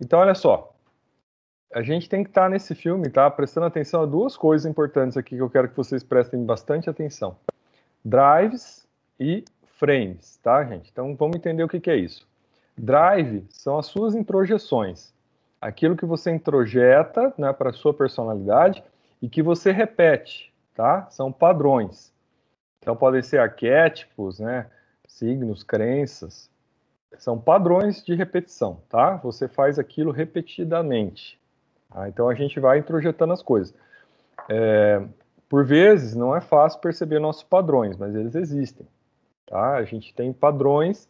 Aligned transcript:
Então, 0.00 0.20
olha 0.20 0.34
só, 0.34 0.74
a 1.72 1.82
gente 1.82 2.08
tem 2.08 2.22
que 2.22 2.30
estar 2.30 2.44
tá 2.44 2.48
nesse 2.48 2.74
filme, 2.74 3.08
tá? 3.10 3.30
Prestando 3.30 3.66
atenção 3.66 4.02
a 4.02 4.06
duas 4.06 4.36
coisas 4.36 4.68
importantes 4.68 5.16
aqui 5.16 5.36
que 5.36 5.42
eu 5.42 5.50
quero 5.50 5.68
que 5.68 5.76
vocês 5.76 6.02
prestem 6.02 6.44
bastante 6.44 6.88
atenção: 6.88 7.36
drives 8.04 8.86
e 9.18 9.44
frames, 9.76 10.36
tá, 10.38 10.64
gente? 10.64 10.90
Então, 10.90 11.14
vamos 11.14 11.36
entender 11.36 11.62
o 11.62 11.68
que, 11.68 11.80
que 11.80 11.90
é 11.90 11.96
isso. 11.96 12.26
Drive 12.76 13.44
são 13.50 13.76
as 13.76 13.86
suas 13.86 14.14
introjeções, 14.14 15.12
aquilo 15.60 15.96
que 15.96 16.06
você 16.06 16.30
introjeta 16.30 17.34
né, 17.36 17.52
para 17.52 17.70
a 17.70 17.72
sua 17.72 17.92
personalidade 17.92 18.82
e 19.20 19.28
que 19.28 19.42
você 19.42 19.72
repete, 19.72 20.52
tá? 20.74 21.08
São 21.10 21.32
padrões. 21.32 22.12
Então, 22.80 22.96
podem 22.96 23.20
ser 23.20 23.38
arquétipos, 23.38 24.38
né? 24.38 24.70
Signos, 25.06 25.62
crenças. 25.62 26.48
São 27.16 27.38
padrões 27.38 28.04
de 28.04 28.14
repetição, 28.14 28.80
tá? 28.88 29.16
Você 29.16 29.48
faz 29.48 29.78
aquilo 29.78 30.10
repetidamente. 30.10 31.40
Tá? 31.90 32.08
Então, 32.08 32.28
a 32.28 32.34
gente 32.34 32.60
vai 32.60 32.78
introjetando 32.78 33.32
as 33.32 33.42
coisas. 33.42 33.74
É, 34.48 35.02
por 35.48 35.64
vezes, 35.64 36.14
não 36.14 36.36
é 36.36 36.40
fácil 36.40 36.80
perceber 36.80 37.18
nossos 37.18 37.42
padrões, 37.42 37.96
mas 37.96 38.14
eles 38.14 38.34
existem. 38.34 38.86
Tá? 39.46 39.74
A 39.74 39.84
gente 39.84 40.14
tem 40.14 40.32
padrões 40.32 41.08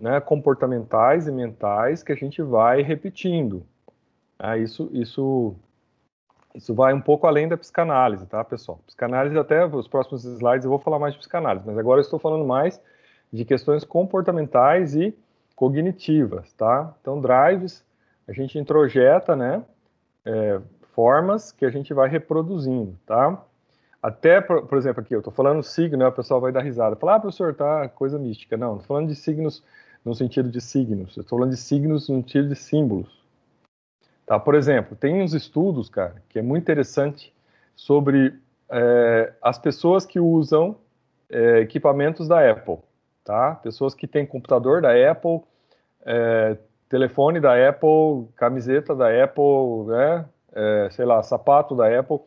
né, 0.00 0.20
comportamentais 0.20 1.26
e 1.26 1.32
mentais 1.32 2.02
que 2.02 2.12
a 2.12 2.16
gente 2.16 2.42
vai 2.42 2.82
repetindo. 2.82 3.64
Ah, 4.38 4.58
isso, 4.58 4.90
isso 4.92 5.56
isso 6.54 6.74
vai 6.74 6.92
um 6.92 7.00
pouco 7.00 7.26
além 7.26 7.48
da 7.48 7.56
psicanálise, 7.56 8.26
tá, 8.26 8.44
pessoal? 8.44 8.78
Psicanálise, 8.86 9.38
até 9.38 9.64
os 9.64 9.88
próximos 9.88 10.24
slides 10.24 10.64
eu 10.64 10.70
vou 10.70 10.78
falar 10.78 10.98
mais 10.98 11.14
de 11.14 11.18
psicanálise, 11.18 11.66
mas 11.66 11.78
agora 11.78 11.98
eu 11.98 12.02
estou 12.02 12.18
falando 12.18 12.44
mais 12.44 12.80
de 13.32 13.44
questões 13.44 13.84
comportamentais 13.84 14.94
e 14.94 15.16
cognitivas, 15.56 16.52
tá? 16.52 16.94
Então, 17.00 17.20
drives, 17.20 17.84
a 18.28 18.32
gente 18.32 18.58
introjeta, 18.58 19.34
né, 19.34 19.62
é, 20.24 20.60
formas 20.94 21.52
que 21.52 21.64
a 21.64 21.70
gente 21.70 21.94
vai 21.94 22.08
reproduzindo, 22.08 22.98
tá? 23.06 23.42
Até, 24.02 24.40
por, 24.40 24.66
por 24.66 24.76
exemplo, 24.76 25.00
aqui, 25.00 25.14
eu 25.14 25.20
estou 25.20 25.32
falando 25.32 25.62
signo, 25.62 25.98
né, 25.98 26.06
o 26.06 26.12
pessoal 26.12 26.40
vai 26.40 26.52
dar 26.52 26.62
risada. 26.62 26.96
Falar, 26.96 27.16
ah, 27.16 27.20
professor, 27.20 27.54
tá, 27.54 27.88
coisa 27.88 28.18
mística. 28.18 28.56
Não, 28.56 28.74
estou 28.74 28.88
falando 28.88 29.08
de 29.08 29.14
signos 29.14 29.62
no 30.04 30.14
sentido 30.14 30.50
de 30.50 30.60
signos, 30.60 31.16
estou 31.16 31.38
falando 31.38 31.50
de 31.50 31.56
signos 31.56 32.08
no 32.08 32.16
sentido 32.16 32.48
de 32.48 32.56
símbolos, 32.56 33.22
Tá? 34.26 34.38
Por 34.38 34.54
exemplo, 34.54 34.96
tem 34.96 35.20
uns 35.22 35.34
estudos, 35.34 35.88
cara, 35.88 36.22
que 36.28 36.38
é 36.38 36.42
muito 36.42 36.62
interessante 36.62 37.34
sobre 37.74 38.38
é, 38.70 39.32
as 39.42 39.58
pessoas 39.58 40.06
que 40.06 40.20
usam 40.20 40.76
é, 41.28 41.60
equipamentos 41.60 42.28
da 42.28 42.50
Apple, 42.50 42.78
tá? 43.24 43.54
Pessoas 43.56 43.94
que 43.94 44.06
têm 44.06 44.26
computador 44.26 44.82
da 44.82 44.90
Apple, 45.10 45.40
é, 46.04 46.56
telefone 46.88 47.40
da 47.40 47.68
Apple, 47.68 48.28
camiseta 48.36 48.94
da 48.94 49.08
Apple, 49.24 49.86
né? 49.86 50.24
É, 50.54 50.88
sei 50.90 51.06
lá, 51.06 51.22
sapato 51.22 51.74
da 51.74 51.98
Apple. 51.98 52.20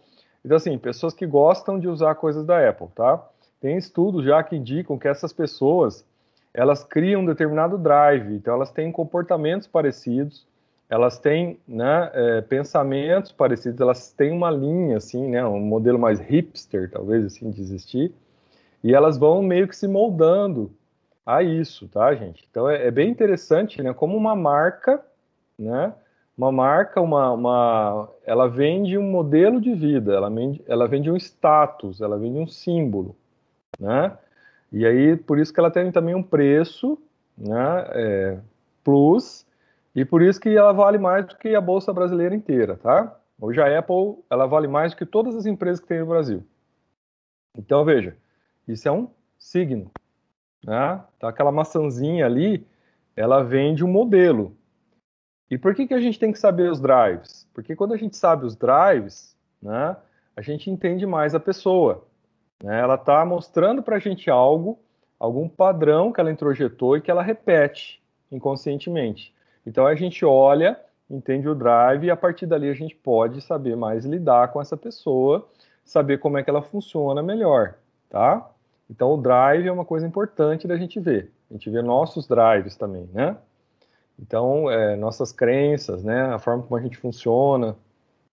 Então, 0.44 0.58
assim, 0.58 0.78
pessoas 0.78 1.14
que 1.14 1.26
gostam 1.26 1.80
de 1.80 1.88
usar 1.88 2.16
coisas 2.16 2.44
da 2.46 2.68
Apple, 2.68 2.88
tá? 2.96 3.24
Tem 3.60 3.78
estudos 3.78 4.26
já 4.26 4.42
que 4.44 4.56
indicam 4.56 4.98
que 4.98 5.08
essas 5.08 5.32
pessoas, 5.32 6.06
elas 6.54 6.84
criam 6.84 7.22
um 7.22 7.26
determinado 7.26 7.78
drive, 7.78 8.34
então 8.34 8.54
elas 8.54 8.72
têm 8.72 8.92
comportamentos 8.92 9.68
parecidos, 9.68 10.48
elas 10.90 11.18
têm 11.18 11.60
né, 11.68 12.12
é, 12.14 12.42
pensamentos 12.42 13.32
parecidos, 13.32 13.82
elas 13.82 14.12
têm 14.12 14.32
uma 14.32 14.52
linha, 14.52 14.98
assim, 14.98 15.30
né, 15.30 15.46
um 15.46 15.60
modelo 15.60 15.98
mais 15.98 16.20
hipster, 16.20 16.90
talvez, 16.92 17.26
assim, 17.26 17.50
de 17.50 17.60
existir, 17.62 18.14
e 18.84 18.94
elas 18.94 19.18
vão 19.18 19.42
meio 19.42 19.68
que 19.68 19.76
se 19.76 19.88
moldando 19.88 20.72
a 21.26 21.42
isso, 21.42 21.88
tá, 21.88 22.14
gente? 22.14 22.46
Então, 22.50 22.70
é, 22.70 22.88
é 22.88 22.92
bem 22.92 23.10
interessante, 23.10 23.82
né, 23.82 23.94
como 23.94 24.16
uma 24.16 24.36
marca, 24.36 25.04
né, 25.58 25.94
uma 26.38 26.52
marca, 26.52 27.02
uma, 27.02 27.32
uma, 27.32 28.10
ela 28.26 28.48
vende 28.48 28.98
um 28.98 29.10
modelo 29.10 29.60
de 29.60 29.74
vida, 29.74 30.14
ela 30.14 30.30
vende, 30.30 30.62
ela 30.68 30.88
vende 30.88 31.10
um 31.10 31.16
status, 31.16 32.02
ela 32.02 32.18
vende 32.18 32.38
um 32.38 32.48
símbolo, 32.48 33.16
né, 33.80 34.16
e 34.72 34.86
aí, 34.86 35.16
por 35.16 35.40
isso 35.40 35.54
que 35.54 35.60
ela 35.60 35.72
tem 35.72 35.92
também 35.92 36.14
um 36.14 36.24
preço, 36.24 36.98
né, 37.38 37.86
é, 37.92 38.40
plus, 38.84 39.46
e 39.96 40.04
por 40.04 40.22
isso 40.22 40.40
que 40.40 40.50
ela 40.50 40.74
vale 40.74 40.98
mais 40.98 41.26
do 41.26 41.36
que 41.38 41.56
a 41.56 41.62
bolsa 41.62 41.94
brasileira 41.94 42.36
inteira, 42.36 42.76
tá? 42.76 43.18
Hoje 43.40 43.62
a 43.62 43.80
Apple, 43.80 44.18
ela 44.30 44.46
vale 44.46 44.68
mais 44.68 44.92
do 44.92 44.98
que 44.98 45.06
todas 45.06 45.36
as 45.36 45.46
empresas 45.46 45.80
que 45.80 45.88
tem 45.88 46.00
no 46.00 46.06
Brasil. 46.06 46.46
Então, 47.58 47.84
veja, 47.86 48.16
isso 48.68 48.88
é 48.88 48.92
um 48.92 49.10
signo, 49.38 49.90
né? 50.66 51.00
Então, 51.16 51.30
aquela 51.30 51.52
maçãzinha 51.52 52.26
ali, 52.26 52.66
ela 53.16 53.44
vende 53.44 53.86
um 53.86 53.88
modelo. 53.88 54.58
E 55.50 55.58
por 55.58 55.76
que, 55.76 55.88
que 55.88 55.94
a 55.94 56.02
gente 56.02 56.20
tem 56.20 56.32
que 56.32 56.40
saber 56.40 56.72
os 56.72 56.82
drives? 56.82 57.48
Porque 57.54 57.76
quando 57.76 57.94
a 57.94 57.98
gente 57.98 58.18
sabe 58.18 58.46
os 58.46 58.56
drives, 58.56 59.38
né, 59.62 59.96
a 60.36 60.42
gente 60.42 60.72
entende 60.72 61.06
mais 61.06 61.36
a 61.36 61.40
pessoa. 61.40 62.04
Né? 62.64 62.80
Ela 62.80 62.96
está 62.96 63.24
mostrando 63.24 63.84
para 63.84 63.98
a 63.98 64.00
gente 64.00 64.30
algo, 64.30 64.80
algum 65.20 65.48
padrão 65.48 66.12
que 66.12 66.20
ela 66.20 66.32
introjetou 66.32 66.98
e 66.98 67.02
que 67.02 67.12
ela 67.12 67.22
repete 67.22 68.02
inconscientemente. 68.32 69.34
Então 69.66 69.86
a 69.86 69.96
gente 69.96 70.26
olha, 70.26 70.80
entende 71.08 71.48
o 71.48 71.54
drive 71.54 72.06
e 72.06 72.12
a 72.12 72.18
partir 72.18 72.48
dali 72.48 72.70
a 72.70 72.74
gente 72.74 72.96
pode 72.96 73.40
saber 73.40 73.78
mais 73.78 74.04
lidar 74.04 74.52
com 74.52 74.60
essa 74.60 74.76
pessoa, 74.76 75.48
saber 75.84 76.18
como 76.18 76.40
é 76.40 76.44
que 76.44 76.50
ela 76.50 76.64
funciona 76.64 77.22
melhor, 77.22 77.76
tá? 78.10 78.50
Então 78.90 79.14
o 79.14 79.18
drive 79.18 79.68
é 79.68 79.72
uma 79.72 79.86
coisa 79.86 80.06
importante 80.06 80.68
da 80.68 80.78
gente 80.78 81.00
ver. 81.00 81.32
A 81.50 81.54
gente 81.54 81.70
vê 81.70 81.82
nossos 81.82 82.28
drives 82.28 82.76
também, 82.76 83.10
né? 83.14 83.38
Então, 84.20 84.72
é, 84.72 84.96
nossas 84.96 85.32
crenças, 85.32 86.04
né? 86.04 86.34
A 86.34 86.40
forma 86.40 86.64
como 86.64 86.78
a 86.78 86.82
gente 86.82 86.98
funciona, 86.98 87.76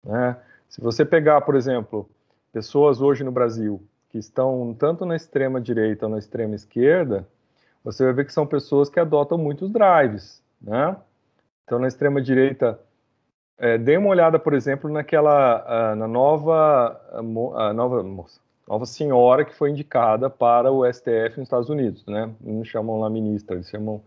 né? 0.04 0.36
Se 0.68 0.80
você 0.80 1.04
pegar, 1.04 1.40
por 1.40 1.56
exemplo, 1.56 2.08
pessoas 2.52 3.00
hoje 3.00 3.24
no 3.24 3.32
Brasil 3.32 3.82
que 4.10 4.18
estão 4.18 4.74
tanto 4.78 5.06
na 5.06 5.16
extrema 5.16 5.60
direita 5.60 6.06
ou 6.06 6.12
na 6.12 6.18
extrema 6.18 6.54
esquerda, 6.54 7.26
você 7.82 8.04
vai 8.04 8.12
ver 8.12 8.26
que 8.26 8.32
são 8.32 8.46
pessoas 8.46 8.88
que 8.88 9.00
adotam 9.00 9.38
muitos 9.38 9.70
drives, 9.70 10.42
né? 10.60 10.96
Então, 11.64 11.78
na 11.78 11.88
extrema 11.88 12.20
direita, 12.20 12.78
é, 13.56 13.78
dê 13.78 13.96
uma 13.96 14.08
olhada, 14.08 14.38
por 14.38 14.54
exemplo, 14.54 14.90
naquela 14.90 15.94
na 15.94 16.08
nova 16.08 17.00
a 17.12 17.72
nova 17.72 18.02
moça, 18.02 18.40
nova 18.70 18.86
senhora 18.86 19.44
que 19.44 19.52
foi 19.52 19.70
indicada 19.70 20.30
para 20.30 20.70
o 20.70 20.90
STF 20.90 21.38
nos 21.38 21.46
Estados 21.46 21.68
Unidos, 21.68 22.06
né? 22.06 22.30
Não 22.40 22.64
chamam 22.64 23.00
lá 23.00 23.10
ministra, 23.10 23.56
eles 23.56 23.68
chamam 23.68 24.00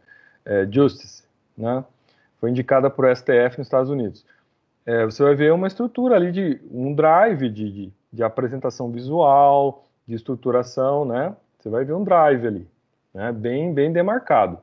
é, 0.45 0.65
Justice, 0.71 1.25
né? 1.57 1.83
Foi 2.39 2.49
indicada 2.49 2.89
para 2.89 3.11
o 3.11 3.15
STF 3.15 3.57
nos 3.57 3.67
Estados 3.67 3.89
Unidos. 3.89 4.25
É, 4.85 5.03
você 5.03 5.21
vai 5.21 5.35
ver 5.35 5.51
uma 5.51 5.67
estrutura 5.67 6.15
ali 6.15 6.31
de 6.31 6.61
um 6.71 6.93
drive 6.93 7.49
de, 7.49 7.69
de, 7.69 7.93
de, 8.11 8.23
apresentação 8.23 8.89
visual, 8.89 9.85
de 10.07 10.15
estruturação, 10.15 11.03
né? 11.03 11.35
Você 11.59 11.67
vai 11.67 11.83
ver 11.83 11.93
um 11.93 12.03
drive 12.05 12.47
ali, 12.47 12.67
né? 13.13 13.33
Bem, 13.33 13.73
bem 13.73 13.91
demarcado. 13.91 14.59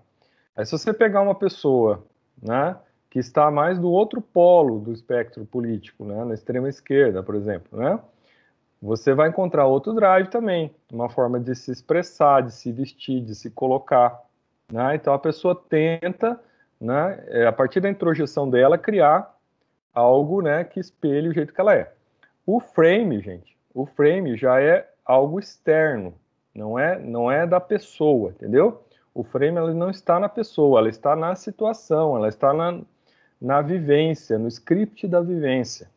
Aí 0.56 0.64
se 0.64 0.72
você 0.72 0.94
pegar 0.94 1.20
uma 1.20 1.34
pessoa, 1.34 2.02
né? 2.42 2.74
que 3.10 3.18
está 3.18 3.50
mais 3.50 3.76
do 3.76 3.90
outro 3.90 4.22
polo 4.22 4.78
do 4.78 4.92
espectro 4.92 5.44
político, 5.44 6.04
né, 6.04 6.24
na 6.24 6.32
extrema 6.32 6.68
esquerda, 6.68 7.24
por 7.24 7.34
exemplo, 7.34 7.76
né, 7.76 7.98
você 8.80 9.12
vai 9.12 9.28
encontrar 9.28 9.66
outro 9.66 9.92
drive 9.92 10.28
também, 10.28 10.74
uma 10.90 11.08
forma 11.08 11.38
de 11.38 11.54
se 11.54 11.70
expressar, 11.70 12.42
de 12.42 12.52
se 12.52 12.72
vestir, 12.72 13.20
de 13.20 13.34
se 13.34 13.50
colocar. 13.50 14.18
Né? 14.72 14.94
Então 14.94 15.12
a 15.12 15.18
pessoa 15.18 15.54
tenta, 15.54 16.40
né, 16.80 17.22
é, 17.28 17.46
a 17.46 17.52
partir 17.52 17.80
da 17.80 17.90
introjeção 17.90 18.48
dela, 18.48 18.78
criar 18.78 19.36
algo 19.92 20.40
né, 20.40 20.64
que 20.64 20.80
espelhe 20.80 21.28
o 21.28 21.34
jeito 21.34 21.52
que 21.52 21.60
ela 21.60 21.74
é. 21.74 21.92
O 22.46 22.58
frame, 22.58 23.20
gente, 23.20 23.56
o 23.74 23.84
frame 23.84 24.36
já 24.36 24.60
é 24.60 24.88
algo 25.04 25.38
externo, 25.38 26.14
não 26.54 26.78
é, 26.78 26.98
não 26.98 27.30
é 27.30 27.46
da 27.46 27.60
pessoa, 27.60 28.30
entendeu? 28.30 28.82
O 29.14 29.22
frame 29.22 29.58
ela 29.58 29.74
não 29.74 29.90
está 29.90 30.18
na 30.18 30.28
pessoa, 30.28 30.78
ela 30.78 30.88
está 30.88 31.14
na 31.14 31.34
situação, 31.34 32.16
ela 32.16 32.28
está 32.28 32.54
na, 32.54 32.80
na 33.40 33.60
vivência, 33.60 34.38
no 34.38 34.48
script 34.48 35.06
da 35.06 35.20
vivência. 35.20 35.90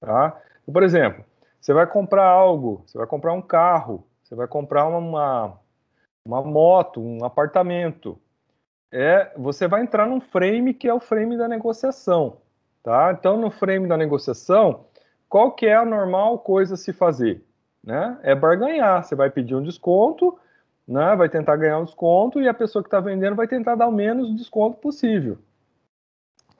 Tá? 0.00 0.40
Por 0.70 0.82
exemplo, 0.82 1.24
você 1.60 1.72
vai 1.72 1.86
comprar 1.86 2.24
algo, 2.24 2.82
você 2.86 2.96
vai 2.98 3.06
comprar 3.06 3.32
um 3.32 3.42
carro, 3.42 4.06
você 4.22 4.34
vai 4.34 4.46
comprar 4.46 4.86
uma, 4.86 5.58
uma 6.24 6.42
moto, 6.42 7.00
um 7.00 7.24
apartamento. 7.24 8.18
É, 8.92 9.32
você 9.36 9.66
vai 9.66 9.82
entrar 9.82 10.06
num 10.06 10.20
frame 10.20 10.72
que 10.72 10.88
é 10.88 10.94
o 10.94 11.00
frame 11.00 11.36
da 11.36 11.48
negociação. 11.48 12.38
Tá? 12.82 13.14
Então, 13.18 13.36
no 13.36 13.50
frame 13.50 13.86
da 13.88 13.96
negociação, 13.96 14.86
qual 15.28 15.52
que 15.52 15.66
é 15.66 15.74
a 15.74 15.84
normal 15.84 16.38
coisa 16.38 16.74
a 16.74 16.76
se 16.76 16.92
fazer? 16.92 17.44
Né? 17.84 18.18
É 18.22 18.34
barganhar. 18.34 19.04
Você 19.04 19.14
vai 19.14 19.30
pedir 19.30 19.54
um 19.54 19.62
desconto, 19.62 20.38
né? 20.86 21.14
vai 21.16 21.28
tentar 21.28 21.56
ganhar 21.56 21.78
um 21.78 21.84
desconto 21.84 22.40
e 22.40 22.48
a 22.48 22.54
pessoa 22.54 22.82
que 22.82 22.88
está 22.88 23.00
vendendo 23.00 23.36
vai 23.36 23.46
tentar 23.46 23.74
dar 23.74 23.88
o 23.88 23.92
menos 23.92 24.34
desconto 24.34 24.78
possível. 24.78 25.38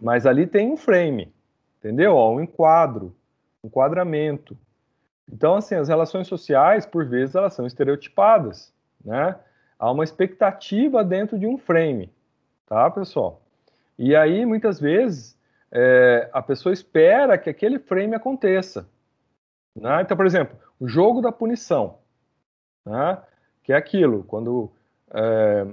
Mas 0.01 0.27
ali 0.27 0.47
tem 0.47 0.71
um 0.71 0.77
frame, 0.77 1.33
entendeu? 1.79 2.15
Ó, 2.15 2.33
um 2.33 2.41
enquadro, 2.41 3.15
um 3.63 3.69
enquadramento. 3.69 4.57
Então, 5.31 5.57
assim, 5.57 5.75
as 5.75 5.89
relações 5.89 6.27
sociais, 6.27 6.87
por 6.87 7.05
vezes, 7.05 7.35
elas 7.35 7.55
são 7.55 7.67
estereotipadas, 7.67 8.73
né? 9.05 9.37
Há 9.79 9.91
uma 9.91 10.05
expectativa 10.05 11.05
dentro 11.05 11.39
de 11.39 11.47
um 11.47 11.57
frame, 11.57 12.13
tá, 12.67 12.91
pessoal? 12.91 13.41
E 13.99 14.17
aí, 14.17 14.45
muitas 14.45 14.81
vezes, 14.81 15.39
é, 15.71 16.29
a 16.33 16.43
pessoa 16.43 16.73
espera 16.73 17.39
que 17.39 17.51
aquele 17.51 17.79
frame 17.79 18.15
aconteça. 18.15 18.89
Né? 19.75 20.03
Então, 20.03 20.17
por 20.17 20.27
exemplo, 20.27 20.57
o 20.81 20.89
jogo 20.89 21.21
da 21.21 21.31
punição, 21.31 21.99
né? 22.85 23.19
que 23.63 23.73
é 23.73 23.77
aquilo, 23.77 24.25
quando 24.25 24.71
é, 25.11 25.67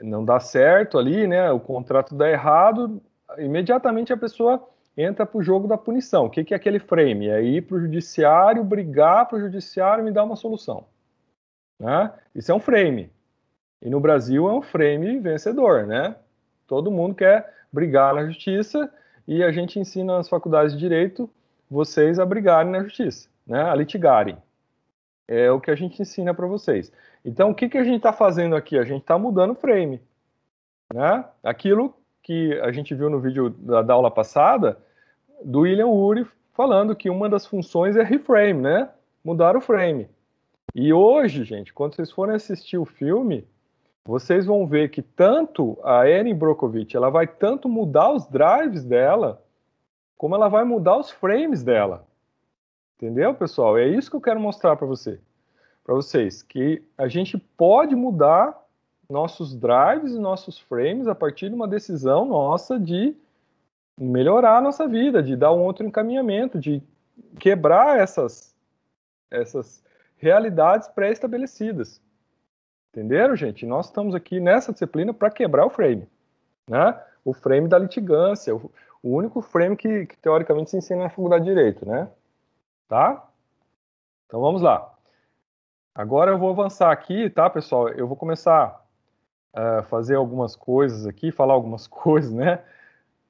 não 0.00 0.24
dá 0.24 0.40
certo 0.40 0.98
ali, 0.98 1.26
né, 1.26 1.50
o 1.50 1.60
contrato 1.60 2.14
dá 2.14 2.28
errado, 2.28 3.00
imediatamente 3.38 4.12
a 4.12 4.16
pessoa 4.16 4.66
entra 4.96 5.24
para 5.24 5.38
o 5.38 5.42
jogo 5.42 5.66
da 5.66 5.78
punição. 5.78 6.26
O 6.26 6.30
que, 6.30 6.44
que 6.44 6.54
é 6.54 6.56
aquele 6.56 6.78
frame? 6.78 7.28
É 7.28 7.42
ir 7.42 7.62
para 7.62 7.76
o 7.76 7.80
judiciário, 7.80 8.64
brigar 8.64 9.26
para 9.26 9.38
o 9.38 9.40
judiciário 9.40 10.02
e 10.02 10.04
me 10.04 10.12
dar 10.12 10.24
uma 10.24 10.36
solução. 10.36 10.86
Né? 11.78 12.12
Isso 12.34 12.52
é 12.52 12.54
um 12.54 12.60
frame. 12.60 13.10
E 13.82 13.88
no 13.88 14.00
Brasil 14.00 14.48
é 14.48 14.52
um 14.52 14.60
frame 14.60 15.18
vencedor, 15.18 15.86
né? 15.86 16.14
Todo 16.66 16.90
mundo 16.90 17.14
quer 17.14 17.54
brigar 17.72 18.14
na 18.14 18.26
justiça 18.26 18.92
e 19.26 19.42
a 19.42 19.50
gente 19.50 19.78
ensina 19.78 20.16
nas 20.16 20.28
faculdades 20.28 20.74
de 20.74 20.78
direito 20.78 21.30
vocês 21.70 22.18
a 22.18 22.26
brigarem 22.26 22.70
na 22.70 22.82
justiça, 22.82 23.28
né? 23.46 23.62
A 23.62 23.74
litigarem. 23.74 24.36
É 25.26 25.50
o 25.50 25.60
que 25.60 25.70
a 25.70 25.74
gente 25.74 26.02
ensina 26.02 26.34
para 26.34 26.46
vocês. 26.46 26.92
Então, 27.24 27.50
o 27.50 27.54
que, 27.54 27.68
que 27.68 27.78
a 27.78 27.84
gente 27.84 27.98
está 27.98 28.12
fazendo 28.12 28.54
aqui? 28.56 28.76
A 28.76 28.84
gente 28.84 29.02
está 29.02 29.18
mudando 29.18 29.52
o 29.52 29.54
frame, 29.54 30.02
né? 30.92 31.24
Aquilo 31.42 31.94
que 32.22 32.52
a 32.60 32.70
gente 32.72 32.94
viu 32.94 33.08
no 33.08 33.20
vídeo 33.20 33.50
da, 33.50 33.82
da 33.82 33.94
aula 33.94 34.10
passada 34.10 34.78
do 35.42 35.60
William 35.60 35.88
Ury 35.88 36.26
falando 36.52 36.94
que 36.94 37.08
uma 37.08 37.28
das 37.28 37.46
funções 37.46 37.96
é 37.96 38.02
reframe, 38.02 38.60
né? 38.60 38.90
Mudar 39.24 39.56
o 39.56 39.60
frame. 39.60 40.08
E 40.74 40.92
hoje, 40.92 41.44
gente, 41.44 41.72
quando 41.72 41.94
vocês 41.94 42.10
forem 42.10 42.34
assistir 42.34 42.78
o 42.78 42.84
filme, 42.84 43.46
vocês 44.04 44.46
vão 44.46 44.66
ver 44.66 44.90
que 44.90 45.02
tanto 45.02 45.78
a 45.82 46.08
Erin 46.08 46.34
Brockovich, 46.34 46.96
ela 46.96 47.10
vai 47.10 47.26
tanto 47.26 47.68
mudar 47.68 48.12
os 48.12 48.26
drives 48.26 48.84
dela, 48.84 49.42
como 50.16 50.34
ela 50.34 50.48
vai 50.48 50.64
mudar 50.64 50.96
os 50.96 51.10
frames 51.10 51.62
dela. 51.62 52.06
Entendeu, 52.96 53.34
pessoal? 53.34 53.78
É 53.78 53.86
isso 53.86 54.10
que 54.10 54.16
eu 54.16 54.20
quero 54.20 54.38
mostrar 54.38 54.76
para 54.76 54.86
você, 54.86 55.18
para 55.82 55.94
vocês, 55.94 56.42
que 56.42 56.82
a 56.96 57.08
gente 57.08 57.38
pode 57.38 57.96
mudar 57.96 58.59
nossos 59.10 59.54
drives 59.54 60.12
e 60.12 60.18
nossos 60.18 60.58
frames 60.58 61.06
a 61.06 61.14
partir 61.14 61.48
de 61.48 61.54
uma 61.54 61.68
decisão 61.68 62.24
nossa 62.24 62.78
de 62.78 63.14
melhorar 63.98 64.58
a 64.58 64.60
nossa 64.60 64.88
vida, 64.88 65.22
de 65.22 65.36
dar 65.36 65.52
um 65.52 65.62
outro 65.62 65.84
encaminhamento, 65.84 66.58
de 66.58 66.82
quebrar 67.38 67.98
essas 67.98 68.54
essas 69.30 69.84
realidades 70.16 70.88
pré-estabelecidas. 70.88 72.02
Entenderam, 72.90 73.36
gente? 73.36 73.64
Nós 73.64 73.86
estamos 73.86 74.14
aqui 74.14 74.40
nessa 74.40 74.72
disciplina 74.72 75.14
para 75.14 75.30
quebrar 75.30 75.64
o 75.64 75.70
frame, 75.70 76.08
né? 76.68 77.00
O 77.24 77.32
frame 77.32 77.68
da 77.68 77.78
litigância, 77.78 78.54
o, 78.54 78.72
o 79.02 79.10
único 79.10 79.40
frame 79.40 79.76
que, 79.76 80.06
que, 80.06 80.16
teoricamente 80.16 80.70
se 80.70 80.76
ensina 80.76 81.04
na 81.04 81.08
faculdade 81.08 81.44
de 81.44 81.50
direito, 81.50 81.86
né? 81.86 82.10
Tá? 82.88 83.28
Então 84.26 84.40
vamos 84.40 84.60
lá. 84.62 84.92
Agora 85.94 86.32
eu 86.32 86.38
vou 86.38 86.50
avançar 86.50 86.90
aqui, 86.90 87.30
tá, 87.30 87.48
pessoal? 87.48 87.88
Eu 87.90 88.08
vou 88.08 88.16
começar 88.16 88.84
a 89.52 89.82
fazer 89.84 90.14
algumas 90.14 90.54
coisas 90.56 91.06
aqui, 91.06 91.32
falar 91.32 91.54
algumas 91.54 91.86
coisas, 91.88 92.32
né? 92.32 92.62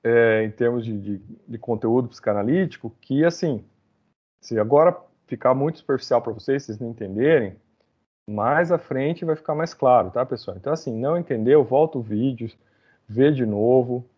É, 0.03 0.45
em 0.45 0.51
termos 0.51 0.85
de, 0.85 0.99
de, 0.99 1.19
de 1.47 1.59
conteúdo 1.59 2.09
psicanalítico, 2.09 2.95
que 3.03 3.25
assim, 3.25 3.65
se 4.41 4.59
agora 4.59 4.97
ficar 5.27 5.55
muito 5.55 5.79
superficial 5.79 6.23
para 6.23 6.33
vocês, 6.33 6.63
vocês 6.63 6.79
não 6.79 6.89
entenderem, 6.89 7.57
mais 8.27 8.73
à 8.73 8.79
frente 8.79 9.25
vai 9.25 9.37
ficar 9.37 9.55
mais 9.55 9.75
claro, 9.75 10.11
tá, 10.11 10.25
pessoal? 10.25 10.57
Então, 10.57 10.73
assim, 10.73 10.97
não 10.97 11.19
entendeu, 11.19 11.65
volta 11.65 11.99
o 11.99 12.03
vídeo, 12.03 12.51
vê 13.09 13.31
de 13.31 13.45
novo. 13.45 14.09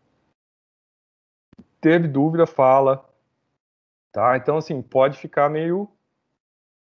Teve 1.80 2.06
dúvida, 2.06 2.46
fala. 2.46 3.08
Tá? 4.12 4.36
Então, 4.36 4.58
assim, 4.58 4.80
pode 4.82 5.18
ficar 5.18 5.48
meio, 5.48 5.88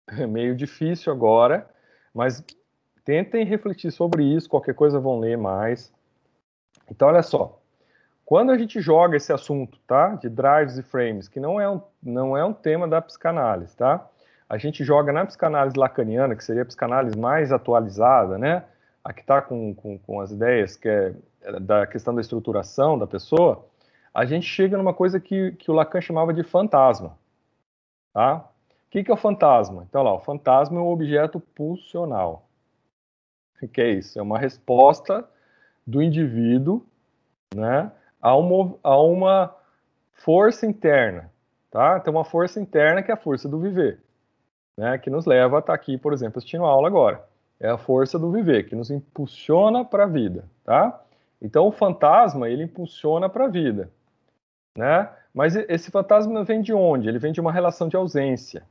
meio 0.29 0.55
difícil 0.56 1.12
agora, 1.12 1.70
mas 2.12 2.44
tentem 3.04 3.44
refletir 3.44 3.90
sobre 3.90 4.25
isso, 4.25 4.49
qualquer 4.49 4.75
coisa 4.75 5.00
vão 5.00 5.19
ler 5.19 5.37
mais. 5.37 5.93
Então, 6.90 7.08
olha 7.08 7.22
só. 7.22 7.58
Quando 8.25 8.50
a 8.50 8.58
gente 8.58 8.81
joga 8.81 9.16
esse 9.16 9.32
assunto, 9.32 9.78
tá? 9.87 10.14
De 10.14 10.28
drives 10.28 10.78
e 10.78 10.82
frames, 10.82 11.28
que 11.28 11.40
não 11.40 11.60
é 11.60 11.69
um, 11.69 11.81
não 12.02 12.37
é 12.37 12.44
um 12.44 12.52
tema 12.52 12.88
da 12.88 13.02
psicanálise, 13.02 13.76
tá? 13.76 14.08
a 14.52 14.58
gente 14.58 14.84
joga 14.84 15.14
na 15.14 15.25
psicanálise 15.25 15.78
lacaniana, 15.78 16.37
que 16.37 16.44
seria 16.44 16.60
a 16.60 16.66
psicanálise 16.66 17.16
mais 17.16 17.50
atualizada, 17.50 18.37
né? 18.37 18.62
A 19.02 19.10
que 19.10 19.22
está 19.22 19.40
com, 19.40 19.75
com, 19.75 19.99
com, 19.99 20.20
as 20.20 20.31
ideias 20.31 20.76
que 20.76 20.90
é, 20.90 21.14
é 21.40 21.58
da 21.58 21.87
questão 21.87 22.14
da 22.14 22.20
estruturação 22.20 22.99
da 22.99 23.06
pessoa, 23.06 23.64
a 24.12 24.26
gente 24.26 24.44
chega 24.44 24.76
numa 24.76 24.93
coisa 24.93 25.19
que, 25.19 25.52
que 25.52 25.70
o 25.70 25.75
Lacan 25.75 26.02
chamava 26.02 26.34
de 26.34 26.43
fantasma. 26.43 27.16
Tá? 28.12 28.44
O 28.87 28.90
que, 28.90 29.02
que 29.02 29.10
é 29.10 29.14
o 29.14 29.16
fantasma? 29.16 29.87
Então, 29.88 30.02
lá, 30.02 30.12
o 30.12 30.20
fantasma 30.20 30.78
é 30.78 30.82
um 30.82 30.88
objeto 30.88 31.40
pulsional. 31.40 32.46
Que 33.73 33.81
é 33.81 33.91
isso? 33.91 34.19
É 34.19 34.23
uma 34.23 34.38
resposta 34.38 35.29
do 35.87 36.03
indivíduo 36.03 36.85
né, 37.55 37.91
a, 38.20 38.37
uma, 38.37 38.75
a 38.82 39.00
uma 39.00 39.55
força 40.12 40.67
interna. 40.67 41.31
Tá? 41.70 42.00
Tem 42.00 42.12
uma 42.12 42.25
força 42.25 42.61
interna 42.61 43.03
que 43.03 43.11
é 43.11 43.14
a 43.14 43.17
força 43.17 43.49
do 43.49 43.59
viver 43.59 44.00
né, 44.76 44.99
que 44.99 45.11
nos 45.11 45.26
leva 45.26 45.56
a 45.56 45.61
estar 45.61 45.75
aqui, 45.75 45.99
por 45.99 46.12
exemplo, 46.12 46.38
assistindo 46.38 46.64
a 46.64 46.69
aula 46.69 46.88
agora. 46.88 47.25
É 47.61 47.69
a 47.69 47.79
força 47.79 48.19
do 48.19 48.31
viver, 48.32 48.64
que 48.64 48.75
nos 48.75 48.91
impulsiona 48.91 49.85
para 49.85 50.05
a 50.05 50.09
vida, 50.09 50.44
tá? 50.64 51.00
Então, 51.41 51.67
o 51.67 51.73
fantasma, 51.73 52.49
ele 52.49 52.64
impulsiona 52.64 53.29
para 53.29 53.44
a 53.44 53.49
vida, 53.49 53.91
né? 54.76 55.09
Mas 55.32 55.55
esse 55.55 55.91
fantasma 55.91 56.44
vem 56.44 56.61
de 56.61 56.73
onde? 56.73 57.09
Ele 57.09 57.19
vem 57.19 57.32
de 57.32 57.41
uma 57.41 57.53
relação 57.53 57.88
de 57.88 57.97
ausência, 57.97 58.64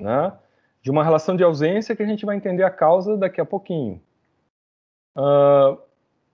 né? 0.00 0.32
De 0.82 0.90
uma 0.90 1.04
relação 1.04 1.36
de 1.36 1.44
ausência 1.44 1.94
que 1.94 2.02
a 2.02 2.06
gente 2.06 2.24
vai 2.24 2.36
entender 2.36 2.62
a 2.62 2.70
causa 2.70 3.16
daqui 3.16 3.40
a 3.40 3.46
pouquinho. 3.46 4.00
Uh, 5.16 5.80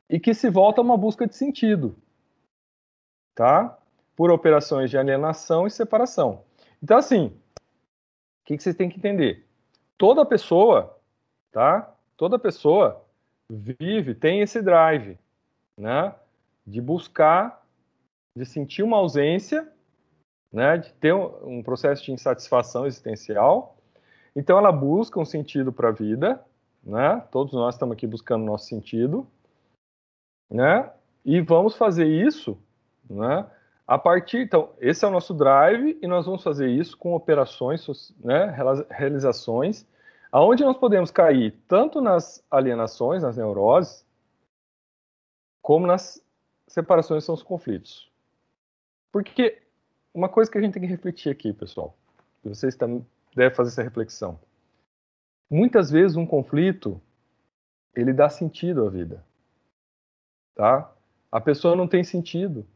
e 0.08 0.20
que 0.20 0.32
se 0.34 0.48
volta 0.50 0.80
a 0.80 0.84
uma 0.84 0.96
busca 0.96 1.26
de 1.26 1.34
sentido, 1.34 1.96
tá? 3.34 3.78
Por 4.14 4.30
operações 4.30 4.90
de 4.90 4.96
alienação 4.96 5.66
e 5.66 5.70
separação. 5.70 6.44
Então, 6.80 6.96
assim, 6.96 7.36
que, 8.46 8.56
que 8.56 8.62
vocês 8.62 8.76
têm 8.76 8.88
que 8.88 8.96
entender? 8.96 9.44
Toda 9.98 10.24
pessoa, 10.24 10.98
tá? 11.50 11.92
Toda 12.16 12.38
pessoa 12.38 13.04
vive, 13.50 14.14
tem 14.14 14.40
esse 14.40 14.62
drive, 14.62 15.18
né? 15.76 16.14
De 16.64 16.80
buscar, 16.80 17.66
de 18.36 18.46
sentir 18.46 18.84
uma 18.84 18.96
ausência, 18.96 19.70
né? 20.52 20.78
De 20.78 20.92
ter 20.94 21.12
um 21.12 21.60
processo 21.62 22.04
de 22.04 22.12
insatisfação 22.12 22.86
existencial. 22.86 23.75
Então 24.36 24.58
ela 24.58 24.70
busca 24.70 25.18
um 25.18 25.24
sentido 25.24 25.72
para 25.72 25.88
a 25.88 25.92
vida, 25.92 26.44
né? 26.84 27.26
Todos 27.32 27.54
nós 27.54 27.74
estamos 27.74 27.94
aqui 27.94 28.06
buscando 28.06 28.44
nosso 28.44 28.66
sentido, 28.66 29.26
né? 30.50 30.92
E 31.24 31.40
vamos 31.40 31.74
fazer 31.74 32.06
isso, 32.06 32.56
né? 33.08 33.50
A 33.86 33.96
partir, 33.96 34.38
então, 34.38 34.70
esse 34.80 35.04
é 35.04 35.08
o 35.08 35.12
nosso 35.12 35.32
drive 35.32 35.98
e 36.02 36.06
nós 36.08 36.26
vamos 36.26 36.42
fazer 36.42 36.68
isso 36.68 36.98
com 36.98 37.14
operações, 37.14 38.12
né, 38.18 38.52
realizações, 38.90 39.86
aonde 40.32 40.64
nós 40.64 40.76
podemos 40.76 41.12
cair 41.12 41.56
tanto 41.68 42.00
nas 42.00 42.44
alienações, 42.50 43.22
nas 43.22 43.36
neuroses, 43.36 44.04
como 45.62 45.86
nas 45.86 46.20
separações 46.66 47.22
são 47.22 47.34
os 47.36 47.44
conflitos. 47.44 48.10
Porque 49.12 49.62
uma 50.12 50.28
coisa 50.28 50.50
que 50.50 50.58
a 50.58 50.60
gente 50.60 50.72
tem 50.72 50.82
que 50.82 50.88
refletir 50.88 51.30
aqui, 51.30 51.52
pessoal, 51.52 51.94
vocês 52.42 52.74
também 52.74 53.06
devem 53.36 53.54
fazer 53.54 53.70
essa 53.70 53.82
reflexão. 53.82 54.40
Muitas 55.50 55.90
vezes 55.90 56.16
um 56.16 56.26
conflito 56.26 57.00
ele 57.94 58.12
dá 58.12 58.28
sentido 58.28 58.86
à 58.86 58.90
vida, 58.90 59.24
tá? 60.54 60.92
A 61.30 61.40
pessoa 61.40 61.76
não 61.76 61.86
tem 61.86 62.02
sentido 62.02 62.66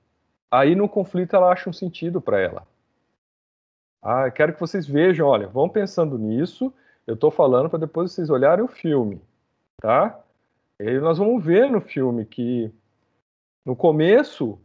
Aí 0.51 0.75
no 0.75 0.89
conflito 0.89 1.37
ela 1.37 1.53
acha 1.53 1.71
um 1.71 1.73
sentido 1.73 2.21
para 2.21 2.41
ela. 2.41 2.67
Ah, 4.03 4.31
quero 4.31 4.53
que 4.55 4.61
vocês 4.61 4.87
vejam, 4.87 5.29
olha, 5.29 5.47
vão 5.47 5.69
pensando 5.69 6.19
nisso. 6.19 6.73
Eu 7.07 7.15
estou 7.15 7.31
falando 7.31 7.71
para 7.71 7.79
depois 7.79 8.11
vocês 8.11 8.31
olharem 8.31 8.65
o 8.65 8.69
filme, 8.69 9.23
tá? 9.81 10.19
E 10.79 10.99
nós 10.99 11.19
vamos 11.19 11.45
ver 11.45 11.71
no 11.71 11.81
filme 11.81 12.25
que 12.25 12.73
no 13.65 13.77
começo 13.77 14.59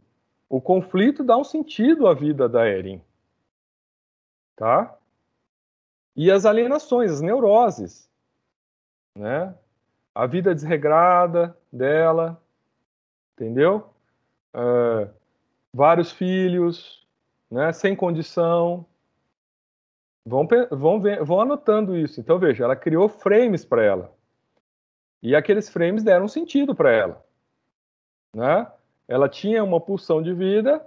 o 0.48 0.60
conflito 0.60 1.22
dá 1.22 1.36
um 1.36 1.44
sentido 1.44 2.08
à 2.08 2.14
vida 2.14 2.48
da 2.48 2.68
Erin, 2.68 3.00
tá? 4.56 4.96
E 6.16 6.30
as 6.30 6.46
alienações, 6.46 7.10
as 7.10 7.20
neuroses, 7.20 8.10
né? 9.14 9.54
A 10.14 10.26
vida 10.26 10.54
desregrada 10.54 11.56
dela, 11.70 12.42
entendeu? 13.34 13.90
Uh, 14.54 15.12
vários 15.72 16.10
filhos, 16.10 17.06
né, 17.50 17.70
sem 17.72 17.94
condição. 17.94 18.86
Vão, 20.24 20.48
vão, 20.70 21.02
vão 21.22 21.40
anotando 21.40 21.94
isso. 21.96 22.18
Então, 22.18 22.38
veja, 22.38 22.64
ela 22.64 22.74
criou 22.74 23.08
frames 23.08 23.64
para 23.64 23.84
ela. 23.84 24.16
E 25.22 25.36
aqueles 25.36 25.68
frames 25.68 26.02
deram 26.02 26.26
sentido 26.26 26.74
para 26.74 26.90
ela. 26.90 27.24
Né? 28.34 28.66
Ela 29.06 29.28
tinha 29.28 29.62
uma 29.62 29.80
pulsão 29.80 30.22
de 30.22 30.32
vida 30.32 30.84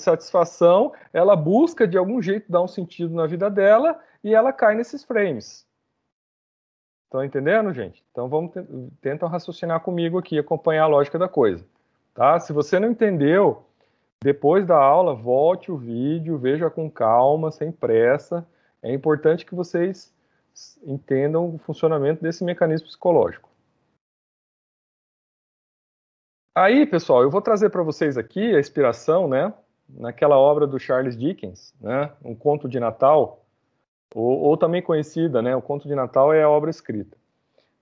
insatisfação, 0.00 0.92
ela 1.12 1.34
busca 1.34 1.86
de 1.86 1.98
algum 1.98 2.22
jeito 2.22 2.50
dar 2.50 2.62
um 2.62 2.68
sentido 2.68 3.14
na 3.14 3.26
vida 3.26 3.50
dela 3.50 4.00
e 4.22 4.32
ela 4.34 4.52
cai 4.52 4.74
nesses 4.74 5.02
frames. 5.02 5.66
Estão 7.06 7.24
entendendo, 7.24 7.72
gente? 7.72 8.04
Então 8.12 8.28
vamos 8.28 8.52
tentam 9.00 9.28
raciocinar 9.28 9.80
comigo 9.80 10.18
aqui, 10.18 10.38
acompanhar 10.38 10.84
a 10.84 10.88
lógica 10.88 11.18
da 11.18 11.28
coisa, 11.28 11.66
tá? 12.14 12.38
Se 12.38 12.52
você 12.52 12.78
não 12.78 12.90
entendeu, 12.90 13.64
depois 14.22 14.66
da 14.66 14.76
aula, 14.76 15.14
volte 15.14 15.72
o 15.72 15.76
vídeo, 15.76 16.38
veja 16.38 16.70
com 16.70 16.90
calma, 16.90 17.50
sem 17.50 17.72
pressa. 17.72 18.46
É 18.82 18.92
importante 18.92 19.46
que 19.46 19.54
vocês 19.54 20.14
entendam 20.82 21.54
o 21.54 21.58
funcionamento 21.58 22.22
desse 22.22 22.44
mecanismo 22.44 22.86
psicológico. 22.86 23.48
Aí, 26.56 26.84
pessoal, 26.86 27.22
eu 27.22 27.30
vou 27.30 27.40
trazer 27.40 27.70
para 27.70 27.82
vocês 27.82 28.18
aqui 28.18 28.54
a 28.54 28.60
inspiração, 28.60 29.28
né, 29.28 29.54
naquela 29.88 30.36
obra 30.36 30.66
do 30.66 30.78
Charles 30.78 31.16
Dickens, 31.16 31.74
né, 31.80 32.10
um 32.24 32.34
conto 32.34 32.68
de 32.68 32.78
Natal, 32.78 33.44
ou, 34.14 34.38
ou, 34.40 34.56
também 34.56 34.82
conhecida, 34.82 35.42
né, 35.42 35.54
o 35.54 35.62
conto 35.62 35.86
de 35.86 35.94
Natal 35.94 36.32
é 36.32 36.42
a 36.42 36.48
obra 36.48 36.70
escrita, 36.70 37.16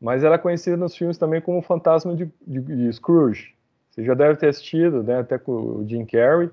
mas 0.01 0.25
ela 0.25 0.35
é 0.35 0.39
conhecida 0.39 0.77
nos 0.77 0.97
filmes 0.97 1.19
também 1.19 1.41
como 1.41 1.59
o 1.59 1.63
Fantasma 1.63 2.15
de, 2.15 2.31
de, 2.47 2.61
de 2.61 2.93
Scrooge. 2.93 3.55
Você 3.91 4.05
já 4.05 4.13
deve 4.13 4.37
ter 4.37 4.49
assistido, 4.49 5.03
né, 5.03 5.21
até 5.21 5.39
com 5.39 5.53
o 5.53 5.89
Jim 5.89 6.05
Carrey. 6.05 6.51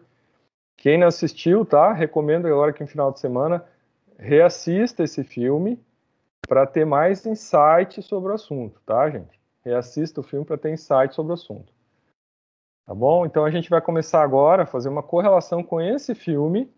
Quem 0.78 0.98
não 0.98 1.08
assistiu, 1.08 1.66
tá? 1.66 1.92
Recomendo 1.92 2.48
agora 2.48 2.72
que 2.72 2.82
no 2.82 2.88
final 2.88 3.12
de 3.12 3.20
semana 3.20 3.64
reassista 4.18 5.04
esse 5.04 5.24
filme 5.24 5.78
para 6.48 6.66
ter 6.66 6.86
mais 6.86 7.26
insight 7.26 8.02
sobre 8.02 8.32
o 8.32 8.36
assunto, 8.36 8.82
tá, 8.86 9.10
gente? 9.10 9.40
Reassista 9.64 10.22
o 10.22 10.24
filme 10.24 10.46
para 10.46 10.58
ter 10.58 10.72
insight 10.72 11.14
sobre 11.14 11.32
o 11.32 11.34
assunto. 11.34 11.74
Tá 12.86 12.94
bom? 12.94 13.26
Então 13.26 13.46
a 13.46 13.52
gente 13.52 13.70
vai 13.70 13.82
começar 13.82 14.22
agora 14.22 14.64
a 14.64 14.66
fazer 14.66 14.90
uma 14.90 15.04
correlação 15.04 15.64
com 15.64 15.80
esse 15.80 16.14
filme 16.14 16.70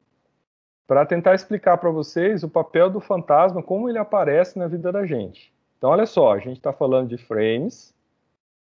para 0.85 1.05
tentar 1.05 1.33
explicar 1.33 1.77
para 1.77 1.89
vocês 1.89 2.43
o 2.43 2.50
papel 2.50 2.89
do 2.89 3.00
fantasma, 3.00 3.63
como 3.63 3.89
ele 3.89 3.97
aparece 3.97 4.59
na 4.59 4.67
vida 4.67 4.91
da 4.91 5.05
gente. 5.05 5.51
Então 5.77 5.89
olha 5.89 6.05
só, 6.05 6.33
a 6.33 6.38
gente 6.38 6.57
está 6.57 6.71
falando 6.71 7.09
de 7.09 7.17
frames, 7.17 7.93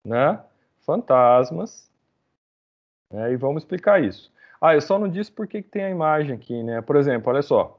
né? 0.06 0.42
Fantasmas, 0.86 1.92
né? 3.12 3.34
e 3.34 3.36
vamos 3.36 3.64
explicar 3.64 4.02
isso. 4.02 4.32
Ah, 4.60 4.74
eu 4.74 4.82
só 4.82 4.98
não 4.98 5.10
disse 5.10 5.32
por 5.32 5.48
que, 5.48 5.62
que 5.62 5.70
tem 5.70 5.84
a 5.84 5.90
imagem 5.90 6.34
aqui, 6.34 6.64
né? 6.64 6.82
Por 6.82 6.96
exemplo, 6.96 7.32
olha 7.32 7.42
só, 7.42 7.78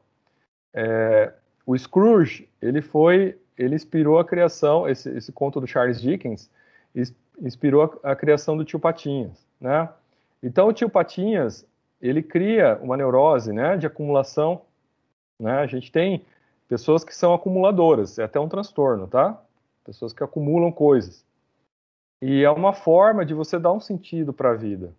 é, 0.75 1.33
o 1.67 1.77
Scrooge, 1.77 2.49
ele 2.61 2.83
foi, 2.83 3.39
ele 3.57 3.75
inspirou 3.75 4.19
a 4.19 4.25
criação, 4.25 4.87
esse, 4.87 5.09
esse 5.17 5.33
conto 5.33 5.59
do 5.59 5.67
Charles 5.67 6.01
Dickens, 6.01 6.51
inspirou 7.41 8.01
a, 8.03 8.13
a 8.13 8.17
criação 8.17 8.57
do 8.57 8.65
tio 8.65 8.79
Patinhas, 8.79 9.47
né? 9.61 9.89
Então 10.43 10.69
o 10.69 10.73
tio 10.73 10.89
Patinhas, 10.89 11.67
ele 12.01 12.23
cria 12.23 12.79
uma 12.83 12.97
neurose, 12.97 13.53
né, 13.53 13.77
de 13.77 13.87
acumulação, 13.87 14.63
né? 15.39 15.59
A 15.59 15.67
gente 15.67 15.91
tem 15.91 16.25
pessoas 16.69 17.05
que 17.05 17.15
são 17.15 17.33
acumuladoras, 17.35 18.19
é 18.19 18.25
até 18.25 18.39
um 18.39 18.49
transtorno, 18.49 19.07
tá? 19.07 19.41
Pessoas 19.85 20.13
que 20.13 20.23
acumulam 20.23 20.71
coisas. 20.71 21.25
E 22.21 22.43
é 22.43 22.51
uma 22.51 22.73
forma 22.73 23.25
de 23.25 23.33
você 23.35 23.59
dar 23.59 23.73
um 23.73 23.81
sentido 23.81 24.33
para 24.33 24.51
a 24.51 24.55
vida, 24.55 24.93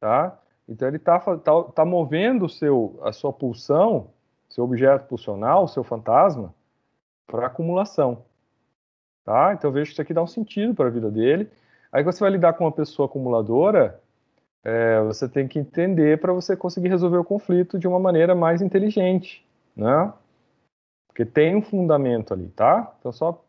tá? 0.00 0.38
Então 0.68 0.88
ele 0.88 0.96
está 0.96 1.18
tá, 1.18 1.62
tá 1.74 1.84
movendo 1.84 2.48
seu, 2.48 2.98
a 3.02 3.12
sua 3.12 3.32
pulsão, 3.32 4.10
seu 4.48 4.64
objeto 4.64 5.06
pulsional, 5.06 5.68
seu 5.68 5.84
fantasma, 5.84 6.54
para 7.26 7.46
acumulação. 7.46 8.24
Tá? 9.24 9.54
Então 9.54 9.72
vejo 9.72 9.86
que 9.86 9.92
isso 9.94 10.02
aqui 10.02 10.14
dá 10.14 10.22
um 10.22 10.26
sentido 10.26 10.74
para 10.74 10.86
a 10.86 10.90
vida 10.90 11.10
dele. 11.10 11.50
Aí 11.94 12.02
você 12.02 12.18
vai 12.18 12.30
lidar 12.30 12.54
com 12.54 12.64
uma 12.64 12.72
pessoa 12.72 13.06
acumuladora, 13.06 14.02
é, 14.64 15.00
você 15.02 15.28
tem 15.28 15.46
que 15.46 15.60
entender 15.60 16.18
para 16.18 16.32
você 16.32 16.56
conseguir 16.56 16.88
resolver 16.88 17.18
o 17.18 17.24
conflito 17.24 17.78
de 17.78 17.86
uma 17.86 18.00
maneira 18.00 18.34
mais 18.34 18.60
inteligente, 18.60 19.46
né? 19.76 20.12
Porque 21.06 21.24
tem 21.24 21.54
um 21.54 21.62
fundamento 21.62 22.34
ali, 22.34 22.48
tá? 22.48 22.92
Então 22.98 23.12
só 23.12 23.40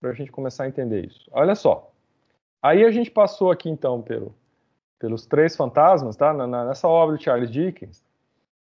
para 0.00 0.12
a 0.12 0.14
gente 0.14 0.32
começar 0.32 0.64
a 0.64 0.68
entender 0.68 1.04
isso. 1.04 1.28
Olha 1.30 1.54
só. 1.54 1.92
Aí 2.62 2.86
a 2.86 2.90
gente 2.90 3.10
passou 3.10 3.50
aqui 3.50 3.68
então 3.68 4.00
pelo, 4.00 4.34
pelos 4.98 5.26
três 5.26 5.54
fantasmas, 5.54 6.16
tá? 6.16 6.32
Na, 6.32 6.64
nessa 6.64 6.88
obra 6.88 7.18
de 7.18 7.24
Charles 7.24 7.50
Dickens, 7.50 8.02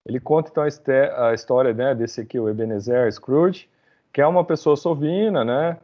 ele 0.04 0.20
conta 0.20 0.50
então 0.52 0.62
a, 0.62 1.30
a 1.30 1.34
história 1.34 1.74
né, 1.74 1.96
desse 1.96 2.20
aqui, 2.20 2.38
o 2.38 2.48
Ebenezer 2.48 3.12
Scrooge, 3.12 3.68
que 4.12 4.20
é 4.20 4.26
uma 4.26 4.44
pessoa 4.44 4.76
sovina, 4.76 5.44
né? 5.44 5.78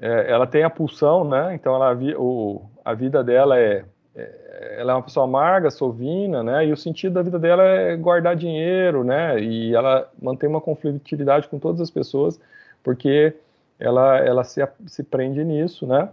É, 0.00 0.30
ela 0.30 0.46
tem 0.46 0.62
a 0.62 0.70
pulsão, 0.70 1.24
né? 1.24 1.54
Então 1.54 1.74
ela, 1.74 1.96
o, 2.18 2.62
a 2.84 2.94
vida 2.94 3.24
dela 3.24 3.58
é, 3.58 3.84
é, 4.14 4.76
ela 4.78 4.92
é 4.92 4.94
uma 4.94 5.02
pessoa 5.02 5.24
amarga, 5.24 5.70
sovina, 5.70 6.42
né? 6.42 6.66
E 6.66 6.72
o 6.72 6.76
sentido 6.76 7.14
da 7.14 7.22
vida 7.22 7.38
dela 7.38 7.62
é 7.62 7.96
guardar 7.96 8.36
dinheiro, 8.36 9.04
né? 9.04 9.40
E 9.40 9.74
ela 9.74 10.10
mantém 10.20 10.48
uma 10.48 10.60
conflitividade 10.60 11.48
com 11.48 11.58
todas 11.58 11.80
as 11.80 11.90
pessoas, 11.90 12.38
porque 12.82 13.34
ela, 13.78 14.18
ela 14.18 14.44
se, 14.44 14.66
se 14.86 15.02
prende 15.02 15.42
nisso, 15.44 15.86
né? 15.86 16.08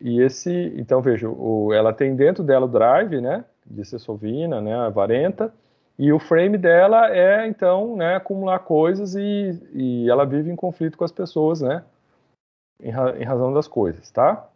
E 0.00 0.20
esse, 0.22 0.72
então 0.76 1.02
veja, 1.02 1.28
o, 1.28 1.72
ela 1.74 1.92
tem 1.92 2.16
dentro 2.16 2.42
dela 2.42 2.64
o 2.64 2.68
drive, 2.68 3.20
né? 3.20 3.44
De 3.66 3.84
ser 3.84 3.98
sovina, 3.98 4.60
né? 4.60 4.74
Avarenta. 4.74 5.52
E 5.98 6.10
o 6.14 6.18
frame 6.18 6.56
dela 6.56 7.14
é, 7.14 7.46
então, 7.46 7.94
né, 7.94 8.16
acumular 8.16 8.58
coisas 8.60 9.14
e, 9.14 9.60
e 9.74 10.08
ela 10.08 10.24
vive 10.24 10.50
em 10.50 10.56
conflito 10.56 10.96
com 10.96 11.04
as 11.04 11.12
pessoas, 11.12 11.60
né? 11.60 11.82
Em, 12.82 12.90
ra 12.90 13.16
em 13.18 13.24
razão 13.24 13.52
das 13.52 13.68
coisas, 13.68 14.10
tá? 14.10 14.48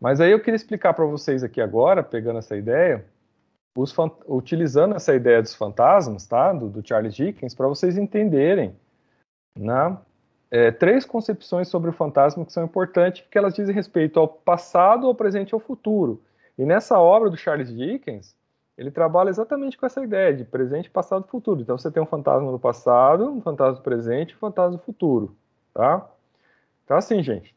Mas 0.00 0.20
aí 0.20 0.30
eu 0.30 0.40
queria 0.40 0.56
explicar 0.56 0.94
para 0.94 1.04
vocês 1.06 1.42
aqui 1.42 1.60
agora, 1.60 2.02
pegando 2.02 2.38
essa 2.38 2.56
ideia, 2.56 3.04
utilizando 4.28 4.94
essa 4.94 5.14
ideia 5.14 5.42
dos 5.42 5.54
fantasmas, 5.54 6.26
tá? 6.26 6.52
Do, 6.52 6.68
do 6.68 6.86
Charles 6.86 7.14
Dickens, 7.14 7.54
para 7.54 7.68
vocês 7.68 7.96
entenderem, 7.96 8.74
né? 9.56 9.96
É, 10.50 10.70
três 10.70 11.04
concepções 11.04 11.68
sobre 11.68 11.90
o 11.90 11.92
fantasma 11.92 12.44
que 12.44 12.52
são 12.52 12.64
importantes, 12.64 13.22
porque 13.22 13.36
elas 13.36 13.54
dizem 13.54 13.74
respeito 13.74 14.20
ao 14.20 14.28
passado, 14.28 15.06
ao 15.06 15.14
presente 15.14 15.50
e 15.50 15.54
ao 15.54 15.60
futuro. 15.60 16.22
E 16.56 16.64
nessa 16.64 16.98
obra 16.98 17.28
do 17.28 17.36
Charles 17.36 17.74
Dickens, 17.74 18.36
ele 18.78 18.90
trabalha 18.90 19.30
exatamente 19.30 19.76
com 19.76 19.86
essa 19.86 20.02
ideia 20.02 20.34
de 20.34 20.44
presente, 20.44 20.90
passado 20.90 21.24
e 21.26 21.30
futuro. 21.30 21.60
Então 21.60 21.76
você 21.76 21.90
tem 21.90 22.02
um 22.02 22.06
fantasma 22.06 22.50
do 22.50 22.58
passado, 22.58 23.30
um 23.30 23.40
fantasma 23.40 23.74
do 23.74 23.82
presente 23.82 24.32
e 24.32 24.36
um 24.36 24.38
fantasma 24.38 24.76
do 24.76 24.82
futuro, 24.82 25.34
tá? 25.74 26.08
Então, 26.86 26.96
assim, 26.96 27.20
gente, 27.20 27.52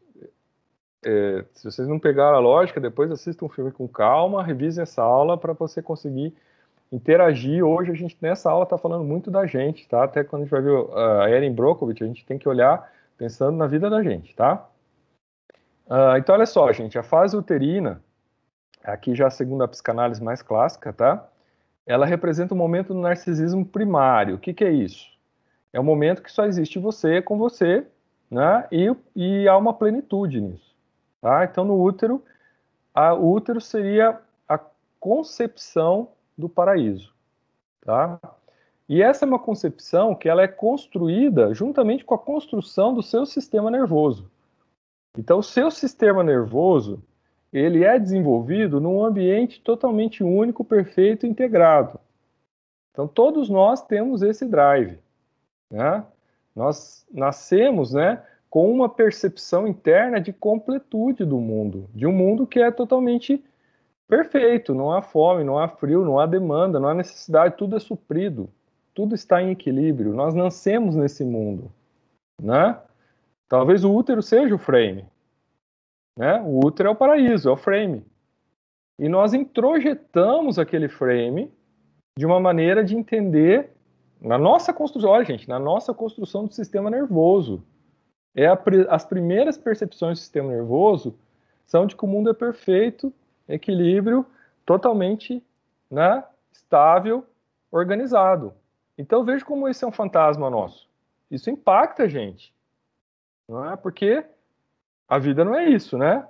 é, 1.06 1.46
se 1.54 1.64
vocês 1.64 1.88
não 1.88 2.00
pegaram 2.00 2.36
a 2.36 2.42
lógica, 2.42 2.82
depois 2.82 3.12
assistam 3.12 3.46
um 3.46 3.50
filme 3.50 3.72
com 3.72 3.88
calma, 3.88 4.44
revisem 4.44 4.82
essa 4.82 5.04
aula 5.04 5.38
para 5.38 5.54
você 5.54 5.84
conseguir 5.84 6.36
interagir. 6.92 7.64
Hoje 7.64 7.92
a 7.92 7.94
gente 7.94 8.18
nessa 8.20 8.50
aula 8.50 8.64
está 8.64 8.76
falando 8.76 9.04
muito 9.04 9.30
da 9.30 9.46
gente, 9.46 9.88
tá? 9.88 10.04
Até 10.04 10.24
quando 10.24 10.42
a 10.42 10.46
gente 10.46 10.52
vai 10.52 10.62
ver 10.64 10.74
a 11.22 11.30
Erin 11.30 11.54
Brockovich, 11.54 12.04
a 12.04 12.08
gente 12.08 12.26
tem 12.26 12.40
que 12.40 12.50
olhar 12.50 12.92
pensando 13.18 13.56
na 13.56 13.68
vida 13.68 13.88
da 13.88 14.02
gente, 14.02 14.36
tá? 14.36 14.68
Uh, 15.86 16.18
então, 16.18 16.34
olha 16.34 16.48
só, 16.48 16.72
gente, 16.74 16.98
a 16.98 17.04
fase 17.04 17.38
uterina, 17.38 18.02
aqui 18.84 19.14
já 19.14 19.28
a 19.28 19.32
segunda 19.32 19.68
psicanálise 19.68 20.24
mais 20.24 20.42
clássica, 20.42 20.92
tá? 20.92 21.30
Ela 21.86 22.08
representa 22.08 22.56
o 22.56 22.58
momento 22.58 22.96
do 22.96 23.00
narcisismo 23.00 23.64
primário. 23.64 24.36
O 24.36 24.40
que, 24.40 24.56
que 24.56 24.64
é 24.64 24.72
isso? 24.72 25.06
É 25.72 25.80
o 25.80 25.84
momento 25.84 26.24
que 26.24 26.32
só 26.32 26.46
existe 26.46 26.80
você 26.80 27.22
com 27.22 27.38
você 27.38 27.86
né? 28.30 28.68
E, 28.72 28.96
e 29.16 29.48
há 29.48 29.58
uma 29.58 29.74
plenitude 29.74 30.40
nisso. 30.40 30.76
Tá? 31.22 31.44
Então, 31.44 31.66
no 31.66 31.82
útero, 31.82 32.24
a, 32.94 33.14
o 33.14 33.32
útero 33.32 33.60
seria 33.60 34.20
a 34.48 34.60
concepção 35.00 36.10
do 36.38 36.48
paraíso. 36.48 37.14
Tá? 37.82 38.20
E 38.88 39.02
essa 39.02 39.26
é 39.26 39.28
uma 39.28 39.40
concepção 39.40 40.16
que 40.16 40.30
ela 40.30 40.42
é 40.42 40.48
construída 40.48 41.54
juntamente 41.54 42.06
com 42.06 42.14
a 42.14 42.20
construção 42.20 42.94
do 42.94 43.04
seu 43.04 43.26
sistema 43.26 43.70
nervoso. 43.70 44.30
Então, 45.18 45.40
o 45.40 45.44
seu 45.44 45.70
sistema 45.70 46.24
nervoso 46.24 47.04
ele 47.52 47.84
é 47.84 47.98
desenvolvido 47.98 48.80
num 48.80 49.04
ambiente 49.04 49.60
totalmente 49.62 50.24
único, 50.24 50.64
perfeito, 50.64 51.26
integrado. 51.26 52.00
Então, 52.92 53.08
todos 53.08 53.50
nós 53.50 53.86
temos 53.86 54.22
esse 54.22 54.46
drive. 54.46 55.00
Né? 55.70 56.06
Nós 56.60 57.06
nascemos, 57.10 57.94
né, 57.94 58.22
com 58.50 58.70
uma 58.70 58.90
percepção 58.90 59.66
interna 59.66 60.20
de 60.20 60.34
completude 60.34 61.24
do 61.24 61.38
mundo, 61.38 61.90
de 61.96 62.06
um 62.06 62.12
mundo 62.12 62.46
que 62.46 62.60
é 62.60 62.70
totalmente 62.70 63.42
perfeito, 64.10 64.76
não 64.76 64.92
há 64.92 65.02
fome, 65.02 65.46
não 65.46 65.58
há 65.58 65.70
frio, 65.70 66.04
não 66.04 66.20
há 66.20 66.26
demanda, 66.26 66.78
não 66.78 66.90
há 66.90 66.94
necessidade, 66.94 67.56
tudo 67.56 67.78
é 67.78 67.80
suprido, 67.80 68.50
tudo 68.94 69.16
está 69.16 69.42
em 69.42 69.52
equilíbrio. 69.52 70.14
Nós 70.14 70.36
nascemos 70.36 70.98
nesse 70.98 71.24
mundo, 71.24 71.72
né? 72.42 72.78
Talvez 73.48 73.86
o 73.86 73.94
útero 73.94 74.22
seja 74.22 74.54
o 74.54 74.60
frame, 74.60 75.06
né? 76.18 76.42
O 76.42 76.60
útero 76.66 76.90
é 76.90 76.92
o 76.92 76.96
paraíso, 76.96 77.48
é 77.48 77.54
o 77.54 77.56
frame. 77.58 78.06
E 79.00 79.08
nós 79.08 79.34
introjetamos 79.34 80.60
aquele 80.60 80.90
frame 80.90 81.50
de 82.18 82.26
uma 82.26 82.38
maneira 82.38 82.84
de 82.84 82.98
entender 82.98 83.72
na 84.22 84.38
nossa 84.38 84.74
construção, 84.74 85.12
olha, 85.12 85.26
gente, 85.26 85.48
na 85.48 85.58
nossa 85.58 85.94
construção 85.94 86.46
do 86.46 86.54
sistema 86.54 86.90
nervoso. 86.90 87.64
É 88.36 88.48
a, 88.48 88.58
as 88.90 89.06
primeiras 89.06 89.58
percepções 89.58 90.20
do 90.20 90.22
sistema 90.22 90.52
nervoso 90.52 91.18
são 91.66 91.86
de 91.86 91.96
que 91.96 92.04
o 92.04 92.08
mundo 92.08 92.30
é 92.30 92.34
perfeito, 92.34 93.14
equilíbrio, 93.48 94.26
totalmente 94.66 95.44
né, 95.90 96.24
estável 96.52 97.26
organizado. 97.72 98.54
Então 98.98 99.24
veja 99.24 99.46
como 99.46 99.68
esse 99.68 99.84
é 99.84 99.88
um 99.88 99.92
fantasma 99.92 100.50
nosso. 100.50 100.90
Isso 101.32 101.50
impacta 101.50 102.04
a 102.04 102.08
gente. 102.08 102.54
Não 103.48 103.72
é? 103.72 103.76
Porque 103.76 104.24
a 105.08 105.18
vida 105.18 105.44
não 105.44 105.56
é 105.56 105.68
isso, 105.70 105.98
né? 105.98 106.28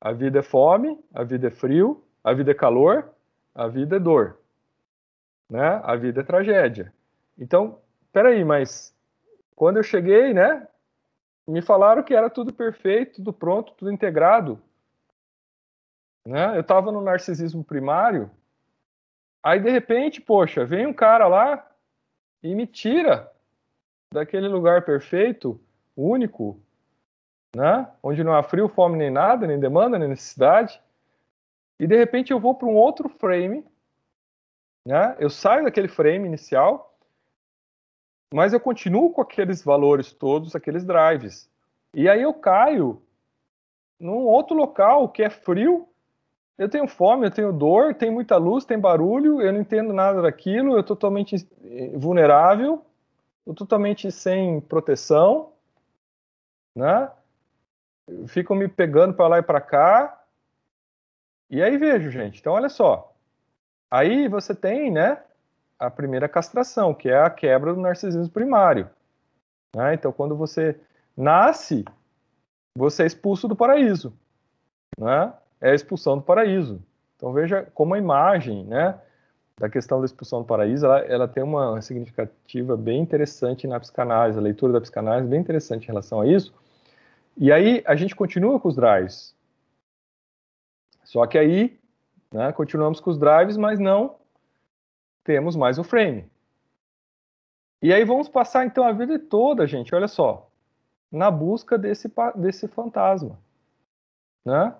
A 0.00 0.12
vida 0.12 0.40
é 0.40 0.42
fome, 0.42 0.98
a 1.14 1.22
vida 1.22 1.48
é 1.48 1.50
frio, 1.50 2.04
a 2.22 2.32
vida 2.32 2.50
é 2.50 2.54
calor, 2.54 3.10
a 3.54 3.66
vida 3.68 3.96
é 3.96 3.98
dor. 3.98 4.38
Né? 5.48 5.80
A 5.82 5.96
vida 5.96 6.20
é 6.20 6.24
tragédia. 6.24 6.92
Então, 7.38 7.80
peraí, 8.12 8.44
mas 8.44 8.94
quando 9.54 9.76
eu 9.76 9.82
cheguei, 9.82 10.34
né? 10.34 10.66
Me 11.46 11.62
falaram 11.62 12.02
que 12.02 12.14
era 12.14 12.28
tudo 12.28 12.52
perfeito, 12.52 13.16
tudo 13.16 13.32
pronto, 13.32 13.72
tudo 13.74 13.90
integrado. 13.90 14.60
Né? 16.26 16.56
Eu 16.56 16.60
estava 16.60 16.92
no 16.92 17.00
narcisismo 17.00 17.64
primário. 17.64 18.30
Aí, 19.42 19.58
de 19.58 19.70
repente, 19.70 20.20
poxa, 20.20 20.66
vem 20.66 20.86
um 20.86 20.92
cara 20.92 21.26
lá 21.26 21.66
e 22.42 22.54
me 22.54 22.66
tira 22.66 23.32
daquele 24.12 24.48
lugar 24.48 24.84
perfeito, 24.84 25.60
único, 25.96 26.60
né? 27.54 27.90
onde 28.02 28.22
não 28.22 28.34
há 28.34 28.42
frio, 28.42 28.68
fome 28.68 28.96
nem 28.96 29.10
nada, 29.10 29.46
nem 29.46 29.58
demanda, 29.58 29.98
nem 29.98 30.08
necessidade, 30.08 30.80
e 31.78 31.86
de 31.86 31.96
repente 31.96 32.32
eu 32.32 32.40
vou 32.40 32.54
para 32.54 32.68
um 32.68 32.76
outro 32.76 33.08
frame, 33.08 33.64
né? 34.86 35.16
eu 35.18 35.30
saio 35.30 35.64
daquele 35.64 35.88
frame 35.88 36.26
inicial, 36.26 36.97
mas 38.32 38.52
eu 38.52 38.60
continuo 38.60 39.12
com 39.12 39.20
aqueles 39.20 39.62
valores 39.62 40.12
todos, 40.12 40.54
aqueles 40.54 40.84
drives, 40.84 41.50
e 41.94 42.08
aí 42.08 42.22
eu 42.22 42.34
caio 42.34 43.02
num 43.98 44.26
outro 44.26 44.56
local 44.56 45.08
que 45.08 45.22
é 45.22 45.30
frio, 45.30 45.88
eu 46.56 46.68
tenho 46.68 46.88
fome, 46.88 47.26
eu 47.26 47.30
tenho 47.30 47.52
dor, 47.52 47.94
tem 47.94 48.10
muita 48.10 48.36
luz, 48.36 48.64
tem 48.64 48.78
barulho, 48.78 49.40
eu 49.40 49.52
não 49.52 49.60
entendo 49.60 49.92
nada 49.92 50.20
daquilo, 50.20 50.76
eu 50.76 50.82
totalmente 50.82 51.48
eh, 51.64 51.92
vulnerável, 51.96 52.84
eu 53.46 53.54
totalmente 53.54 54.10
sem 54.10 54.60
proteção, 54.60 55.52
né? 56.74 57.10
Ficam 58.26 58.56
me 58.56 58.66
pegando 58.66 59.14
para 59.14 59.28
lá 59.28 59.38
e 59.38 59.42
para 59.42 59.60
cá. 59.60 60.24
E 61.48 61.62
aí 61.62 61.76
vejo, 61.76 62.10
gente. 62.10 62.40
Então 62.40 62.54
olha 62.54 62.68
só. 62.68 63.14
Aí 63.90 64.28
você 64.28 64.54
tem, 64.54 64.90
né, 64.90 65.22
a 65.78 65.90
primeira 65.90 66.28
castração, 66.28 66.92
que 66.92 67.08
é 67.08 67.20
a 67.20 67.30
quebra 67.30 67.72
do 67.72 67.80
narcisismo 67.80 68.30
primário. 68.30 68.88
Né? 69.74 69.94
Então 69.94 70.12
quando 70.12 70.36
você 70.36 70.78
nasce, 71.16 71.84
você 72.76 73.04
é 73.04 73.06
expulso 73.06 73.46
do 73.46 73.56
paraíso, 73.56 74.12
né? 74.98 75.32
É 75.60 75.70
a 75.70 75.74
expulsão 75.74 76.16
do 76.16 76.22
paraíso. 76.22 76.80
Então 77.16 77.32
veja 77.32 77.68
como 77.74 77.94
a 77.94 77.98
imagem, 77.98 78.64
né, 78.64 79.00
da 79.58 79.68
questão 79.68 79.98
da 79.98 80.06
expulsão 80.06 80.40
do 80.40 80.46
paraíso, 80.46 80.86
ela, 80.86 80.98
ela 81.00 81.28
tem 81.28 81.42
uma 81.42 81.82
significativa 81.82 82.76
bem 82.76 83.00
interessante 83.00 83.66
na 83.66 83.80
psicanálise, 83.80 84.38
a 84.38 84.42
leitura 84.42 84.72
da 84.72 84.80
psicanálise 84.80 85.26
é 85.26 85.30
bem 85.30 85.40
interessante 85.40 85.84
em 85.84 85.88
relação 85.88 86.20
a 86.20 86.26
isso. 86.26 86.54
E 87.36 87.50
aí 87.50 87.82
a 87.84 87.96
gente 87.96 88.14
continua 88.14 88.60
com 88.60 88.68
os 88.68 88.76
drives. 88.76 89.34
Só 91.02 91.26
que 91.26 91.36
aí, 91.36 91.78
né, 92.32 92.52
continuamos 92.52 93.00
com 93.00 93.10
os 93.10 93.18
drives, 93.18 93.56
mas 93.56 93.80
não 93.80 94.16
temos 95.28 95.54
mais 95.54 95.78
o 95.78 95.84
frame. 95.84 96.24
E 97.82 97.92
aí 97.92 98.02
vamos 98.02 98.30
passar 98.30 98.64
então 98.64 98.82
a 98.82 98.92
vida 98.92 99.18
toda, 99.18 99.66
gente, 99.66 99.94
olha 99.94 100.08
só, 100.08 100.50
na 101.12 101.30
busca 101.30 101.76
desse, 101.76 102.10
desse 102.34 102.66
fantasma, 102.66 103.38
né? 104.42 104.74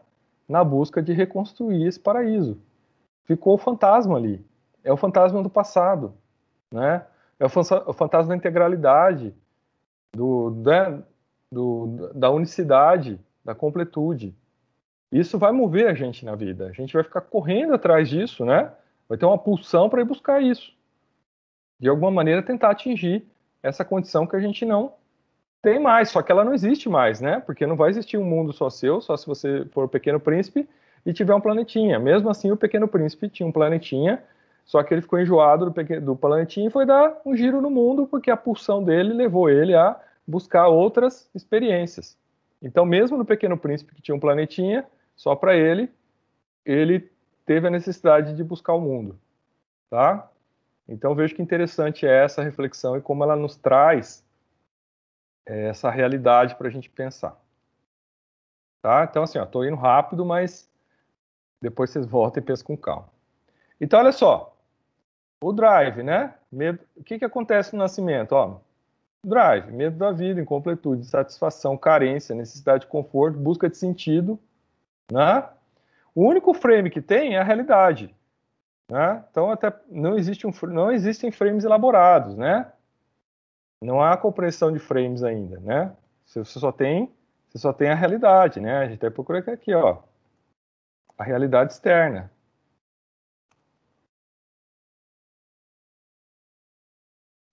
Na 0.48 0.64
busca 0.64 1.02
de 1.02 1.12
reconstruir 1.12 1.86
esse 1.86 2.00
paraíso. 2.00 2.58
Ficou 3.24 3.56
o 3.56 3.58
fantasma 3.58 4.16
ali 4.16 4.42
é 4.88 4.92
o 4.92 4.96
fantasma 4.96 5.42
do 5.42 5.50
passado, 5.50 6.14
né? 6.72 7.04
É 7.38 7.44
o 7.44 7.92
fantasma 7.92 8.30
da 8.30 8.36
integralidade, 8.36 9.34
do, 10.16 10.50
da, 10.50 10.98
do, 11.52 12.10
da 12.14 12.30
unicidade, 12.30 13.20
da 13.44 13.54
completude. 13.54 14.34
Isso 15.12 15.38
vai 15.38 15.52
mover 15.52 15.88
a 15.88 15.94
gente 15.94 16.24
na 16.24 16.34
vida. 16.34 16.66
A 16.66 16.72
gente 16.72 16.94
vai 16.94 17.04
ficar 17.04 17.20
correndo 17.20 17.74
atrás 17.74 18.08
disso, 18.08 18.46
né? 18.46 18.72
Vai 19.08 19.16
ter 19.16 19.26
uma 19.26 19.38
pulsão 19.38 19.88
para 19.88 20.00
ir 20.00 20.04
buscar 20.04 20.42
isso. 20.42 20.72
De 21.80 21.88
alguma 21.88 22.10
maneira 22.10 22.42
tentar 22.42 22.70
atingir 22.70 23.24
essa 23.62 23.84
condição 23.84 24.26
que 24.26 24.36
a 24.36 24.40
gente 24.40 24.64
não 24.64 24.92
tem 25.62 25.78
mais, 25.78 26.10
só 26.10 26.22
que 26.22 26.30
ela 26.30 26.44
não 26.44 26.54
existe 26.54 26.88
mais, 26.88 27.20
né? 27.20 27.40
Porque 27.40 27.66
não 27.66 27.76
vai 27.76 27.90
existir 27.90 28.16
um 28.16 28.24
mundo 28.24 28.52
só 28.52 28.70
seu, 28.70 29.00
só 29.00 29.16
se 29.16 29.26
você 29.26 29.64
for 29.72 29.84
o 29.84 29.88
pequeno 29.88 30.20
príncipe 30.20 30.68
e 31.04 31.12
tiver 31.12 31.34
um 31.34 31.40
planetinha. 31.40 31.98
Mesmo 31.98 32.30
assim, 32.30 32.50
o 32.50 32.56
pequeno 32.56 32.86
príncipe 32.86 33.28
tinha 33.28 33.46
um 33.46 33.52
planetinha 33.52 34.22
só 34.68 34.82
que 34.82 34.92
ele 34.92 35.00
ficou 35.00 35.18
enjoado 35.18 35.70
do, 35.70 36.00
do 36.02 36.14
planetinha 36.14 36.68
e 36.68 36.70
foi 36.70 36.84
dar 36.84 37.22
um 37.24 37.34
giro 37.34 37.58
no 37.62 37.70
mundo, 37.70 38.06
porque 38.06 38.30
a 38.30 38.36
pulsão 38.36 38.84
dele 38.84 39.14
levou 39.14 39.48
ele 39.48 39.74
a 39.74 39.98
buscar 40.26 40.68
outras 40.68 41.30
experiências. 41.34 42.18
Então, 42.60 42.84
mesmo 42.84 43.16
no 43.16 43.24
Pequeno 43.24 43.56
Príncipe, 43.56 43.94
que 43.94 44.02
tinha 44.02 44.14
um 44.14 44.20
planetinha 44.20 44.84
só 45.16 45.34
para 45.34 45.56
ele, 45.56 45.90
ele 46.66 47.10
teve 47.48 47.66
a 47.66 47.70
necessidade 47.70 48.36
de 48.36 48.44
buscar 48.44 48.74
o 48.74 48.80
mundo. 48.80 49.18
Tá? 49.88 50.30
Então, 50.86 51.14
vejo 51.14 51.34
que 51.34 51.40
interessante 51.40 52.06
é 52.06 52.24
essa 52.24 52.42
reflexão 52.42 52.94
e 52.94 53.00
como 53.00 53.24
ela 53.24 53.34
nos 53.34 53.56
traz 53.56 54.22
é, 55.46 55.68
essa 55.68 55.90
realidade 55.90 56.54
para 56.56 56.68
a 56.68 56.70
gente 56.70 56.90
pensar. 56.90 57.40
Tá? 58.82 59.08
Então, 59.10 59.22
assim, 59.22 59.40
estou 59.40 59.64
indo 59.64 59.76
rápido, 59.76 60.26
mas 60.26 60.70
depois 61.58 61.88
vocês 61.88 62.04
voltam 62.04 62.42
e 62.42 62.44
pensam 62.44 62.66
com 62.66 62.76
calma. 62.76 63.08
Então, 63.80 63.98
olha 63.98 64.12
só, 64.12 64.54
o 65.42 65.50
drive, 65.50 66.02
né? 66.02 66.34
Medo... 66.52 66.80
O 66.94 67.02
que, 67.02 67.18
que 67.18 67.24
acontece 67.24 67.72
no 67.72 67.78
nascimento? 67.78 68.32
Ó, 68.32 68.60
drive, 69.24 69.72
medo 69.72 69.96
da 69.96 70.12
vida, 70.12 70.38
incompletude, 70.38 71.06
satisfação, 71.06 71.78
carência, 71.78 72.34
necessidade 72.34 72.82
de 72.82 72.90
conforto, 72.90 73.38
busca 73.38 73.70
de 73.70 73.78
sentido, 73.78 74.38
né? 75.10 75.48
O 76.18 76.26
único 76.26 76.52
frame 76.52 76.90
que 76.90 77.00
tem 77.00 77.36
é 77.36 77.38
a 77.38 77.44
realidade, 77.44 78.12
né? 78.90 79.24
Então 79.30 79.52
até 79.52 79.72
não 79.88 80.18
existe 80.18 80.48
um 80.48 80.50
não 80.66 80.90
existem 80.90 81.30
frames 81.30 81.62
elaborados, 81.62 82.36
né? 82.36 82.72
Não 83.80 84.02
há 84.02 84.16
compreensão 84.16 84.72
de 84.72 84.80
frames 84.80 85.22
ainda, 85.22 85.60
né? 85.60 85.96
Você 86.26 86.44
só 86.44 86.72
tem 86.72 87.14
você 87.48 87.58
só 87.58 87.72
tem 87.72 87.90
a 87.90 87.94
realidade, 87.94 88.58
né? 88.58 88.78
A 88.78 88.86
gente 88.86 88.96
até 88.96 89.10
procura 89.10 89.38
aqui, 89.38 89.72
ó, 89.72 90.02
a 91.16 91.22
realidade 91.22 91.74
externa, 91.74 92.32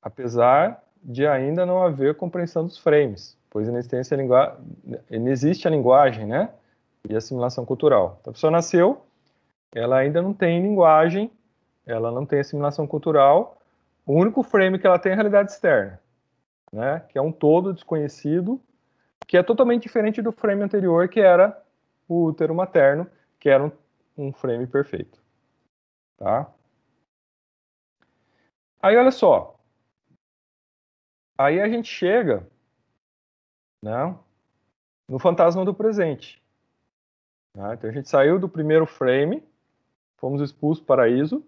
apesar 0.01 0.83
de 1.03 1.27
ainda 1.27 1.67
não 1.67 1.83
haver 1.83 2.17
compreensão 2.17 2.65
dos 2.65 2.79
frames, 2.79 3.37
pois 3.47 3.67
inexiste 3.67 4.15
a, 4.15 4.57
existe 5.11 5.67
a 5.67 5.71
linguagem, 5.71 6.25
né? 6.25 6.51
E 7.09 7.15
assimilação 7.15 7.65
cultural. 7.65 8.17
Então, 8.21 8.31
a 8.31 8.33
pessoa 8.33 8.51
nasceu, 8.51 9.05
ela 9.73 9.97
ainda 9.97 10.21
não 10.21 10.33
tem 10.33 10.61
linguagem, 10.61 11.31
ela 11.85 12.11
não 12.11 12.25
tem 12.25 12.39
assimilação 12.39 12.87
cultural, 12.87 13.61
o 14.05 14.13
único 14.13 14.43
frame 14.43 14.79
que 14.79 14.87
ela 14.87 14.99
tem 14.99 15.11
é 15.11 15.13
a 15.13 15.15
realidade 15.15 15.51
externa, 15.51 15.99
né? 16.71 17.01
Que 17.09 17.17
é 17.17 17.21
um 17.21 17.31
todo 17.31 17.73
desconhecido, 17.73 18.61
que 19.27 19.37
é 19.37 19.43
totalmente 19.43 19.83
diferente 19.83 20.21
do 20.21 20.31
frame 20.31 20.63
anterior, 20.63 21.07
que 21.07 21.19
era 21.19 21.61
o 22.07 22.25
útero 22.25 22.53
materno, 22.53 23.07
que 23.39 23.49
era 23.49 23.63
um, 23.63 23.71
um 24.17 24.31
frame 24.31 24.67
perfeito, 24.67 25.19
tá? 26.17 26.51
Aí, 28.81 28.95
olha 28.95 29.11
só, 29.11 29.55
Aí 31.37 31.59
a 31.59 31.67
gente 31.67 31.89
chega 31.89 32.47
né, 33.81 34.17
no 35.07 35.19
fantasma 35.19 35.65
do 35.65 35.73
presente. 35.73 36.41
Né? 37.55 37.73
Então 37.73 37.89
a 37.89 37.93
gente 37.93 38.09
saiu 38.09 38.37
do 38.37 38.49
primeiro 38.49 38.85
frame, 38.85 39.41
fomos 40.17 40.41
expulsos 40.41 40.83
do 40.83 40.85
paraíso, 40.85 41.43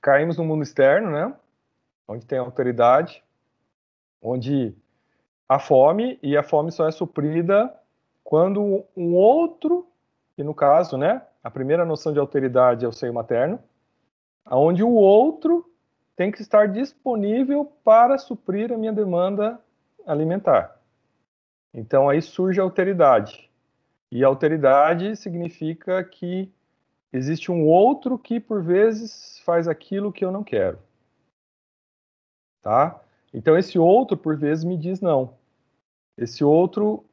caímos 0.00 0.36
no 0.36 0.44
mundo 0.44 0.64
externo, 0.64 1.10
né, 1.10 1.32
onde 2.08 2.26
tem 2.26 2.38
autoridade, 2.38 3.22
onde 4.20 4.74
a 5.48 5.58
fome, 5.58 6.18
e 6.22 6.36
a 6.36 6.42
fome 6.42 6.72
só 6.72 6.88
é 6.88 6.90
suprida 6.90 7.72
quando 8.24 8.84
um 8.96 9.14
outro, 9.14 9.86
que 10.34 10.42
no 10.42 10.54
caso, 10.54 10.96
né, 10.96 11.22
a 11.44 11.50
primeira 11.50 11.84
noção 11.84 12.12
de 12.12 12.18
alteridade 12.18 12.84
é 12.84 12.88
o 12.88 12.92
seio 12.92 13.12
materno, 13.12 13.60
onde 14.50 14.82
o 14.82 14.90
outro 14.90 15.70
tem 16.16 16.32
que 16.32 16.40
estar 16.40 16.66
disponível 16.66 17.64
para 17.84 18.18
suprir 18.18 18.72
a 18.72 18.76
minha 18.76 18.92
demanda 18.92 19.60
alimentar. 20.06 20.81
Então 21.72 22.08
aí 22.08 22.20
surge 22.20 22.60
a 22.60 22.62
alteridade. 22.62 23.50
E 24.10 24.22
a 24.22 24.26
alteridade 24.28 25.16
significa 25.16 26.04
que 26.04 26.52
existe 27.12 27.50
um 27.50 27.66
outro 27.66 28.18
que 28.18 28.38
por 28.38 28.62
vezes 28.62 29.40
faz 29.44 29.66
aquilo 29.66 30.12
que 30.12 30.24
eu 30.24 30.30
não 30.30 30.44
quero. 30.44 30.78
Tá? 32.62 33.00
Então 33.32 33.56
esse 33.56 33.78
outro 33.78 34.16
por 34.16 34.36
vezes 34.36 34.64
me 34.64 34.76
diz 34.76 35.00
não. 35.00 35.34
Esse 36.16 36.44
outro 36.44 37.04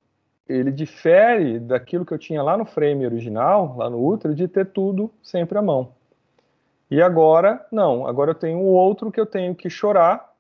ele 0.48 0.72
difere 0.72 1.60
daquilo 1.60 2.06
que 2.06 2.14
eu 2.14 2.18
tinha 2.18 2.42
lá 2.42 2.58
no 2.58 2.66
frame 2.66 3.06
original, 3.06 3.78
lá 3.78 3.90
no 3.90 4.04
útero, 4.04 4.34
de 4.34 4.48
ter 4.48 4.66
tudo 4.66 5.12
sempre 5.22 5.58
à 5.58 5.62
mão. 5.62 5.94
E 6.90 7.02
agora, 7.02 7.66
não, 7.72 8.08
agora 8.08 8.32
eu 8.32 8.36
tenho 8.36 8.58
o 8.58 8.74
outro 8.74 9.12
que 9.12 9.20
eu 9.20 9.28
tenho 9.28 9.54
que 9.54 9.70
chorar, 9.70 10.34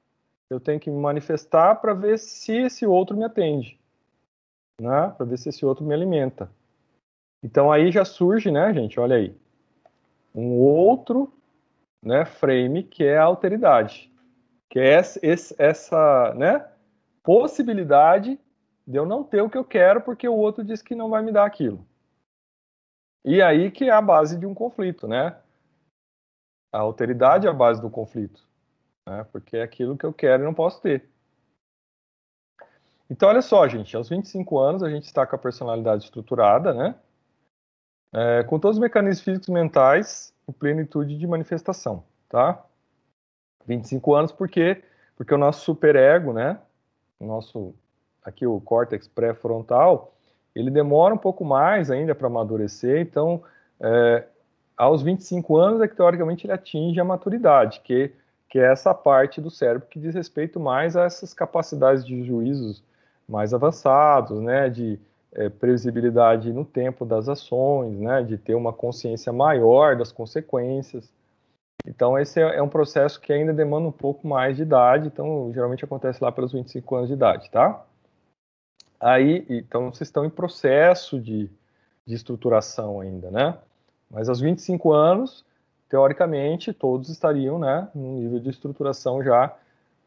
eu 0.49 0.59
tenho 0.59 0.79
que 0.79 0.89
me 0.89 0.99
manifestar 0.99 1.75
para 1.75 1.93
ver 1.93 2.17
se 2.17 2.53
esse 2.53 2.87
outro 2.87 3.15
me 3.15 3.23
atende, 3.23 3.78
né? 4.79 5.13
Para 5.17 5.25
ver 5.25 5.37
se 5.37 5.49
esse 5.49 5.65
outro 5.65 5.85
me 5.85 5.93
alimenta. 5.93 6.49
Então 7.43 7.71
aí 7.71 7.91
já 7.91 8.03
surge, 8.03 8.51
né, 8.51 8.73
gente, 8.73 8.99
olha 8.99 9.15
aí, 9.15 9.35
um 10.35 10.57
outro, 10.57 11.33
né, 12.03 12.25
frame 12.25 12.83
que 12.83 13.03
é 13.03 13.17
a 13.17 13.23
alteridade, 13.23 14.11
que 14.69 14.77
é 14.77 14.93
essa, 14.93 15.19
essa, 15.57 16.33
né, 16.35 16.67
possibilidade 17.23 18.39
de 18.85 18.97
eu 18.97 19.05
não 19.05 19.23
ter 19.23 19.41
o 19.41 19.49
que 19.49 19.57
eu 19.57 19.63
quero 19.63 20.01
porque 20.01 20.27
o 20.27 20.35
outro 20.35 20.63
disse 20.63 20.83
que 20.83 20.95
não 20.95 21.09
vai 21.09 21.21
me 21.21 21.31
dar 21.31 21.45
aquilo. 21.45 21.85
E 23.23 23.41
aí 23.41 23.69
que 23.71 23.85
é 23.85 23.91
a 23.91 24.01
base 24.01 24.37
de 24.37 24.45
um 24.45 24.53
conflito, 24.53 25.07
né? 25.07 25.37
A 26.73 26.79
alteridade 26.79 27.47
é 27.47 27.49
a 27.49 27.53
base 27.53 27.81
do 27.81 27.89
conflito, 27.89 28.47
né? 29.07 29.25
Porque 29.31 29.57
é 29.57 29.61
aquilo 29.61 29.97
que 29.97 30.05
eu 30.05 30.13
quero 30.13 30.43
e 30.43 30.45
não 30.45 30.53
posso 30.53 30.81
ter. 30.81 31.09
Então, 33.09 33.27
olha 33.27 33.41
só, 33.41 33.67
gente, 33.67 33.95
aos 33.95 34.07
25 34.07 34.59
anos 34.59 34.83
a 34.83 34.89
gente 34.89 35.05
está 35.05 35.25
com 35.25 35.35
a 35.35 35.39
personalidade 35.39 36.03
estruturada, 36.03 36.73
né? 36.73 36.95
É, 38.13 38.43
com 38.43 38.59
todos 38.59 38.77
os 38.77 38.81
mecanismos 38.81 39.21
físicos 39.21 39.47
e 39.47 39.51
mentais 39.51 40.33
em 40.47 40.51
plenitude 40.51 41.17
de 41.17 41.27
manifestação, 41.27 42.03
tá? 42.27 42.63
25 43.65 44.15
anos 44.15 44.31
porque 44.31 44.83
porque 45.15 45.33
o 45.33 45.37
nosso 45.37 45.65
superego, 45.65 46.31
né? 46.31 46.59
O 47.19 47.25
nosso 47.25 47.75
aqui 48.23 48.45
o 48.45 48.61
córtex 48.61 49.07
pré-frontal, 49.07 50.13
ele 50.55 50.69
demora 50.71 51.13
um 51.13 51.17
pouco 51.17 51.43
mais 51.43 51.89
ainda 51.91 52.13
para 52.13 52.27
amadurecer, 52.27 53.01
então 53.01 53.43
é, 53.79 54.23
aos 54.77 55.01
25 55.01 55.57
anos 55.57 55.81
é 55.81 55.87
que 55.87 55.95
teoricamente 55.95 56.45
ele 56.45 56.53
atinge 56.53 56.99
a 56.99 57.03
maturidade, 57.03 57.81
que, 57.81 58.13
que 58.47 58.59
é 58.59 58.71
essa 58.71 58.93
parte 58.93 59.41
do 59.41 59.49
cérebro 59.49 59.87
que 59.87 59.99
diz 59.99 60.15
respeito 60.15 60.59
mais 60.59 60.95
a 60.95 61.03
essas 61.03 61.33
capacidades 61.33 62.05
de 62.05 62.23
juízos 62.23 62.83
mais 63.29 63.53
avançados, 63.53 64.41
né, 64.41 64.69
de 64.69 64.99
é, 65.31 65.47
previsibilidade 65.47 66.51
no 66.51 66.65
tempo 66.65 67.05
das 67.05 67.29
ações, 67.29 67.99
né, 67.99 68.23
de 68.23 68.37
ter 68.37 68.55
uma 68.55 68.73
consciência 68.73 69.31
maior 69.31 69.95
das 69.95 70.11
consequências. 70.11 71.13
Então 71.85 72.17
esse 72.17 72.41
é, 72.41 72.57
é 72.57 72.61
um 72.61 72.67
processo 72.67 73.21
que 73.21 73.31
ainda 73.31 73.53
demanda 73.53 73.87
um 73.87 73.91
pouco 73.91 74.27
mais 74.27 74.57
de 74.57 74.63
idade, 74.63 75.07
então 75.07 75.51
geralmente 75.53 75.85
acontece 75.85 76.23
lá 76.23 76.31
pelos 76.31 76.51
25 76.51 76.95
anos 76.95 77.07
de 77.07 77.13
idade, 77.13 77.49
tá? 77.51 77.85
Aí, 78.99 79.45
então, 79.49 79.93
vocês 79.93 80.09
estão 80.09 80.25
em 80.25 80.29
processo 80.29 81.21
de, 81.21 81.49
de 82.05 82.15
estruturação 82.15 82.99
ainda, 82.99 83.31
né? 83.31 83.57
Mas 84.11 84.27
aos 84.27 84.41
25 84.41 84.91
anos, 84.91 85.45
teoricamente, 85.87 86.73
todos 86.73 87.07
estariam, 87.09 87.57
né, 87.57 87.87
num 87.95 88.15
nível 88.15 88.39
de 88.39 88.49
estruturação 88.49 89.23
já, 89.23 89.55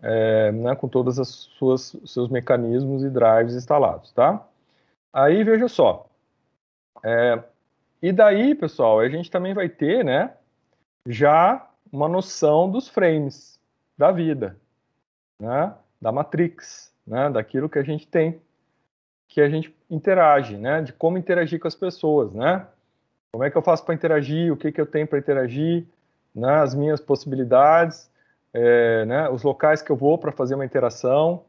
é, 0.03 0.53
né, 0.53 0.75
com 0.75 0.91
as 1.09 1.29
suas 1.59 1.97
seus 2.05 2.29
mecanismos 2.29 3.05
e 3.05 3.11
drives 3.11 3.55
instalados, 3.55 4.13
tá? 4.13 4.45
Aí 5.13 5.45
veja 5.45 5.69
só, 5.69 6.07
é, 7.03 7.43
e 8.03 8.13
daí, 8.13 8.55
pessoal, 8.55 9.01
a 9.01 9.09
gente 9.09 9.31
também 9.31 9.55
vai 9.55 9.69
ter, 9.69 10.05
né, 10.05 10.35
já 11.07 11.69
uma 11.93 12.09
noção 12.09 12.71
dos 12.71 12.89
frames 12.89 13.61
da 13.97 14.11
vida, 14.11 14.57
né, 15.41 15.75
da 16.01 16.11
matrix, 16.11 16.93
né, 17.07 17.31
daquilo 17.31 17.69
que 17.69 17.79
a 17.79 17.83
gente 17.83 18.07
tem 18.07 18.41
que 19.33 19.41
a 19.41 19.49
gente 19.49 19.75
interage, 19.89 20.59
né? 20.59 20.83
De 20.83 20.93
como 20.93 21.17
interagir 21.17 21.59
com 21.59 21.67
as 21.67 21.75
pessoas, 21.75 22.35
né? 22.35 22.67
Como 23.33 23.43
é 23.43 23.51
que 23.51 23.57
eu 23.57 23.63
faço 23.63 23.83
para 23.83 23.95
interagir? 23.95 24.53
O 24.53 24.57
que, 24.59 24.71
que 24.71 24.79
eu 24.79 24.85
tenho 24.85 25.07
para 25.07 25.19
interagir? 25.19 25.87
Né? 26.35 26.53
As 26.57 26.75
minhas 26.75 27.01
possibilidades, 27.01 28.11
é, 28.55 29.05
né? 29.05 29.29
Os 29.29 29.43
locais 29.43 29.83
que 29.83 29.91
eu 29.91 29.97
vou 29.97 30.19
para 30.19 30.33
fazer 30.33 30.55
uma 30.55 30.65
interação. 30.65 31.45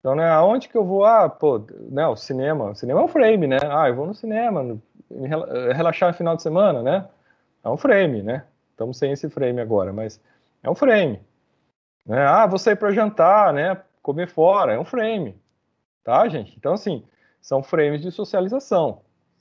Então, 0.00 0.14
né? 0.14 0.28
Aonde 0.30 0.68
que 0.68 0.76
eu 0.76 0.84
vou? 0.84 1.04
Ah, 1.04 1.28
pô, 1.28 1.64
né? 1.90 2.06
O 2.06 2.16
cinema. 2.16 2.70
O 2.70 2.74
cinema 2.74 3.00
é 3.00 3.04
um 3.04 3.08
frame, 3.08 3.46
né? 3.46 3.58
Ah, 3.68 3.88
eu 3.88 3.94
vou 3.94 4.06
no 4.06 4.14
cinema, 4.14 4.78
relaxar 5.74 6.10
no 6.10 6.14
final 6.16 6.36
de 6.36 6.42
semana, 6.42 6.82
né? 6.82 7.08
É 7.62 7.68
um 7.68 7.76
frame, 7.76 8.22
né? 8.22 8.44
Estamos 8.70 8.98
sem 8.98 9.12
esse 9.12 9.28
frame 9.30 9.60
agora, 9.60 9.92
mas 9.92 10.20
é 10.62 10.70
um 10.70 10.74
frame. 10.74 11.20
Né? 12.06 12.24
Ah, 12.26 12.46
vou 12.46 12.58
sair 12.58 12.76
para 12.76 12.92
jantar, 12.92 13.52
né? 13.52 13.80
Comer 14.02 14.28
fora, 14.28 14.74
é 14.74 14.78
um 14.78 14.84
frame 14.84 15.34
tá, 16.04 16.28
gente? 16.28 16.54
Então, 16.56 16.74
assim, 16.74 17.02
são 17.40 17.62
frames 17.62 18.02
de 18.02 18.12
socialização. 18.12 19.00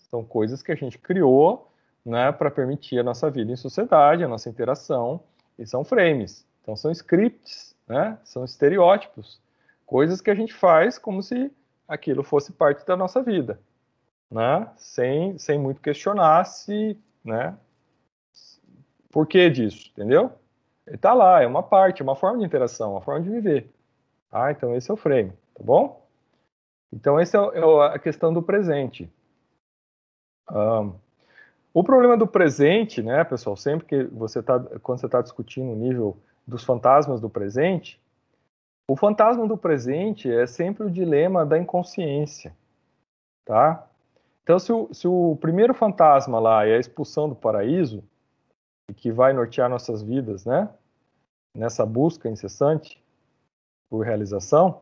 São 0.10 0.24
coisas 0.24 0.64
que 0.64 0.72
a 0.72 0.76
gente 0.76 0.98
criou, 0.98 1.70
né, 2.06 2.32
para 2.32 2.50
permitir 2.50 3.00
a 3.00 3.04
nossa 3.04 3.30
vida 3.30 3.52
em 3.52 3.56
sociedade, 3.56 4.24
a 4.24 4.28
nossa 4.28 4.50
interação, 4.50 5.20
e 5.60 5.68
são 5.68 5.84
frames. 5.84 6.48
Então, 6.64 6.76
são 6.76 6.90
scripts, 6.92 7.76
né? 7.88 8.18
São 8.24 8.46
estereótipos, 8.46 9.40
coisas 9.86 10.22
que 10.22 10.32
a 10.32 10.36
gente 10.36 10.54
faz 10.54 10.98
como 10.98 11.22
se 11.22 11.52
aquilo 11.88 12.24
fosse 12.24 12.54
parte 12.54 12.86
da 12.86 12.96
nossa 12.96 13.22
vida, 13.22 13.60
né? 14.32 14.72
Sem, 14.78 15.38
sem 15.38 15.60
muito 15.60 15.82
questionar 15.82 16.46
se, 16.46 16.98
né? 17.24 17.56
Por 19.12 19.28
que 19.28 19.50
disso, 19.50 19.92
entendeu? 19.92 20.32
Ele 20.88 20.98
tá 20.98 21.14
lá, 21.14 21.44
é 21.44 21.46
uma 21.46 21.62
parte, 21.62 22.02
é 22.02 22.04
uma 22.04 22.16
forma 22.16 22.40
de 22.40 22.46
interação, 22.46 22.94
uma 22.94 23.02
forma 23.02 23.22
de 23.22 23.30
viver. 23.30 23.70
Ah, 24.32 24.50
então 24.50 24.74
esse 24.74 24.90
é 24.90 24.94
o 24.94 24.98
frame, 24.98 25.32
tá 25.54 25.64
bom? 25.64 26.02
Então, 26.92 27.20
essa 27.20 27.38
é, 27.38 27.60
é 27.60 27.86
a 27.88 28.00
questão 28.00 28.34
do 28.34 28.42
presente. 28.42 29.12
Um, 30.50 30.94
o 31.74 31.84
problema 31.84 32.16
do 32.16 32.28
presente, 32.28 33.02
né, 33.02 33.24
pessoal, 33.24 33.56
sempre 33.56 33.88
que 33.88 34.04
você 34.06 34.40
está, 34.40 34.60
quando 34.82 35.00
você 35.00 35.08
está 35.08 35.22
discutindo 35.22 35.72
o 35.72 35.76
nível 35.76 36.18
dos 36.46 36.64
fantasmas 36.64 37.22
do 37.22 37.30
presente, 37.30 38.02
o 38.88 38.96
fantasma 38.96 39.48
do 39.48 39.58
presente 39.58 40.32
é 40.32 40.46
sempre 40.46 40.84
o 40.86 40.92
dilema 40.92 41.46
da 41.46 41.58
inconsciência, 41.58 42.56
tá? 43.46 43.88
Então, 44.44 44.60
se 44.60 44.74
o, 44.74 44.94
se 44.94 45.08
o 45.08 45.38
primeiro 45.40 45.74
fantasma 45.74 46.40
lá 46.40 46.66
é 46.68 46.76
a 46.76 46.80
expulsão 46.80 47.30
do 47.30 47.36
paraíso, 47.36 48.04
que 48.98 49.12
vai 49.12 49.32
nortear 49.32 49.70
nossas 49.70 50.04
vidas, 50.04 50.46
né, 50.46 50.70
nessa 51.56 51.86
busca 51.86 52.30
incessante 52.30 53.02
por 53.90 54.06
realização, 54.06 54.82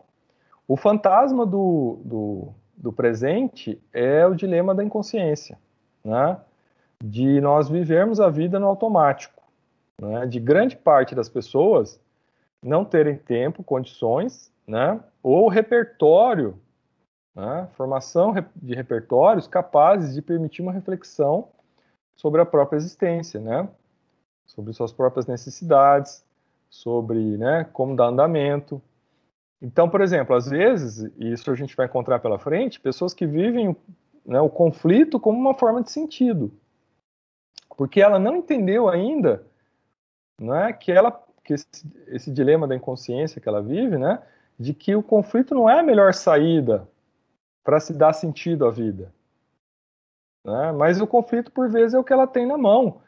o 0.68 0.76
fantasma 0.76 1.46
do, 1.46 2.02
do, 2.04 2.54
do 2.76 2.94
presente 2.94 3.82
é 3.94 4.26
o 4.26 4.34
dilema 4.34 4.74
da 4.74 4.84
inconsciência, 4.84 5.60
né? 6.04 6.40
de 7.04 7.42
nós 7.42 7.68
vivermos 7.68 8.20
a 8.20 8.30
vida 8.30 8.60
no 8.60 8.68
automático, 8.68 9.41
né? 10.02 10.26
de 10.26 10.40
grande 10.40 10.76
parte 10.76 11.16
das 11.16 11.30
pessoas 11.30 12.02
não 12.62 12.84
terem 12.84 13.16
tempo, 13.16 13.64
condições, 13.64 14.52
né? 14.68 15.00
ou 15.24 15.48
repertório, 15.48 16.60
né? 17.36 17.70
formação 17.74 18.34
de 18.56 18.76
repertórios 18.76 19.48
capazes 19.48 20.14
de 20.14 20.22
permitir 20.22 20.62
uma 20.62 20.74
reflexão 20.74 21.48
sobre 22.16 22.42
a 22.42 22.46
própria 22.46 22.78
existência, 22.78 23.40
né? 23.40 23.70
sobre 24.46 24.74
suas 24.74 24.92
próprias 24.92 25.28
necessidades, 25.28 26.26
sobre 26.70 27.38
né, 27.38 27.66
como 27.72 27.96
dar 27.96 28.08
andamento, 28.08 28.82
então, 29.62 29.88
por 29.88 30.02
exemplo, 30.02 30.36
às 30.36 30.50
vezes, 30.50 31.12
e 31.18 31.32
isso 31.32 31.52
a 31.52 31.56
gente 31.56 31.76
vai 31.76 31.86
encontrar 31.86 32.20
pela 32.20 32.40
frente, 32.40 32.80
pessoas 32.80 33.14
que 33.14 33.28
vivem 33.28 33.76
né, 34.26 34.42
o 34.42 34.50
conflito 34.50 35.20
como 35.20 35.40
uma 35.40 35.54
forma 35.54 35.84
de 35.84 35.92
sentido. 35.92 36.52
Porque 37.78 38.02
ela 38.02 38.18
não 38.18 38.38
entendeu 38.38 38.90
ainda 38.90 39.46
né, 40.42 40.74
que, 40.74 40.92
ela, 40.92 41.12
que 41.44 41.54
esse, 41.54 41.68
esse 42.08 42.32
dilema 42.32 42.68
da 42.68 42.76
inconsciência 42.76 43.40
que 43.40 43.48
ela 43.48 43.62
vive, 43.62 43.98
né, 43.98 44.22
de 44.60 44.74
que 44.74 44.96
o 44.96 45.04
conflito 45.04 45.54
não 45.54 45.70
é 45.70 45.80
a 45.80 45.84
melhor 45.84 46.14
saída 46.14 46.90
para 47.64 47.80
se 47.80 47.94
dar 47.94 48.12
sentido 48.14 48.66
à 48.66 48.72
vida. 48.72 49.14
Né? 50.44 50.72
Mas 50.72 51.00
o 51.00 51.06
conflito, 51.06 51.52
por 51.52 51.70
vezes, 51.70 51.94
é 51.94 52.00
o 52.00 52.04
que 52.04 52.12
ela 52.12 52.26
tem 52.26 52.48
na 52.48 52.58
mão, 52.58 53.02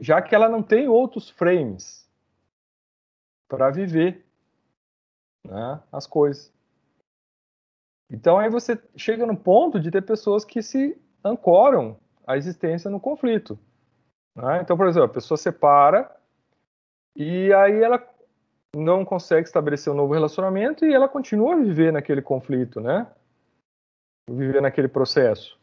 já 0.00 0.20
que 0.20 0.34
ela 0.34 0.48
não 0.48 0.62
tem 0.62 0.88
outros 0.88 1.30
frames 1.30 2.10
para 3.48 3.70
viver 3.70 4.26
né, 5.46 5.80
as 5.92 6.04
coisas. 6.04 6.52
Então 8.10 8.38
aí 8.38 8.50
você 8.50 8.80
chega 8.96 9.24
no 9.24 9.36
ponto 9.36 9.78
de 9.78 9.90
ter 9.90 10.02
pessoas 10.02 10.44
que 10.44 10.62
se 10.62 11.00
ancoram 11.24 11.98
a 12.26 12.36
existência 12.36 12.90
no 12.90 13.00
conflito. 13.00 13.58
Né? 14.36 14.60
Então, 14.60 14.76
por 14.76 14.86
exemplo, 14.86 15.06
a 15.06 15.14
pessoa 15.14 15.38
separa 15.38 16.14
e 17.16 17.52
aí 17.54 17.82
ela 17.82 18.02
não 18.76 19.04
consegue 19.04 19.46
estabelecer 19.46 19.90
um 19.90 19.96
novo 19.96 20.12
relacionamento 20.12 20.84
e 20.84 20.92
ela 20.92 21.08
continua 21.08 21.54
a 21.54 21.58
viver 21.58 21.90
naquele 21.90 22.20
conflito, 22.20 22.78
né? 22.78 23.06
Viver 24.30 24.60
naquele 24.60 24.88
processo. 24.88 25.58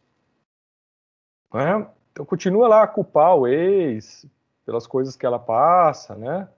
Né? 1.54 1.88
Então 2.12 2.26
continua 2.26 2.68
lá 2.68 2.84
a 2.84 2.88
culpar 2.88 3.36
o 3.36 3.48
ex 3.48 4.26
pelas 4.66 4.88
coisas 4.88 5.16
que 5.16 5.26
ela 5.26 5.38
passa, 5.38 6.16
né? 6.16 6.50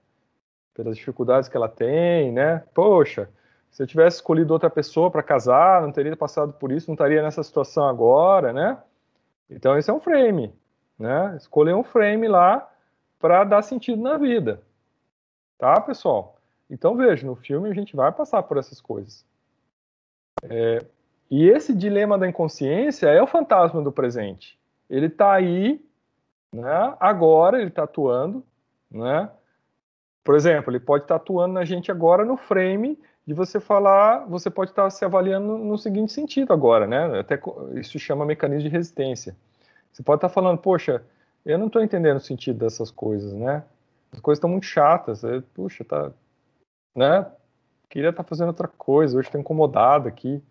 pelas 0.73 0.97
dificuldades 0.97 1.49
que 1.49 1.57
ela 1.57 1.69
tem, 1.69 2.31
né? 2.31 2.63
Poxa, 2.73 3.29
se 3.71 3.81
eu 3.81 3.87
tivesse 3.87 4.17
escolhido 4.17 4.53
outra 4.53 4.69
pessoa 4.69 5.09
para 5.09 5.23
casar, 5.23 5.81
não 5.81 5.91
teria 5.91 6.15
passado 6.15 6.53
por 6.53 6.71
isso, 6.71 6.87
não 6.87 6.95
estaria 6.95 7.21
nessa 7.23 7.41
situação 7.43 7.87
agora, 7.87 8.53
né? 8.53 8.77
Então 9.49 9.77
esse 9.77 9.89
é 9.89 9.93
um 9.93 9.99
frame, 9.99 10.53
né? 10.97 11.35
Escolher 11.37 11.75
um 11.75 11.83
frame 11.83 12.27
lá 12.27 12.69
para 13.19 13.43
dar 13.43 13.61
sentido 13.61 14.01
na 14.01 14.17
vida. 14.17 14.61
Tá, 15.57 15.79
pessoal? 15.79 16.37
Então 16.69 16.95
veja, 16.95 17.25
no 17.25 17.35
filme 17.35 17.69
a 17.69 17.73
gente 17.73 17.95
vai 17.95 18.11
passar 18.11 18.43
por 18.43 18.57
essas 18.57 18.81
coisas. 18.81 19.25
É, 20.43 20.85
e 21.29 21.47
esse 21.49 21.73
dilema 21.73 22.17
da 22.17 22.27
inconsciência 22.27 23.07
é 23.07 23.21
o 23.21 23.27
fantasma 23.27 23.81
do 23.81 23.91
presente. 23.91 24.59
Ele 24.89 25.07
está 25.07 25.33
aí, 25.33 25.83
né? 26.53 26.95
Agora 26.99 27.59
ele 27.59 27.69
está 27.69 27.83
atuando, 27.83 28.43
né? 28.91 29.29
Por 30.23 30.35
exemplo, 30.35 30.71
ele 30.71 30.79
pode 30.79 31.03
estar 31.03 31.17
tá 31.17 31.21
atuando 31.21 31.53
na 31.53 31.65
gente 31.65 31.91
agora 31.91 32.25
no 32.25 32.37
frame 32.37 32.99
de 33.25 33.33
você 33.33 33.59
falar, 33.59 34.25
você 34.25 34.49
pode 34.49 34.71
estar 34.71 34.83
tá 34.83 34.89
se 34.89 35.03
avaliando 35.03 35.57
no 35.57 35.77
seguinte 35.77 36.11
sentido 36.11 36.53
agora, 36.53 36.85
né? 36.85 37.19
Até 37.19 37.39
isso 37.73 37.97
chama 37.97 38.25
mecanismo 38.25 38.69
de 38.69 38.69
resistência. 38.69 39.35
Você 39.95 40.03
pode 40.03 40.17
estar 40.17 40.27
tá 40.27 40.33
falando, 40.33 40.57
poxa, 40.57 41.05
eu 41.45 41.57
não 41.57 41.67
estou 41.67 41.81
entendendo 41.81 42.17
o 42.17 42.21
sentido 42.21 42.59
dessas 42.59 42.91
coisas, 42.91 43.33
né? 43.33 43.63
As 44.11 44.19
coisas 44.19 44.39
estão 44.39 44.49
muito 44.49 44.65
chatas. 44.65 45.23
Eu, 45.23 45.41
puxa, 45.41 45.85
tá, 45.85 46.11
né? 46.93 47.31
Queria 47.89 48.09
estar 48.09 48.21
tá 48.21 48.27
fazendo 48.27 48.49
outra 48.49 48.67
coisa. 48.67 49.17
Hoje 49.17 49.29
estou 49.29 49.39
incomodado 49.39 50.09
aqui. 50.09 50.43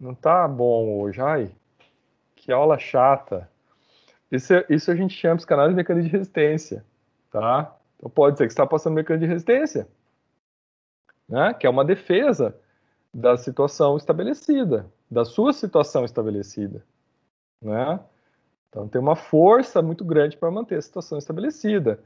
Não 0.00 0.16
tá 0.16 0.48
bom 0.48 0.98
hoje. 0.98 1.20
Ai, 1.20 1.54
que 2.34 2.50
aula 2.50 2.76
chata. 2.76 3.48
Isso, 4.32 4.52
isso 4.68 4.90
a 4.90 4.96
gente 4.96 5.14
chama 5.14 5.36
os 5.36 5.44
canais 5.44 5.70
de 5.70 5.76
mecanismo 5.76 6.10
de 6.10 6.16
resistência, 6.16 6.84
tá? 7.30 7.76
Então 7.96 8.10
pode 8.10 8.36
ser 8.36 8.46
que 8.46 8.52
está 8.52 8.66
passando 8.66 8.94
mecanismo 8.94 9.28
de 9.28 9.32
resistência, 9.32 9.86
né? 11.28 11.54
Que 11.54 11.68
é 11.68 11.70
uma 11.70 11.84
defesa 11.84 12.58
da 13.14 13.36
situação 13.36 13.96
estabelecida, 13.96 14.90
da 15.08 15.24
sua 15.24 15.52
situação 15.52 16.04
estabelecida, 16.04 16.84
né? 17.62 18.00
Então 18.70 18.88
tem 18.88 19.00
uma 19.00 19.16
força 19.16 19.82
muito 19.82 20.04
grande 20.04 20.36
para 20.36 20.50
manter 20.50 20.76
a 20.76 20.82
situação 20.82 21.18
estabelecida. 21.18 22.00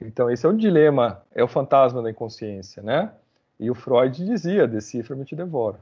Então, 0.00 0.30
esse 0.30 0.44
é 0.44 0.48
o 0.48 0.56
dilema, 0.56 1.24
é 1.32 1.42
o 1.42 1.48
fantasma 1.48 2.02
da 2.02 2.10
inconsciência, 2.10 2.82
né? 2.82 3.12
E 3.58 3.70
o 3.70 3.74
Freud 3.74 4.24
dizia: 4.24 4.68
decifra-me, 4.68 5.24
te 5.24 5.34
devoro. 5.34 5.78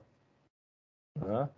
Né? 1.17 1.49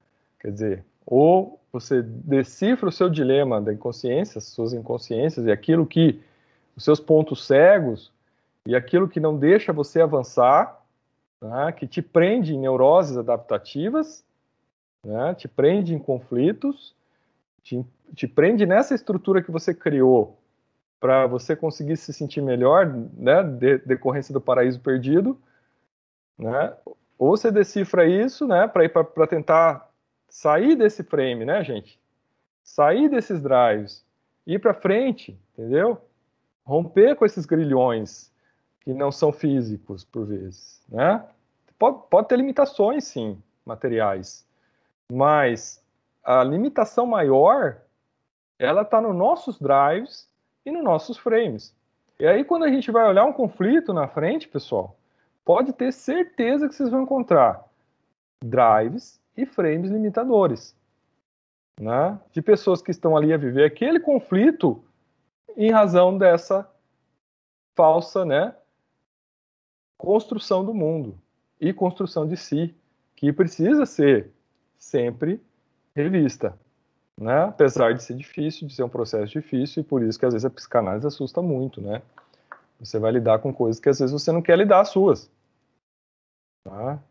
Quer 0.41 0.53
dizer, 0.53 0.85
ou 1.05 1.61
você 1.73 2.03
decifra 2.03 2.89
o 2.89 2.93
seu 2.93 3.11
dilema 3.11 3.61
da 3.61 3.73
inconsciência, 3.73 4.41
suas 4.41 4.73
inconsciências 4.73 5.47
e 5.47 5.51
aquilo 5.51 5.87
que, 5.87 6.23
os 6.77 6.85
seus 6.85 7.01
pontos 7.01 7.47
cegos 7.47 8.13
e 8.67 8.75
aquilo 8.75 9.09
que 9.09 9.21
não 9.21 9.37
deixa 9.37 9.73
você 9.73 10.01
avançar, 10.01 10.81
né? 11.43 11.73
que 11.73 11.87
te 11.87 12.01
prende 12.01 12.55
em 12.55 12.59
neuroses 12.59 13.17
adaptativas, 13.17 14.25
né? 15.05 15.35
te 15.35 15.47
prende 15.47 15.95
em 15.95 15.99
conflitos, 15.99 16.95
te, 17.65 17.85
te 18.15 18.29
prende 18.29 18.67
nessa 18.67 18.95
estrutura 18.95 19.43
que 19.43 19.51
você 19.51 19.75
criou 19.75 20.39
para 21.01 21.27
você 21.27 21.57
conseguir 21.57 21.97
se 21.97 22.13
sentir 22.13 22.41
melhor, 22.41 22.87
né, 22.87 23.43
de, 23.43 23.79
decorrência 23.79 24.33
do 24.33 24.41
paraíso 24.41 24.81
perdido, 24.81 25.39
né? 26.39 26.75
Ou 27.19 27.37
você 27.37 27.51
decifra 27.51 28.07
isso, 28.07 28.47
né, 28.47 28.69
para 28.69 28.85
ir 28.85 28.89
para 28.91 29.27
tentar 29.27 29.91
sair 30.29 30.77
desse 30.77 31.03
frame, 31.03 31.45
né, 31.45 31.63
gente? 31.65 31.99
Sair 32.63 33.09
desses 33.09 33.43
drives, 33.43 34.05
ir 34.47 34.59
para 34.59 34.75
frente, 34.75 35.39
entendeu? 35.53 36.01
Romper 36.65 37.17
com 37.17 37.25
esses 37.25 37.45
grilhões 37.45 38.33
que 38.81 38.93
não 38.93 39.13
são 39.13 39.33
físicos 39.33 40.05
por 40.05 40.27
vezes, 40.27 40.83
né? 40.89 41.25
Pode, 41.79 41.99
pode 42.09 42.29
ter 42.29 42.37
limitações, 42.37 43.05
sim, 43.05 43.39
materiais, 43.67 44.47
mas 45.13 45.84
a 46.25 46.43
limitação 46.43 47.07
maior 47.07 47.83
ela 48.59 48.83
está 48.83 49.01
nos 49.01 49.15
nossos 49.15 49.59
drives 49.59 50.29
e 50.65 50.71
nos 50.71 50.83
nossos 50.83 51.19
frames. 51.19 51.75
E 52.19 52.27
aí, 52.27 52.45
quando 52.45 52.65
a 52.65 52.71
gente 52.71 52.91
vai 52.91 53.07
olhar 53.07 53.25
um 53.25 53.33
conflito 53.33 53.93
na 53.93 54.09
frente, 54.09 54.49
pessoal, 54.49 54.97
pode 55.45 55.73
ter 55.73 55.93
certeza 55.93 56.69
que 56.69 56.75
vocês 56.75 56.89
vão 56.89 57.03
encontrar 57.03 57.65
drives 58.43 59.21
e 59.37 59.45
frames 59.45 59.91
limitadores. 59.91 60.77
Né? 61.79 62.19
De 62.33 62.41
pessoas 62.41 62.81
que 62.81 62.93
estão 62.93 63.17
ali 63.17 63.33
a 63.33 63.37
viver 63.37 63.65
aquele 63.65 63.99
conflito 63.99 64.83
em 65.57 65.71
razão 65.71 66.17
dessa 66.17 66.71
falsa 67.75 68.25
né, 68.25 68.55
construção 69.99 70.65
do 70.65 70.73
mundo 70.73 71.19
e 71.61 71.73
construção 71.73 72.27
de 72.27 72.37
si, 72.37 72.75
que 73.17 73.33
precisa 73.33 73.85
ser 73.85 74.33
sempre 74.79 75.41
revista 75.97 76.59
né? 77.19 77.45
Apesar 77.45 77.95
de 77.95 78.03
ser 78.03 78.15
difícil, 78.17 78.67
de 78.67 78.75
ser 78.75 78.83
um 78.83 78.89
processo 78.89 79.33
difícil, 79.33 79.83
e 79.83 79.87
por 79.87 80.03
isso 80.03 80.19
que 80.19 80.27
às 80.27 80.35
vezes 80.35 80.45
a 80.45 80.51
psicanálise 80.51 81.07
assusta 81.07 81.41
muito, 81.41 81.81
né? 81.81 82.03
Você 82.81 82.99
vai 82.99 83.13
lidar 83.13 83.39
com 83.39 83.55
coisas 83.55 83.81
que 83.81 83.89
às 83.89 83.99
vezes 83.99 84.13
você 84.13 84.33
não 84.33 84.43
quer 84.43 84.59
lidar 84.59 84.81
as 84.81 84.89
suas. 84.89 85.31
Tá? 86.65 87.03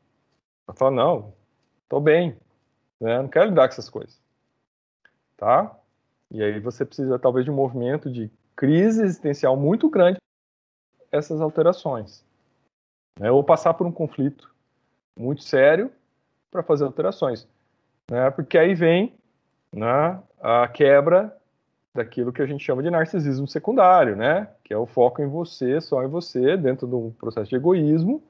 Vai 0.67 0.75
falar, 0.75 0.91
não, 0.91 1.33
tô 1.87 1.99
bem, 1.99 2.37
né? 2.99 3.21
Não 3.21 3.29
quero 3.29 3.49
lidar 3.49 3.67
com 3.67 3.73
essas 3.73 3.89
coisas. 3.89 4.21
Tá? 5.37 5.75
E 6.29 6.43
aí 6.43 6.59
você 6.59 6.85
precisa 6.85 7.17
talvez 7.17 7.45
de 7.45 7.51
um 7.51 7.55
movimento 7.55 8.11
de 8.11 8.29
crise 8.55 9.03
existencial 9.03 9.55
muito 9.55 9.89
grande 9.89 10.17
essas 11.11 11.39
alterações. 11.39 12.25
Né? 13.19 13.31
Ou 13.31 13.43
passar 13.43 13.73
por 13.73 13.87
um 13.87 13.91
conflito 13.91 14.53
muito 15.17 15.43
sério 15.43 15.91
para 16.51 16.63
fazer 16.63 16.83
alterações. 16.83 17.47
Né? 18.09 18.29
Porque 18.31 18.57
aí 18.57 18.73
vem 18.73 19.15
né, 19.71 20.19
a 20.41 20.67
quebra 20.67 21.35
daquilo 21.93 22.33
que 22.33 22.41
a 22.41 22.45
gente 22.45 22.63
chama 22.63 22.81
de 22.81 22.89
narcisismo 22.89 23.47
secundário, 23.47 24.15
né, 24.15 24.47
que 24.63 24.73
é 24.73 24.77
o 24.77 24.85
foco 24.85 25.21
em 25.21 25.27
você, 25.27 25.79
só 25.79 26.03
em 26.03 26.07
você, 26.07 26.57
dentro 26.57 26.87
de 26.87 26.95
um 26.95 27.11
processo 27.11 27.49
de 27.49 27.55
egoísmo, 27.55 28.23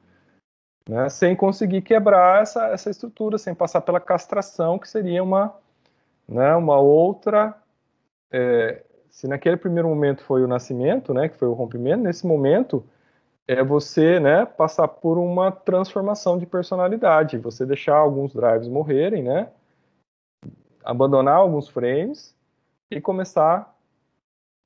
né, 0.88 1.08
sem 1.08 1.34
conseguir 1.36 1.82
quebrar 1.82 2.42
essa, 2.42 2.68
essa 2.68 2.90
estrutura, 2.90 3.38
sem 3.38 3.56
passar 3.56 3.82
pela 3.82 4.02
castração, 4.02 4.78
que 4.78 4.90
seria 4.90 5.24
uma, 5.24 5.56
né, 6.28 6.54
uma 6.56 6.78
outra. 6.78 7.56
É, 8.30 8.84
se 9.10 9.28
naquele 9.28 9.56
primeiro 9.56 9.88
momento 9.88 10.24
foi 10.24 10.44
o 10.44 10.48
nascimento, 10.48 11.14
né, 11.14 11.30
que 11.30 11.38
foi 11.38 11.48
o 11.48 11.54
rompimento, 11.54 12.04
nesse 12.04 12.28
momento 12.28 12.84
é 13.48 13.64
você 13.64 14.20
né, 14.20 14.46
passar 14.46 14.88
por 14.88 15.18
uma 15.18 15.52
transformação 15.52 16.38
de 16.38 16.46
personalidade, 16.46 17.38
você 17.38 17.66
deixar 17.66 17.96
alguns 17.96 18.34
drives 18.34 18.68
morrerem, 18.68 19.24
né, 19.24 19.50
abandonar 20.84 21.38
alguns 21.38 21.68
frames 21.68 22.36
e 22.92 23.02
começar 23.02 23.76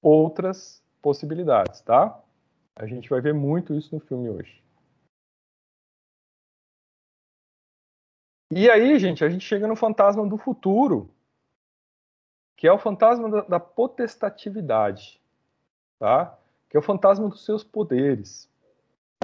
outras 0.01 0.83
possibilidades, 1.01 1.81
tá? 1.81 2.21
A 2.75 2.85
gente 2.85 3.09
vai 3.09 3.21
ver 3.21 3.33
muito 3.33 3.73
isso 3.73 3.93
no 3.93 4.01
filme 4.01 4.29
hoje. 4.29 4.63
E 8.51 8.69
aí, 8.69 8.97
gente, 8.97 9.23
a 9.23 9.29
gente 9.29 9.45
chega 9.45 9.67
no 9.67 9.75
fantasma 9.75 10.25
do 10.27 10.37
futuro, 10.37 11.09
que 12.55 12.67
é 12.67 12.71
o 12.71 12.79
fantasma 12.79 13.29
da, 13.29 13.41
da 13.41 13.59
potestatividade, 13.59 15.21
tá? 15.99 16.37
Que 16.69 16.77
é 16.77 16.79
o 16.79 16.83
fantasma 16.83 17.27
dos 17.27 17.43
seus 17.43 17.63
poderes, 17.63 18.49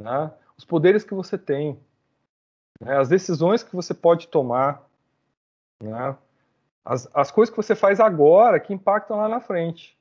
né? 0.02 0.34
Os 0.58 0.66
poderes 0.66 1.04
que 1.04 1.14
você 1.14 1.38
tem, 1.38 1.80
né? 2.80 2.98
as 2.98 3.10
decisões 3.10 3.64
que 3.64 3.76
você 3.76 3.94
pode 3.94 4.28
tomar, 4.28 4.88
né? 5.82 6.18
As, 6.86 7.10
as 7.14 7.32
coisas 7.32 7.50
que 7.50 7.62
você 7.62 7.76
faz 7.76 8.00
agora 8.00 8.60
que 8.60 8.74
impactam 8.74 9.18
lá 9.18 9.30
na 9.30 9.40
frente. 9.40 9.98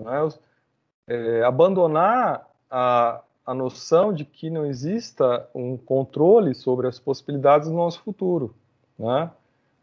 É? 0.00 1.12
É, 1.12 1.42
abandonar 1.44 2.48
a, 2.70 3.22
a 3.46 3.54
noção 3.54 4.12
de 4.12 4.24
que 4.24 4.50
não 4.50 4.66
exista 4.66 5.48
um 5.54 5.76
controle 5.76 6.54
sobre 6.54 6.86
as 6.86 6.98
possibilidades 6.98 7.68
do 7.68 7.74
nosso 7.74 8.02
futuro. 8.02 8.54
Né? 8.98 9.30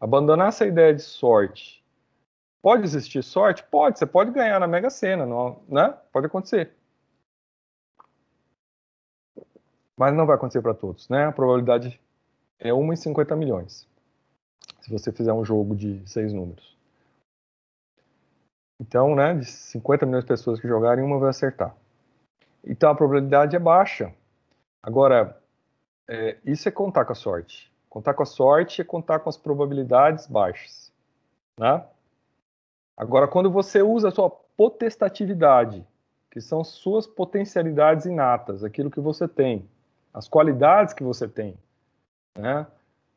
Abandonar 0.00 0.48
essa 0.48 0.66
ideia 0.66 0.94
de 0.94 1.02
sorte. 1.02 1.84
Pode 2.62 2.84
existir 2.84 3.22
sorte? 3.22 3.62
Pode, 3.64 3.98
você 3.98 4.06
pode 4.06 4.30
ganhar 4.30 4.58
na 4.60 4.66
Mega 4.66 4.90
Sena, 4.90 5.26
não, 5.26 5.62
né? 5.68 5.94
pode 6.12 6.26
acontecer. 6.26 6.72
Mas 9.96 10.14
não 10.14 10.26
vai 10.26 10.36
acontecer 10.36 10.62
para 10.62 10.74
todos. 10.74 11.08
Né? 11.08 11.24
A 11.24 11.32
probabilidade 11.32 12.00
é 12.58 12.72
1 12.72 12.92
em 12.92 12.96
50 12.96 13.34
milhões 13.34 13.88
se 14.86 14.92
você 14.92 15.10
fizer 15.10 15.32
um 15.32 15.44
jogo 15.44 15.74
de 15.74 16.00
seis 16.08 16.32
números. 16.32 16.76
Então, 18.80 19.16
né, 19.16 19.34
de 19.34 19.44
50 19.44 20.06
milhões 20.06 20.22
de 20.22 20.28
pessoas 20.28 20.60
que 20.60 20.68
jogarem, 20.68 21.04
uma 21.04 21.18
vai 21.18 21.30
acertar. 21.30 21.74
Então 22.64 22.88
a 22.88 22.94
probabilidade 22.94 23.56
é 23.56 23.58
baixa. 23.58 24.14
Agora, 24.80 25.40
é, 26.08 26.38
isso 26.44 26.68
é 26.68 26.70
contar 26.70 27.04
com 27.04 27.10
a 27.10 27.16
sorte. 27.16 27.72
Contar 27.90 28.14
com 28.14 28.22
a 28.22 28.26
sorte 28.26 28.80
é 28.80 28.84
contar 28.84 29.18
com 29.18 29.28
as 29.28 29.36
probabilidades 29.36 30.28
baixas. 30.28 30.92
Né? 31.58 31.84
Agora, 32.96 33.26
quando 33.26 33.50
você 33.50 33.82
usa 33.82 34.08
a 34.08 34.12
sua 34.12 34.30
potestatividade, 34.30 35.84
que 36.30 36.40
são 36.40 36.62
suas 36.62 37.08
potencialidades 37.08 38.06
inatas, 38.06 38.62
aquilo 38.62 38.90
que 38.90 39.00
você 39.00 39.26
tem, 39.26 39.68
as 40.14 40.28
qualidades 40.28 40.94
que 40.94 41.02
você 41.02 41.26
tem, 41.26 41.58
né? 42.38 42.68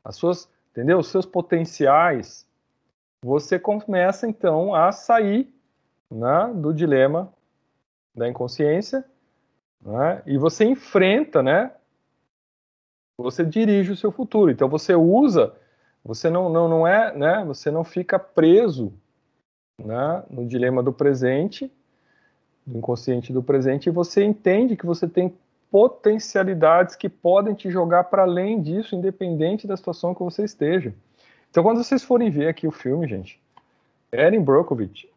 as 0.03 0.15
suas 0.15 0.49
entendeu? 0.71 0.99
Os 0.99 1.07
seus 1.07 1.25
potenciais, 1.25 2.47
você 3.21 3.59
começa 3.59 4.27
então 4.27 4.73
a 4.73 4.91
sair 4.91 5.53
né, 6.09 6.51
do 6.55 6.73
dilema 6.73 7.31
da 8.15 8.27
inconsciência, 8.27 9.05
né? 9.81 10.21
e 10.25 10.37
você 10.37 10.65
enfrenta, 10.65 11.41
né? 11.41 11.71
Você 13.17 13.45
dirige 13.45 13.91
o 13.91 13.97
seu 13.97 14.11
futuro. 14.11 14.51
Então 14.51 14.67
você 14.69 14.95
usa, 14.95 15.53
você 16.03 16.29
não, 16.29 16.49
não, 16.49 16.67
não 16.67 16.87
é, 16.87 17.15
né? 17.15 17.43
Você 17.45 17.69
não 17.69 17.83
fica 17.83 18.17
preso 18.17 18.93
né? 19.77 20.23
no 20.29 20.45
dilema 20.45 20.81
do 20.81 20.93
presente, 20.93 21.71
do 22.65 22.77
inconsciente 22.77 23.33
do 23.33 23.43
presente, 23.43 23.87
e 23.87 23.91
você 23.91 24.23
entende 24.23 24.75
que 24.75 24.85
você 24.85 25.07
tem 25.07 25.33
potencialidades 25.71 26.95
que 26.95 27.07
podem 27.07 27.53
te 27.53 27.69
jogar 27.69 28.05
para 28.05 28.23
além 28.23 28.61
disso, 28.61 28.95
independente 28.95 29.67
da 29.67 29.77
situação 29.77 30.15
que 30.15 30.23
você 30.23 30.43
esteja. 30.43 30.93
Então, 31.49 31.63
quando 31.63 31.83
vocês 31.83 32.03
forem 32.03 32.29
ver 32.29 32.47
aqui 32.47 32.67
o 32.67 32.71
filme, 32.71 33.07
gente, 33.07 33.41
Erin 34.11 34.41
Brockovich 34.41 35.11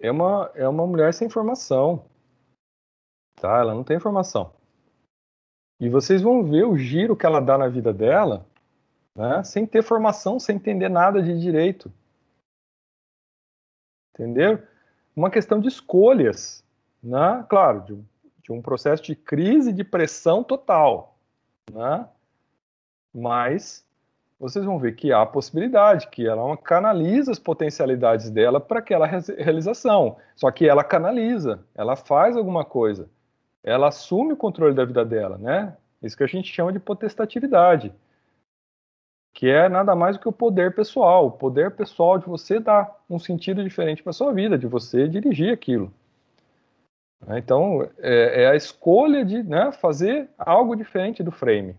é 0.00 0.10
uma, 0.10 0.50
é 0.54 0.68
uma 0.68 0.86
mulher 0.86 1.12
sem 1.14 1.28
formação. 1.28 2.04
Tá? 3.36 3.58
Ela 3.58 3.74
não 3.74 3.84
tem 3.84 3.98
formação. 3.98 4.52
E 5.80 5.88
vocês 5.88 6.22
vão 6.22 6.42
ver 6.42 6.64
o 6.64 6.76
giro 6.76 7.16
que 7.16 7.26
ela 7.26 7.40
dá 7.40 7.58
na 7.58 7.68
vida 7.68 7.92
dela, 7.92 8.46
né? 9.14 9.42
sem 9.44 9.66
ter 9.66 9.82
formação, 9.82 10.38
sem 10.40 10.56
entender 10.56 10.88
nada 10.88 11.22
de 11.22 11.38
direito. 11.38 11.92
Entendeu? 14.14 14.62
Uma 15.14 15.30
questão 15.30 15.60
de 15.60 15.68
escolhas. 15.68 16.64
Né? 17.02 17.44
Claro, 17.48 17.82
de, 17.82 18.04
de 18.46 18.52
um 18.52 18.62
processo 18.62 19.02
de 19.02 19.16
crise, 19.16 19.72
de 19.72 19.82
pressão 19.82 20.44
total. 20.44 21.18
Né? 21.72 22.06
Mas 23.12 23.84
vocês 24.38 24.64
vão 24.64 24.78
ver 24.78 24.94
que 24.94 25.12
há 25.12 25.22
a 25.22 25.26
possibilidade, 25.26 26.06
que 26.06 26.24
ela 26.24 26.56
canaliza 26.56 27.32
as 27.32 27.40
potencialidades 27.40 28.30
dela 28.30 28.60
para 28.60 28.78
aquela 28.78 29.04
realização. 29.04 30.18
Só 30.36 30.48
que 30.52 30.68
ela 30.68 30.84
canaliza, 30.84 31.64
ela 31.74 31.96
faz 31.96 32.36
alguma 32.36 32.64
coisa, 32.64 33.10
ela 33.64 33.88
assume 33.88 34.34
o 34.34 34.36
controle 34.36 34.76
da 34.76 34.84
vida 34.84 35.04
dela, 35.04 35.38
né? 35.38 35.76
Isso 36.00 36.16
que 36.16 36.22
a 36.22 36.28
gente 36.28 36.52
chama 36.52 36.72
de 36.72 36.78
potestatividade, 36.78 37.92
que 39.34 39.50
é 39.50 39.68
nada 39.68 39.96
mais 39.96 40.16
do 40.16 40.20
que 40.20 40.28
o 40.28 40.32
poder 40.32 40.72
pessoal, 40.72 41.26
o 41.26 41.32
poder 41.32 41.72
pessoal 41.72 42.16
de 42.16 42.26
você 42.26 42.60
dar 42.60 42.94
um 43.10 43.18
sentido 43.18 43.64
diferente 43.64 44.04
para 44.04 44.12
sua 44.12 44.32
vida, 44.32 44.56
de 44.56 44.68
você 44.68 45.08
dirigir 45.08 45.52
aquilo. 45.52 45.92
Então, 47.28 47.88
é, 47.98 48.44
é 48.44 48.48
a 48.48 48.56
escolha 48.56 49.24
de 49.24 49.42
né, 49.42 49.72
fazer 49.72 50.28
algo 50.38 50.76
diferente 50.76 51.22
do 51.22 51.32
frame. 51.32 51.76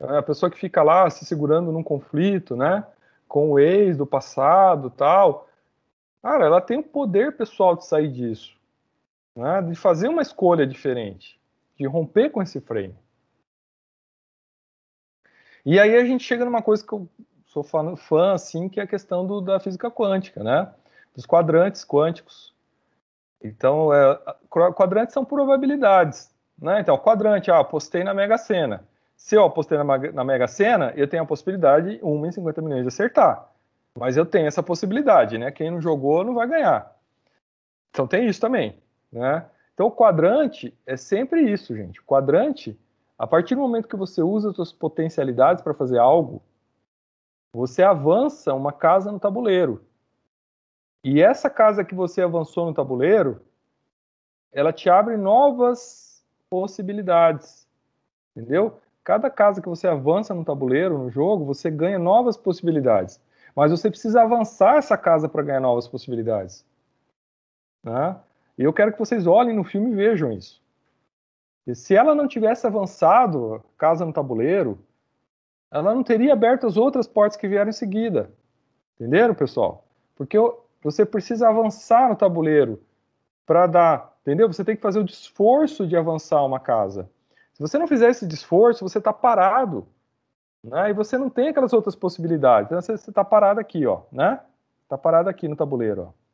É 0.00 0.18
a 0.18 0.22
pessoa 0.22 0.50
que 0.50 0.58
fica 0.58 0.82
lá 0.82 1.08
se 1.08 1.24
segurando 1.24 1.72
num 1.72 1.82
conflito, 1.82 2.56
né? 2.56 2.84
Com 3.28 3.50
o 3.50 3.58
ex 3.58 3.96
do 3.96 4.06
passado 4.06 4.90
tal. 4.90 5.48
Cara, 6.22 6.44
ela 6.44 6.60
tem 6.60 6.78
o 6.78 6.82
poder 6.82 7.36
pessoal 7.36 7.76
de 7.76 7.86
sair 7.86 8.10
disso. 8.10 8.54
Né, 9.36 9.62
de 9.62 9.74
fazer 9.74 10.08
uma 10.08 10.22
escolha 10.22 10.66
diferente. 10.66 11.40
De 11.76 11.86
romper 11.86 12.30
com 12.30 12.42
esse 12.42 12.60
frame. 12.60 12.94
E 15.66 15.80
aí 15.80 15.96
a 15.96 16.04
gente 16.04 16.22
chega 16.22 16.44
numa 16.44 16.62
coisa 16.62 16.86
que 16.86 16.92
eu 16.92 17.08
sou 17.46 17.62
fã, 17.62 17.96
fã 17.96 18.32
assim, 18.34 18.68
que 18.68 18.78
é 18.78 18.82
a 18.82 18.86
questão 18.86 19.26
do, 19.26 19.40
da 19.40 19.58
física 19.58 19.90
quântica, 19.90 20.42
né? 20.44 20.72
Dos 21.14 21.26
quadrantes 21.26 21.84
quânticos. 21.84 22.53
Então, 23.44 23.92
é, 23.92 24.18
quadrantes 24.48 25.12
são 25.12 25.22
probabilidades. 25.22 26.34
Né? 26.58 26.80
Então, 26.80 26.96
quadrante, 26.96 27.50
ah, 27.50 27.60
apostei 27.60 28.02
na 28.02 28.14
Mega 28.14 28.38
Sena. 28.38 28.88
Se 29.14 29.36
eu 29.36 29.44
apostei 29.44 29.76
na, 29.76 29.84
na 29.84 30.24
Mega 30.24 30.48
Sena, 30.48 30.94
eu 30.96 31.06
tenho 31.06 31.22
a 31.22 31.26
possibilidade, 31.26 32.00
1 32.02 32.26
em 32.26 32.32
50 32.32 32.62
milhões, 32.62 32.82
de 32.82 32.88
acertar. 32.88 33.50
Mas 33.98 34.16
eu 34.16 34.24
tenho 34.24 34.46
essa 34.46 34.62
possibilidade, 34.62 35.36
né? 35.36 35.50
Quem 35.50 35.70
não 35.70 35.80
jogou 35.80 36.24
não 36.24 36.34
vai 36.34 36.48
ganhar. 36.48 36.96
Então 37.90 38.06
tem 38.06 38.26
isso 38.26 38.40
também, 38.40 38.76
né? 39.12 39.44
Então 39.72 39.86
o 39.86 39.92
quadrante 39.92 40.76
é 40.86 40.96
sempre 40.96 41.42
isso, 41.42 41.76
gente. 41.76 42.00
O 42.00 42.04
quadrante, 42.04 42.78
a 43.16 43.26
partir 43.26 43.54
do 43.54 43.60
momento 43.60 43.88
que 43.88 43.94
você 43.94 44.22
usa 44.22 44.50
as 44.50 44.56
suas 44.56 44.72
potencialidades 44.72 45.62
para 45.62 45.74
fazer 45.74 45.98
algo, 45.98 46.42
você 47.52 47.82
avança 47.82 48.52
uma 48.52 48.72
casa 48.72 49.12
no 49.12 49.20
tabuleiro. 49.20 49.84
E 51.04 51.20
essa 51.20 51.50
casa 51.50 51.84
que 51.84 51.94
você 51.94 52.22
avançou 52.22 52.64
no 52.64 52.72
tabuleiro, 52.72 53.42
ela 54.50 54.72
te 54.72 54.88
abre 54.88 55.18
novas 55.18 56.24
possibilidades. 56.48 57.68
Entendeu? 58.34 58.80
Cada 59.04 59.28
casa 59.28 59.60
que 59.60 59.68
você 59.68 59.86
avança 59.86 60.32
no 60.32 60.46
tabuleiro, 60.46 60.96
no 60.96 61.10
jogo, 61.10 61.44
você 61.44 61.70
ganha 61.70 61.98
novas 61.98 62.38
possibilidades. 62.38 63.20
Mas 63.54 63.70
você 63.70 63.90
precisa 63.90 64.22
avançar 64.22 64.78
essa 64.78 64.96
casa 64.96 65.28
para 65.28 65.42
ganhar 65.42 65.60
novas 65.60 65.86
possibilidades. 65.86 66.64
Né? 67.82 68.16
E 68.56 68.62
eu 68.62 68.72
quero 68.72 68.92
que 68.92 68.98
vocês 68.98 69.26
olhem 69.26 69.54
no 69.54 69.62
filme 69.62 69.90
e 69.90 69.94
vejam 69.94 70.32
isso. 70.32 70.62
E 71.66 71.74
se 71.74 71.94
ela 71.94 72.14
não 72.14 72.26
tivesse 72.26 72.66
avançado 72.66 73.62
casa 73.76 74.06
no 74.06 74.12
tabuleiro, 74.12 74.78
ela 75.70 75.94
não 75.94 76.02
teria 76.02 76.32
aberto 76.32 76.66
as 76.66 76.78
outras 76.78 77.06
portas 77.06 77.36
que 77.36 77.46
vieram 77.46 77.68
em 77.68 77.72
seguida. 77.72 78.30
Entenderam, 78.98 79.34
pessoal? 79.34 79.84
Porque 80.16 80.38
você 80.84 81.06
precisa 81.06 81.48
avançar 81.48 82.10
no 82.10 82.14
tabuleiro 82.14 82.82
para 83.46 83.66
dar, 83.66 84.16
entendeu? 84.20 84.46
Você 84.52 84.62
tem 84.62 84.76
que 84.76 84.82
fazer 84.82 85.00
o 85.00 85.04
esforço 85.04 85.86
de 85.86 85.96
avançar 85.96 86.44
uma 86.44 86.60
casa. 86.60 87.10
Se 87.54 87.60
você 87.60 87.78
não 87.78 87.88
fizer 87.88 88.10
esse 88.10 88.26
esforço, 88.26 88.86
você 88.86 88.98
está 88.98 89.12
parado. 89.12 89.86
Né? 90.62 90.90
E 90.90 90.92
você 90.92 91.16
não 91.16 91.30
tem 91.30 91.48
aquelas 91.48 91.72
outras 91.72 91.94
possibilidades. 91.94 92.66
Então, 92.66 92.80
você 92.80 92.92
está 92.92 93.24
parado 93.24 93.60
aqui, 93.60 93.86
ó, 93.86 94.02
né? 94.12 94.40
Está 94.82 94.98
parado 94.98 95.28
aqui 95.28 95.48
no 95.48 95.56
tabuleiro. 95.56 96.02
Ó. 96.02 96.24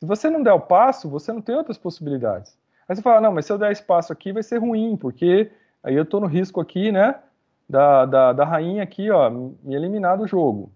Se 0.00 0.06
você 0.06 0.30
não 0.30 0.42
der 0.42 0.52
o 0.52 0.60
passo, 0.60 1.08
você 1.08 1.32
não 1.32 1.40
tem 1.40 1.54
outras 1.54 1.78
possibilidades. 1.78 2.58
Aí 2.88 2.96
você 2.96 3.02
fala, 3.02 3.20
não, 3.20 3.32
mas 3.32 3.46
se 3.46 3.52
eu 3.52 3.58
der 3.58 3.70
espaço 3.72 4.12
aqui 4.12 4.32
vai 4.32 4.42
ser 4.42 4.58
ruim, 4.58 4.96
porque 4.96 5.50
aí 5.82 5.94
eu 5.94 6.02
estou 6.02 6.20
no 6.20 6.26
risco 6.26 6.60
aqui, 6.60 6.90
né? 6.90 7.20
Da, 7.68 8.04
da, 8.04 8.32
da 8.32 8.44
rainha 8.44 8.82
aqui, 8.82 9.10
ó, 9.10 9.30
me 9.30 9.74
eliminar 9.74 10.18
do 10.18 10.26
jogo. 10.26 10.72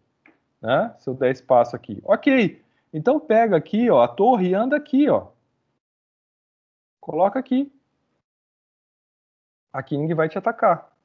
Né? 0.65 0.95
Se 0.99 1.11
eu 1.11 1.15
der 1.15 1.31
espaço 1.31 1.77
aqui. 1.77 2.01
Ok. 2.03 2.65
Então 2.93 3.21
pega 3.21 3.57
aqui, 3.57 3.91
ó, 3.91 4.03
a 4.03 4.09
torre 4.09 4.49
e 4.49 4.55
anda 4.55 4.77
aqui, 4.77 5.09
ó. 5.09 5.29
Coloca 7.01 7.39
aqui 7.39 7.71
aqui 9.75 9.99
ninguém 9.99 10.15
vai 10.15 10.29
te 10.29 10.39
atacar. 10.39 10.97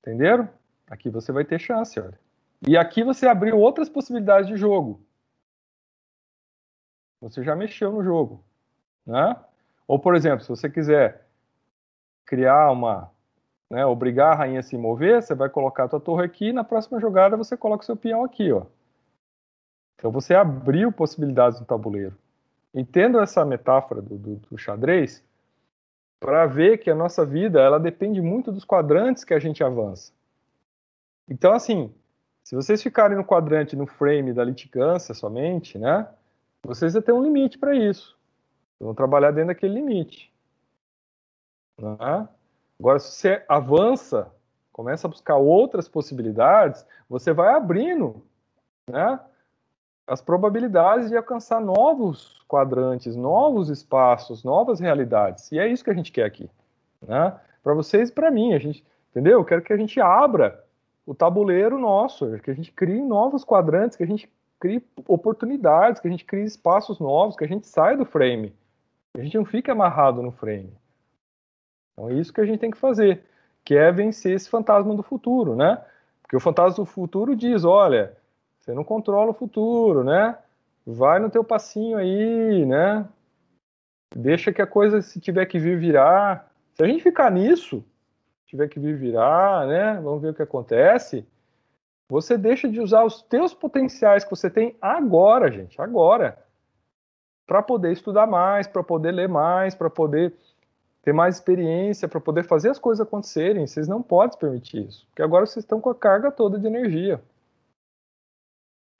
Entenderam? 0.00 0.48
Aqui 0.86 1.08
você 1.08 1.32
vai 1.32 1.44
ter 1.44 1.58
chance, 1.58 1.98
olha. 1.98 2.20
E 2.68 2.76
aqui 2.76 3.02
você 3.02 3.26
abriu 3.26 3.58
outras 3.58 3.88
possibilidades 3.88 4.46
de 4.46 4.56
jogo. 4.56 5.04
Você 7.20 7.42
já 7.42 7.56
mexeu 7.56 7.90
no 7.90 8.04
jogo, 8.04 8.44
né? 9.06 9.34
Ou 9.88 9.98
por 9.98 10.14
exemplo, 10.14 10.42
se 10.42 10.48
você 10.48 10.68
quiser 10.68 11.26
criar 12.26 12.70
uma, 12.70 13.10
né, 13.70 13.84
obrigar 13.84 14.32
a 14.32 14.34
rainha 14.36 14.60
a 14.60 14.62
se 14.62 14.76
mover, 14.76 15.22
você 15.22 15.34
vai 15.34 15.48
colocar 15.48 15.84
a 15.84 15.88
tua 15.88 16.00
torre 16.00 16.24
aqui, 16.24 16.52
na 16.52 16.64
próxima 16.64 17.00
jogada 17.00 17.36
você 17.36 17.56
coloca 17.56 17.82
o 17.82 17.86
seu 17.86 17.96
peão 17.96 18.24
aqui, 18.24 18.52
ó. 18.52 18.64
Então 19.96 20.10
você 20.10 20.34
abriu 20.34 20.92
possibilidades 20.92 21.58
no 21.58 21.66
tabuleiro. 21.66 22.16
Entendo 22.74 23.18
essa 23.18 23.44
metáfora 23.44 24.02
do, 24.02 24.16
do, 24.16 24.36
do 24.36 24.58
xadrez, 24.58 25.24
para 26.20 26.46
ver 26.46 26.78
que 26.78 26.90
a 26.90 26.94
nossa 26.94 27.24
vida 27.24 27.60
ela 27.60 27.78
depende 27.78 28.20
muito 28.20 28.50
dos 28.52 28.64
quadrantes 28.64 29.24
que 29.24 29.34
a 29.34 29.38
gente 29.38 29.62
avança. 29.62 30.12
Então, 31.28 31.52
assim, 31.52 31.94
se 32.42 32.54
vocês 32.54 32.82
ficarem 32.82 33.16
no 33.16 33.24
quadrante, 33.24 33.76
no 33.76 33.86
frame 33.86 34.32
da 34.32 34.44
litigância 34.44 35.14
somente, 35.14 35.78
né, 35.78 36.08
vocês 36.62 36.92
vão 36.92 37.02
ter 37.02 37.12
um 37.12 37.22
limite 37.22 37.58
para 37.58 37.74
isso. 37.74 38.16
Vão 38.78 38.94
trabalhar 38.94 39.30
dentro 39.30 39.48
daquele 39.48 39.74
limite. 39.74 40.32
Né? 41.78 42.28
Agora, 42.78 42.98
se 42.98 43.12
você 43.12 43.44
avança, 43.48 44.30
começa 44.72 45.06
a 45.06 45.10
buscar 45.10 45.36
outras 45.36 45.88
possibilidades, 45.88 46.86
você 47.08 47.32
vai 47.32 47.54
abrindo 47.54 48.22
né, 48.90 49.18
as 50.06 50.20
probabilidades 50.20 51.08
de 51.08 51.16
alcançar 51.16 51.60
novos 51.60 52.44
quadrantes, 52.46 53.16
novos 53.16 53.68
espaços, 53.68 54.44
novas 54.44 54.78
realidades. 54.78 55.50
E 55.50 55.58
é 55.58 55.66
isso 55.66 55.82
que 55.82 55.90
a 55.90 55.94
gente 55.94 56.12
quer 56.12 56.24
aqui, 56.24 56.48
né? 57.06 57.34
Para 57.62 57.74
vocês 57.74 58.10
e 58.10 58.12
para 58.12 58.30
mim, 58.30 58.54
a 58.54 58.58
gente, 58.58 58.84
entendeu? 59.10 59.40
Eu 59.40 59.44
quero 59.44 59.62
que 59.62 59.72
a 59.72 59.76
gente 59.76 60.00
abra 60.00 60.64
o 61.04 61.14
tabuleiro 61.14 61.78
nosso, 61.78 62.38
que 62.38 62.50
a 62.50 62.54
gente 62.54 62.70
crie 62.70 63.02
novos 63.02 63.44
quadrantes, 63.44 63.96
que 63.96 64.04
a 64.04 64.06
gente 64.06 64.30
crie 64.60 64.84
oportunidades, 65.08 66.00
que 66.00 66.06
a 66.06 66.10
gente 66.10 66.24
crie 66.24 66.44
espaços 66.44 67.00
novos, 67.00 67.36
que 67.36 67.44
a 67.44 67.48
gente 67.48 67.66
saia 67.66 67.96
do 67.96 68.04
frame, 68.04 68.54
a 69.14 69.22
gente 69.22 69.36
não 69.36 69.44
fique 69.44 69.70
amarrado 69.70 70.22
no 70.22 70.30
frame. 70.30 70.72
Então 71.96 72.10
é 72.10 72.14
isso 72.14 72.32
que 72.32 72.42
a 72.42 72.44
gente 72.44 72.58
tem 72.58 72.70
que 72.70 72.76
fazer, 72.76 73.24
que 73.64 73.74
é 73.74 73.90
vencer 73.90 74.34
esse 74.34 74.50
fantasma 74.50 74.94
do 74.94 75.02
futuro, 75.02 75.56
né? 75.56 75.82
Porque 76.20 76.36
o 76.36 76.40
fantasma 76.40 76.84
do 76.84 76.90
futuro 76.90 77.34
diz, 77.34 77.64
olha, 77.64 78.14
você 78.60 78.74
não 78.74 78.84
controla 78.84 79.30
o 79.30 79.34
futuro, 79.34 80.04
né? 80.04 80.36
Vai 80.86 81.18
no 81.18 81.30
teu 81.30 81.42
passinho 81.42 81.96
aí, 81.96 82.66
né? 82.66 83.08
Deixa 84.14 84.52
que 84.52 84.60
a 84.60 84.66
coisa, 84.66 85.00
se 85.00 85.18
tiver 85.18 85.46
que 85.46 85.58
vir, 85.58 85.78
virar. 85.78 86.52
Se 86.74 86.84
a 86.84 86.86
gente 86.86 87.02
ficar 87.02 87.30
nisso, 87.30 87.82
tiver 88.44 88.68
que 88.68 88.78
vir, 88.78 88.96
virar, 88.96 89.66
né? 89.66 89.94
Vamos 90.02 90.20
ver 90.20 90.30
o 90.30 90.34
que 90.34 90.42
acontece. 90.42 91.26
Você 92.08 92.36
deixa 92.36 92.68
de 92.68 92.80
usar 92.80 93.04
os 93.04 93.22
teus 93.22 93.54
potenciais 93.54 94.22
que 94.22 94.30
você 94.30 94.50
tem 94.50 94.76
agora, 94.80 95.50
gente, 95.50 95.80
agora. 95.80 96.38
para 97.46 97.62
poder 97.62 97.92
estudar 97.92 98.26
mais, 98.26 98.66
para 98.66 98.82
poder 98.82 99.12
ler 99.12 99.28
mais, 99.28 99.74
para 99.74 99.88
poder 99.88 100.34
ter 101.06 101.12
mais 101.12 101.36
experiência, 101.36 102.08
para 102.08 102.20
poder 102.20 102.42
fazer 102.42 102.68
as 102.68 102.80
coisas 102.80 103.06
acontecerem. 103.06 103.64
Vocês 103.64 103.86
não 103.86 104.02
podem 104.02 104.36
permitir 104.36 104.88
isso, 104.88 105.06
porque 105.06 105.22
agora 105.22 105.46
vocês 105.46 105.64
estão 105.64 105.80
com 105.80 105.88
a 105.88 105.94
carga 105.94 106.32
toda 106.32 106.58
de 106.58 106.66
energia. 106.66 107.22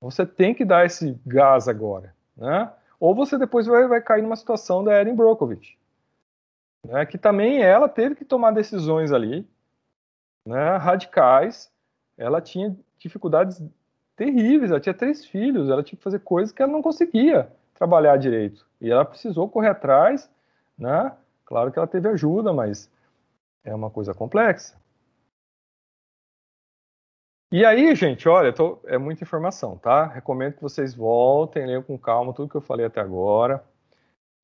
Você 0.00 0.24
tem 0.24 0.54
que 0.54 0.64
dar 0.64 0.86
esse 0.86 1.20
gás 1.26 1.66
agora, 1.66 2.14
né? 2.36 2.72
Ou 3.00 3.12
você 3.12 3.36
depois 3.36 3.66
vai, 3.66 3.88
vai 3.88 4.00
cair 4.00 4.22
numa 4.22 4.36
situação 4.36 4.84
da 4.84 4.96
Erin 5.00 5.16
Brockovich, 5.16 5.76
né? 6.86 7.04
que 7.04 7.18
também 7.18 7.60
ela 7.60 7.88
teve 7.88 8.14
que 8.14 8.24
tomar 8.24 8.52
decisões 8.52 9.10
ali, 9.10 9.44
né? 10.46 10.76
radicais. 10.76 11.72
Ela 12.16 12.40
tinha 12.40 12.74
dificuldades 12.98 13.60
terríveis, 14.14 14.70
ela 14.70 14.80
tinha 14.80 14.94
três 14.94 15.24
filhos, 15.26 15.68
ela 15.68 15.82
tinha 15.82 15.98
que 15.98 16.04
fazer 16.04 16.20
coisas 16.20 16.52
que 16.52 16.62
ela 16.62 16.70
não 16.70 16.82
conseguia 16.82 17.50
trabalhar 17.74 18.16
direito. 18.16 18.64
E 18.80 18.92
ela 18.92 19.04
precisou 19.04 19.48
correr 19.48 19.70
atrás, 19.70 20.30
né? 20.78 21.12
Claro 21.46 21.72
que 21.72 21.78
ela 21.78 21.86
teve 21.86 22.08
ajuda, 22.08 22.52
mas 22.52 22.90
é 23.64 23.74
uma 23.74 23.90
coisa 23.90 24.12
complexa. 24.12 24.76
E 27.52 27.64
aí, 27.64 27.94
gente, 27.94 28.28
olha, 28.28 28.52
tô, 28.52 28.80
é 28.86 28.98
muita 28.98 29.22
informação, 29.22 29.78
tá? 29.78 30.04
Recomendo 30.06 30.54
que 30.54 30.62
vocês 30.62 30.94
voltem, 30.94 31.64
leiam 31.64 31.82
com 31.82 31.96
calma 31.96 32.34
tudo 32.34 32.48
que 32.50 32.56
eu 32.56 32.60
falei 32.60 32.84
até 32.84 33.00
agora, 33.00 33.64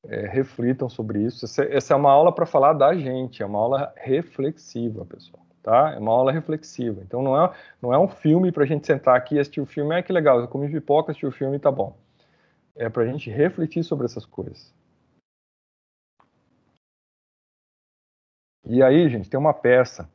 é, 0.05 0.26
reflitam 0.28 0.88
sobre 0.88 1.20
isso. 1.22 1.44
Essa, 1.44 1.64
essa 1.64 1.94
é 1.94 1.96
uma 1.96 2.12
aula 2.12 2.32
para 2.32 2.46
falar 2.46 2.74
da 2.74 2.94
gente, 2.94 3.42
é 3.42 3.46
uma 3.46 3.59
aula 3.59 3.92
reflexiva, 3.96 5.05
pessoal, 5.05 5.44
tá? 5.62 5.92
É 5.94 5.98
uma 5.98 6.12
aula 6.12 6.32
reflexiva. 6.32 7.03
Então 7.03 7.22
não 7.22 7.40
é, 7.44 7.53
não 7.82 7.92
é 7.92 7.98
um 7.98 8.09
filme 8.09 8.53
para 8.53 8.64
a 8.64 8.66
gente 8.66 8.86
sentar 8.86 9.16
aqui 9.16 9.36
e 9.36 9.40
assistir 9.40 9.61
o 9.61 9.66
filme, 9.66 9.96
é 9.96 10.03
que 10.03 10.12
legal, 10.12 10.40
eu 10.40 10.48
comi 10.48 10.70
pipoca, 10.70 11.11
assisti 11.11 11.26
o 11.26 11.32
filme, 11.32 11.59
tá 11.59 11.70
bom. 11.72 11.96
É 12.76 12.88
para 12.88 13.03
a 13.03 13.07
gente 13.07 13.30
refletir 13.30 13.84
sobre 13.84 14.07
essas 14.07 14.24
coisas. 14.26 14.72
E 18.65 18.83
aí, 18.83 19.09
gente, 19.09 19.29
tem 19.29 19.39
uma 19.39 19.53
peça 19.53 20.09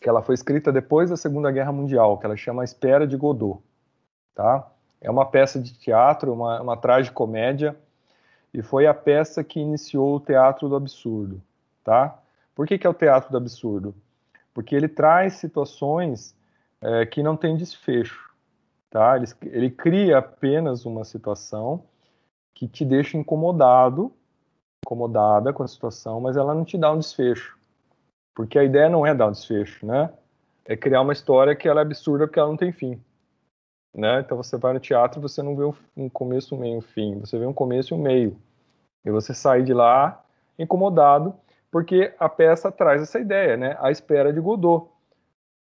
que 0.00 0.08
ela 0.08 0.22
foi 0.22 0.34
escrita 0.34 0.70
depois 0.70 1.10
da 1.10 1.16
Segunda 1.16 1.50
Guerra 1.50 1.72
Mundial, 1.72 2.18
que 2.18 2.26
ela 2.26 2.36
chama 2.36 2.64
Espera 2.64 3.06
de 3.06 3.16
Godot, 3.16 3.62
tá? 4.34 4.70
É 5.00 5.10
uma 5.10 5.24
peça 5.24 5.60
de 5.60 5.76
teatro, 5.78 6.32
uma, 6.32 6.60
uma 6.60 6.76
tragicomédia, 6.76 7.76
e 8.52 8.62
foi 8.62 8.86
a 8.86 8.94
peça 8.94 9.42
que 9.42 9.58
iniciou 9.58 10.16
o 10.16 10.20
teatro 10.20 10.68
do 10.68 10.76
absurdo, 10.76 11.42
tá? 11.82 12.18
Por 12.54 12.66
que, 12.66 12.78
que 12.78 12.86
é 12.86 12.90
o 12.90 12.94
teatro 12.94 13.30
do 13.30 13.36
absurdo? 13.36 13.94
Porque 14.54 14.74
ele 14.74 14.88
traz 14.88 15.34
situações 15.34 16.34
é, 16.80 17.04
que 17.06 17.22
não 17.22 17.36
tem 17.36 17.56
desfecho, 17.56 18.30
tá? 18.90 19.16
Ele, 19.16 19.26
ele 19.44 19.70
cria 19.70 20.18
apenas 20.18 20.86
uma 20.86 21.04
situação 21.04 21.84
que 22.54 22.66
te 22.66 22.84
deixa 22.84 23.18
incomodado, 23.18 24.12
incomodada 24.86 25.52
com 25.52 25.64
a 25.64 25.68
situação, 25.68 26.20
mas 26.20 26.36
ela 26.36 26.54
não 26.54 26.64
te 26.64 26.78
dá 26.78 26.92
um 26.92 26.98
desfecho. 26.98 27.58
Porque 28.34 28.58
a 28.58 28.64
ideia 28.64 28.88
não 28.88 29.04
é 29.04 29.12
dar 29.12 29.26
um 29.26 29.32
desfecho, 29.32 29.84
né? 29.84 30.12
É 30.64 30.76
criar 30.76 31.00
uma 31.00 31.12
história 31.12 31.56
que 31.56 31.68
ela 31.68 31.80
é 31.80 31.82
absurda 31.82 32.26
porque 32.26 32.38
ela 32.38 32.48
não 32.48 32.56
tem 32.56 32.70
fim. 32.70 33.00
Né? 33.92 34.20
Então 34.20 34.36
você 34.36 34.56
vai 34.56 34.74
no 34.74 34.80
teatro 34.80 35.20
você 35.20 35.42
não 35.42 35.56
vê 35.56 35.64
um 35.96 36.08
começo, 36.08 36.54
um 36.54 36.58
meio, 36.58 36.78
um 36.78 36.82
fim. 36.82 37.18
Você 37.20 37.38
vê 37.38 37.46
um 37.46 37.52
começo 37.52 37.94
e 37.94 37.96
um 37.96 38.00
meio. 38.00 38.38
E 39.04 39.10
você 39.10 39.34
sai 39.34 39.62
de 39.62 39.72
lá 39.72 40.22
incomodado 40.58 41.34
porque 41.70 42.14
a 42.18 42.28
peça 42.28 42.70
traz 42.70 43.02
essa 43.02 43.18
ideia, 43.18 43.56
né? 43.56 43.76
A 43.80 43.90
espera 43.90 44.32
de 44.32 44.40
Godot. 44.40 44.88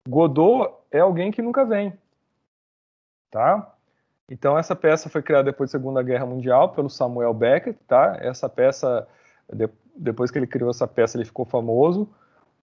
Godot 0.09 0.75
é 0.91 1.01
alguém 1.01 1.31
que 1.31 1.43
nunca 1.43 1.65
vem, 1.65 1.93
tá? 3.31 3.74
Então 4.31 4.59
essa 4.59 4.75
peça 4.75 5.09
foi 5.09 5.23
criada 5.23 5.45
depois 5.45 5.71
da 5.71 5.79
Segunda 5.79 6.03
Guerra 6.03 6.27
Mundial 6.27 6.71
pelo 6.71 6.89
Samuel 6.89 7.35
Beckett, 7.35 7.79
tá? 7.87 8.17
Essa 8.21 8.49
peça 8.49 9.07
depois 9.95 10.31
que 10.31 10.39
ele 10.39 10.47
criou 10.47 10.71
essa 10.71 10.87
peça 10.87 11.17
ele 11.17 11.25
ficou 11.25 11.45
famoso 11.45 12.09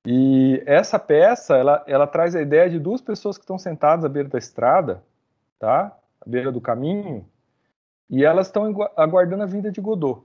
e 0.05 0.63
essa 0.65 0.97
peça, 0.97 1.55
ela, 1.55 1.83
ela 1.85 2.07
traz 2.07 2.35
a 2.35 2.41
ideia 2.41 2.69
de 2.69 2.79
duas 2.79 3.01
pessoas 3.01 3.37
que 3.37 3.43
estão 3.43 3.57
sentadas 3.57 4.03
à 4.03 4.09
beira 4.09 4.27
da 4.27 4.39
estrada, 4.39 5.03
tá? 5.59 5.95
À 6.19 6.29
beira 6.29 6.51
do 6.51 6.59
caminho, 6.59 7.25
e 8.09 8.25
elas 8.25 8.47
estão 8.47 8.65
aguardando 8.97 9.43
a 9.43 9.45
vinda 9.45 9.71
de 9.71 9.79
Godot, 9.79 10.23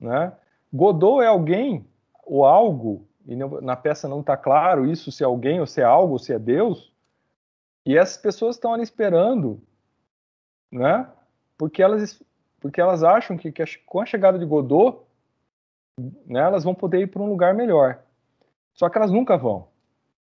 né? 0.00 0.32
Godot 0.72 1.22
é 1.22 1.26
alguém 1.26 1.86
ou 2.24 2.46
algo, 2.46 3.06
e 3.26 3.36
na 3.36 3.76
peça 3.76 4.08
não 4.08 4.20
está 4.20 4.36
claro 4.36 4.86
isso 4.86 5.12
se 5.12 5.22
é 5.22 5.26
alguém 5.26 5.60
ou 5.60 5.66
se 5.66 5.82
é 5.82 5.84
algo, 5.84 6.14
ou 6.14 6.18
se 6.18 6.32
é 6.32 6.38
Deus, 6.38 6.92
e 7.84 7.96
essas 7.98 8.16
pessoas 8.16 8.56
estão 8.56 8.72
ali 8.72 8.82
esperando, 8.82 9.60
né? 10.74 11.06
Porque 11.56 11.82
elas, 11.82 12.20
porque 12.60 12.80
elas 12.80 13.04
acham 13.04 13.36
que, 13.36 13.52
que 13.52 13.64
com 13.86 14.00
a 14.00 14.06
chegada 14.06 14.38
de 14.38 14.44
Godot, 14.44 14.98
né, 16.26 16.40
elas 16.40 16.64
vão 16.64 16.74
poder 16.74 17.00
ir 17.00 17.06
para 17.06 17.22
um 17.22 17.28
lugar 17.28 17.54
melhor. 17.54 18.00
Só 18.74 18.88
que 18.88 18.98
elas 18.98 19.12
nunca 19.12 19.36
vão. 19.36 19.68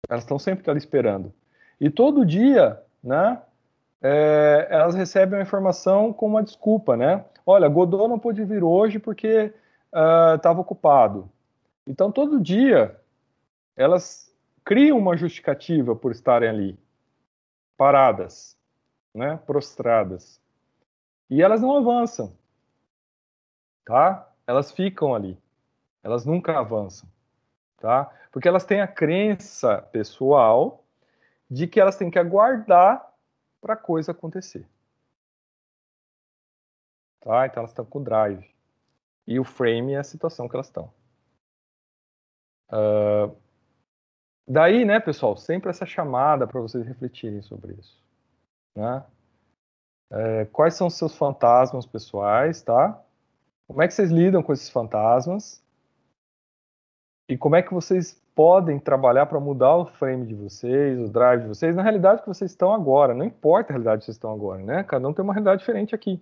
Elas 0.10 0.24
estão 0.24 0.38
sempre 0.38 0.70
ali 0.70 0.78
esperando. 0.78 1.34
E 1.80 1.90
todo 1.90 2.26
dia, 2.26 2.82
né, 3.02 3.42
é, 4.02 4.68
elas 4.70 4.94
recebem 4.94 5.40
a 5.40 5.42
informação 5.42 6.12
com 6.12 6.28
uma 6.28 6.44
desculpa, 6.44 6.98
né? 6.98 7.24
Olha, 7.46 7.70
Godot 7.70 8.08
não 8.10 8.20
pôde 8.20 8.44
vir 8.44 8.64
hoje 8.64 9.00
porque 9.00 9.54
estava 10.36 10.60
uh, 10.60 10.62
ocupado. 10.62 11.30
Então, 11.88 12.12
todo 12.12 12.42
dia, 12.42 13.00
elas 13.76 14.34
criam 14.66 14.98
uma 14.98 15.16
justificativa 15.16 15.96
por 15.96 16.12
estarem 16.12 16.50
ali, 16.50 16.80
paradas, 17.78 18.58
né, 19.14 19.40
prostradas. 19.46 20.41
E 21.32 21.42
elas 21.42 21.62
não 21.62 21.76
avançam, 21.78 22.38
tá? 23.84 24.32
Elas 24.46 24.72
ficam 24.72 25.16
ali. 25.16 25.36
Elas 26.04 26.26
nunca 26.26 26.60
avançam 26.60 27.10
tá? 27.82 28.06
Porque 28.32 28.48
elas 28.48 28.64
têm 28.64 28.80
a 28.80 28.88
crença 28.88 29.82
pessoal 29.92 30.86
de 31.50 31.68
que 31.68 31.82
elas 31.82 31.98
têm 31.98 32.10
que 32.10 32.20
aguardar 32.20 33.12
para 33.60 33.74
a 33.74 33.78
coisa 33.78 34.12
acontecer. 34.12 34.66
Tá? 37.20 37.46
Então 37.46 37.62
elas 37.62 37.72
estão 37.72 37.84
com 37.84 38.00
o 38.00 38.04
drive. 38.04 38.50
E 39.28 39.40
o 39.40 39.44
frame 39.44 39.94
é 39.94 39.98
a 39.98 40.04
situação 40.04 40.48
que 40.48 40.56
elas 40.56 40.68
estão. 40.68 40.94
Uh, 42.70 43.36
daí, 44.48 44.86
né, 44.86 45.00
pessoal, 45.00 45.36
sempre 45.36 45.70
essa 45.70 45.86
chamada 45.86 46.48
para 46.48 46.62
vocês 46.62 46.86
refletirem 46.88 47.42
sobre 47.42 47.74
isso. 47.74 48.02
Né? 48.76 49.04
É, 50.12 50.46
quais 50.46 50.74
são 50.74 50.88
os 50.88 50.96
seus 50.96 51.16
fantasmas 51.16 51.86
pessoais, 51.86 52.62
tá? 52.62 53.02
Como 53.68 53.82
é 53.82 53.88
que 53.88 53.94
vocês 53.94 54.12
lidam 54.12 54.44
com 54.44 54.52
esses 54.52 54.70
fantasmas? 54.70 55.64
E 57.30 57.38
como 57.38 57.56
é 57.56 57.62
que 57.62 57.74
vocês 57.74 58.22
podem 58.36 58.80
trabalhar 58.80 59.26
para 59.26 59.40
mudar 59.40 59.76
o 59.76 59.86
frame 59.86 60.26
de 60.26 60.36
vocês, 60.36 61.00
o 61.00 61.10
drive 61.10 61.44
de 61.44 61.48
vocês, 61.48 61.76
na 61.76 61.84
realidade 61.84 62.22
que 62.22 62.28
vocês 62.28 62.52
estão 62.52 62.74
agora. 62.74 63.14
Não 63.14 63.26
importa 63.26 63.72
a 63.72 63.74
realidade 63.74 64.00
que 64.00 64.06
vocês 64.06 64.16
estão 64.16 64.34
agora, 64.34 64.62
né? 64.64 64.84
Cada 64.84 65.08
um 65.08 65.14
tem 65.14 65.24
uma 65.24 65.34
realidade 65.34 65.60
diferente 65.60 65.96
aqui. 65.96 66.22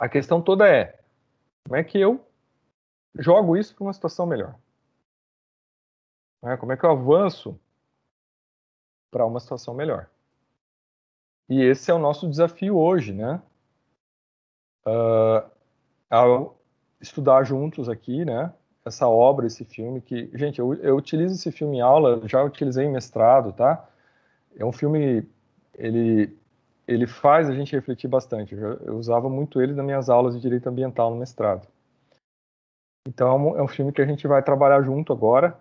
A 0.00 0.08
questão 0.08 0.40
toda 0.40 0.68
é 0.68 1.00
como 1.64 1.76
é 1.76 1.84
que 1.84 1.98
eu 1.98 2.24
jogo 3.18 3.56
isso 3.56 3.74
para 3.74 3.84
uma 3.84 3.92
situação 3.92 4.26
melhor? 4.26 4.54
Né? 6.42 6.56
Como 6.56 6.72
é 6.72 6.76
que 6.76 6.84
eu 6.84 6.90
avanço 6.90 7.58
para 9.10 9.26
uma 9.26 9.40
situação 9.40 9.74
melhor? 9.74 10.08
E 11.48 11.62
esse 11.62 11.90
é 11.90 11.94
o 11.94 11.98
nosso 11.98 12.28
desafio 12.28 12.76
hoje, 12.76 13.12
né? 13.12 13.40
Uh, 14.86 15.50
ao 16.10 16.58
estudar 17.00 17.44
juntos 17.44 17.88
aqui, 17.88 18.24
né? 18.24 18.52
essa 18.88 19.06
obra, 19.06 19.46
esse 19.46 19.64
filme, 19.64 20.00
que, 20.00 20.30
gente, 20.34 20.58
eu, 20.58 20.74
eu 20.74 20.96
utilizo 20.96 21.34
esse 21.34 21.52
filme 21.52 21.76
em 21.76 21.80
aula, 21.80 22.26
já 22.26 22.42
utilizei 22.42 22.86
em 22.86 22.92
mestrado, 22.92 23.52
tá? 23.52 23.88
É 24.56 24.64
um 24.64 24.72
filme, 24.72 25.26
ele, 25.74 26.36
ele 26.86 27.06
faz 27.06 27.48
a 27.48 27.54
gente 27.54 27.74
refletir 27.74 28.08
bastante. 28.08 28.54
Eu, 28.54 28.72
eu 28.80 28.96
usava 28.96 29.28
muito 29.28 29.60
ele 29.62 29.74
nas 29.74 29.84
minhas 29.84 30.10
aulas 30.10 30.34
de 30.34 30.40
direito 30.40 30.68
ambiental 30.68 31.10
no 31.10 31.16
mestrado. 31.16 31.68
Então, 33.06 33.56
é 33.56 33.62
um 33.62 33.68
filme 33.68 33.92
que 33.92 34.02
a 34.02 34.06
gente 34.06 34.26
vai 34.26 34.42
trabalhar 34.42 34.82
junto 34.82 35.12
agora, 35.12 35.58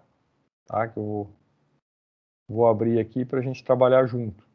tá? 0.66 0.88
Que 0.88 0.98
eu 0.98 1.30
vou, 2.50 2.68
abrir 2.68 3.00
aqui 3.00 3.24
para 3.24 3.40
a 3.40 3.44
gente 3.44 3.64
trabalhar 3.64 4.06
junto. 4.08 4.47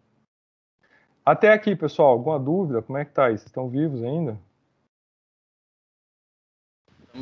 Até 1.25 1.53
aqui, 1.53 1.77
pessoal, 1.77 2.11
alguma 2.11 2.39
dúvida? 2.39 2.83
Como 2.83 2.99
é 2.99 3.05
que 3.05 3.13
tá 3.13 3.27
aí? 3.27 3.39
Vocês 3.39 3.47
estão 3.47 3.69
vivos 3.69 4.03
ainda? 4.03 4.37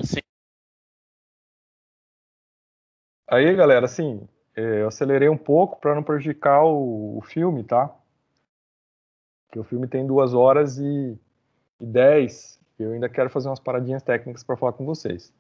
Sim. 0.03 0.21
Aí, 3.29 3.55
galera, 3.55 3.85
assim, 3.85 4.27
é, 4.57 4.83
eu 4.83 4.89
acelerei 4.89 5.29
um 5.29 5.37
pouco 5.37 5.79
para 5.79 5.95
não 5.95 6.03
prejudicar 6.03 6.65
o, 6.65 7.19
o, 7.19 7.21
filme, 7.23 7.63
tá? 7.63 7.95
Porque 9.47 9.59
o 9.59 9.65
filme 9.65 9.87
tem 9.87 10.07
duas 10.07 10.33
horas 10.33 10.79
e, 10.79 11.19
e 11.79 11.87
dez. 11.87 12.59
Eu 12.79 12.93
ainda 12.93 13.09
quero 13.09 13.29
fazer 13.29 13.49
umas 13.49 13.61
paradinhas 13.61 14.03
técnicas 14.03 14.43
para 14.43 14.57
falar 14.57 14.73
com 14.73 14.87
vocês. 14.87 15.33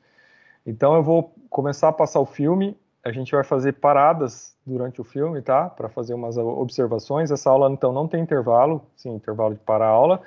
Então 0.66 0.94
eu 0.94 1.02
vou 1.02 1.34
começar 1.48 1.88
a 1.88 1.92
passar 1.92 2.20
o 2.20 2.26
filme. 2.26 2.78
A 3.04 3.12
gente 3.12 3.32
vai 3.32 3.42
fazer 3.42 3.72
paradas 3.74 4.56
durante 4.66 5.00
o 5.00 5.04
filme, 5.04 5.40
tá? 5.40 5.68
Para 5.70 5.88
fazer 5.88 6.14
umas 6.14 6.36
observações. 6.36 7.30
Essa 7.30 7.50
aula 7.50 7.70
então 7.70 7.92
não 7.92 8.06
tem 8.06 8.22
intervalo, 8.22 8.84
sim, 8.96 9.14
intervalo 9.14 9.54
de 9.54 9.60
parar 9.60 9.86
a 9.86 9.90
aula. 9.90 10.22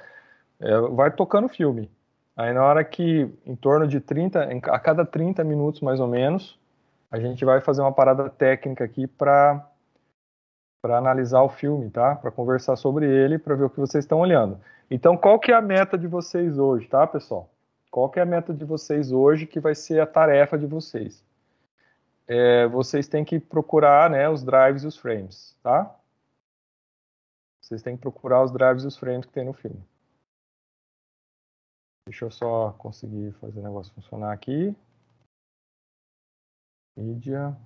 É, 0.60 0.80
vai 0.80 1.12
tocando 1.12 1.46
o 1.46 1.50
filme, 1.50 1.90
Aí 2.36 2.52
na 2.52 2.64
hora 2.64 2.84
que, 2.84 3.30
em 3.46 3.56
torno 3.56 3.88
de 3.88 4.00
30, 4.00 4.42
a 4.64 4.80
cada 4.80 5.06
30 5.06 5.44
minutos 5.44 5.82
mais 5.82 6.00
ou 6.00 6.08
menos, 6.08 6.60
a 7.12 7.20
gente 7.20 7.46
vai 7.46 7.62
fazer 7.62 7.82
uma 7.82 7.92
parada 7.92 8.30
técnica 8.30 8.84
aqui 8.84 9.08
para 9.08 9.70
para 10.82 10.98
analisar 10.98 11.42
o 11.42 11.48
filme, 11.48 11.90
tá? 11.90 12.14
Para 12.14 12.30
conversar 12.30 12.76
sobre 12.76 13.06
ele, 13.06 13.40
para 13.40 13.56
ver 13.56 13.64
o 13.64 13.70
que 13.70 13.80
vocês 13.80 14.04
estão 14.04 14.20
olhando. 14.20 14.60
Então, 14.92 15.16
qual 15.16 15.40
que 15.40 15.50
é 15.50 15.56
a 15.56 15.62
meta 15.62 15.98
de 15.98 16.08
vocês 16.08 16.60
hoje, 16.60 16.90
tá, 16.90 17.08
pessoal? 17.08 17.50
Qual 17.90 18.10
que 18.10 18.20
é 18.20 18.22
a 18.22 18.26
meta 18.26 18.54
de 18.54 18.66
vocês 18.66 19.10
hoje 19.10 19.48
que 19.48 19.62
vai 19.62 19.76
ser 19.76 20.02
a 20.02 20.06
tarefa 20.06 20.58
de 20.58 20.66
vocês? 20.66 21.24
É, 22.28 22.68
vocês 22.68 23.08
têm 23.08 23.26
que 23.26 23.40
procurar, 23.40 24.10
né, 24.10 24.30
os 24.30 24.44
drives 24.44 24.84
e 24.84 24.88
os 24.88 24.98
frames, 24.98 25.58
tá? 25.62 26.00
Vocês 27.62 27.82
têm 27.82 27.96
que 27.96 28.02
procurar 28.02 28.44
os 28.44 28.52
drives 28.52 28.84
e 28.84 28.88
os 28.88 28.98
frames 28.98 29.26
que 29.26 29.34
tem 29.34 29.46
no 29.46 29.54
filme. 29.54 29.84
Deixa 32.06 32.26
eu 32.26 32.32
só 32.32 32.74
conseguir 32.74 33.32
fazer 33.40 33.60
o 33.60 33.64
negócio 33.64 33.94
funcionar 33.94 34.34
aqui. 34.34 34.76
Mídia, 36.98 37.58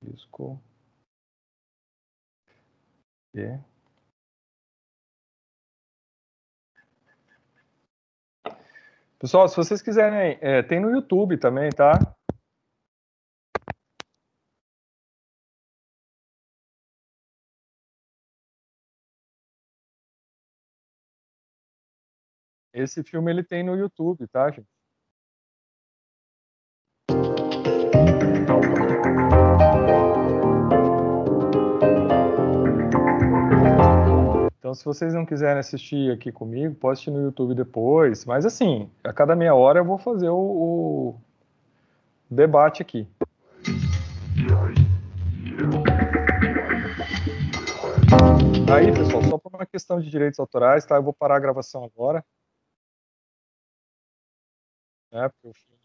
disco. 0.00 0.60
E. 3.34 3.58
Pessoal, 9.18 9.48
se 9.48 9.56
vocês 9.56 9.82
quiserem, 9.82 10.38
é, 10.40 10.62
tem 10.62 10.80
no 10.80 10.90
YouTube 10.90 11.36
também, 11.36 11.70
tá? 11.70 11.92
Esse 22.80 23.02
filme 23.02 23.30
ele 23.30 23.42
tem 23.42 23.62
no 23.62 23.76
YouTube, 23.76 24.26
tá, 24.26 24.50
gente? 24.50 24.66
Então, 34.58 34.72
se 34.72 34.84
vocês 34.84 35.12
não 35.12 35.26
quiserem 35.26 35.58
assistir 35.58 36.10
aqui 36.10 36.32
comigo, 36.32 36.74
pode 36.74 36.92
assistir 36.92 37.10
no 37.10 37.20
YouTube 37.20 37.54
depois. 37.54 38.24
Mas, 38.24 38.46
assim, 38.46 38.90
a 39.04 39.12
cada 39.12 39.36
meia 39.36 39.54
hora 39.54 39.80
eu 39.80 39.84
vou 39.84 39.98
fazer 39.98 40.30
o, 40.30 40.38
o 40.38 41.20
debate 42.30 42.80
aqui. 42.80 43.06
Aí, 48.72 48.90
pessoal, 48.90 49.22
só 49.24 49.36
por 49.36 49.54
uma 49.54 49.66
questão 49.66 50.00
de 50.00 50.08
direitos 50.08 50.40
autorais, 50.40 50.86
tá? 50.86 50.96
Eu 50.96 51.02
vou 51.02 51.12
parar 51.12 51.36
a 51.36 51.40
gravação 51.40 51.84
agora. 51.84 52.24
Né, 55.12 55.28
porque 55.28 55.48
o 55.48 55.52
filme 55.52 55.79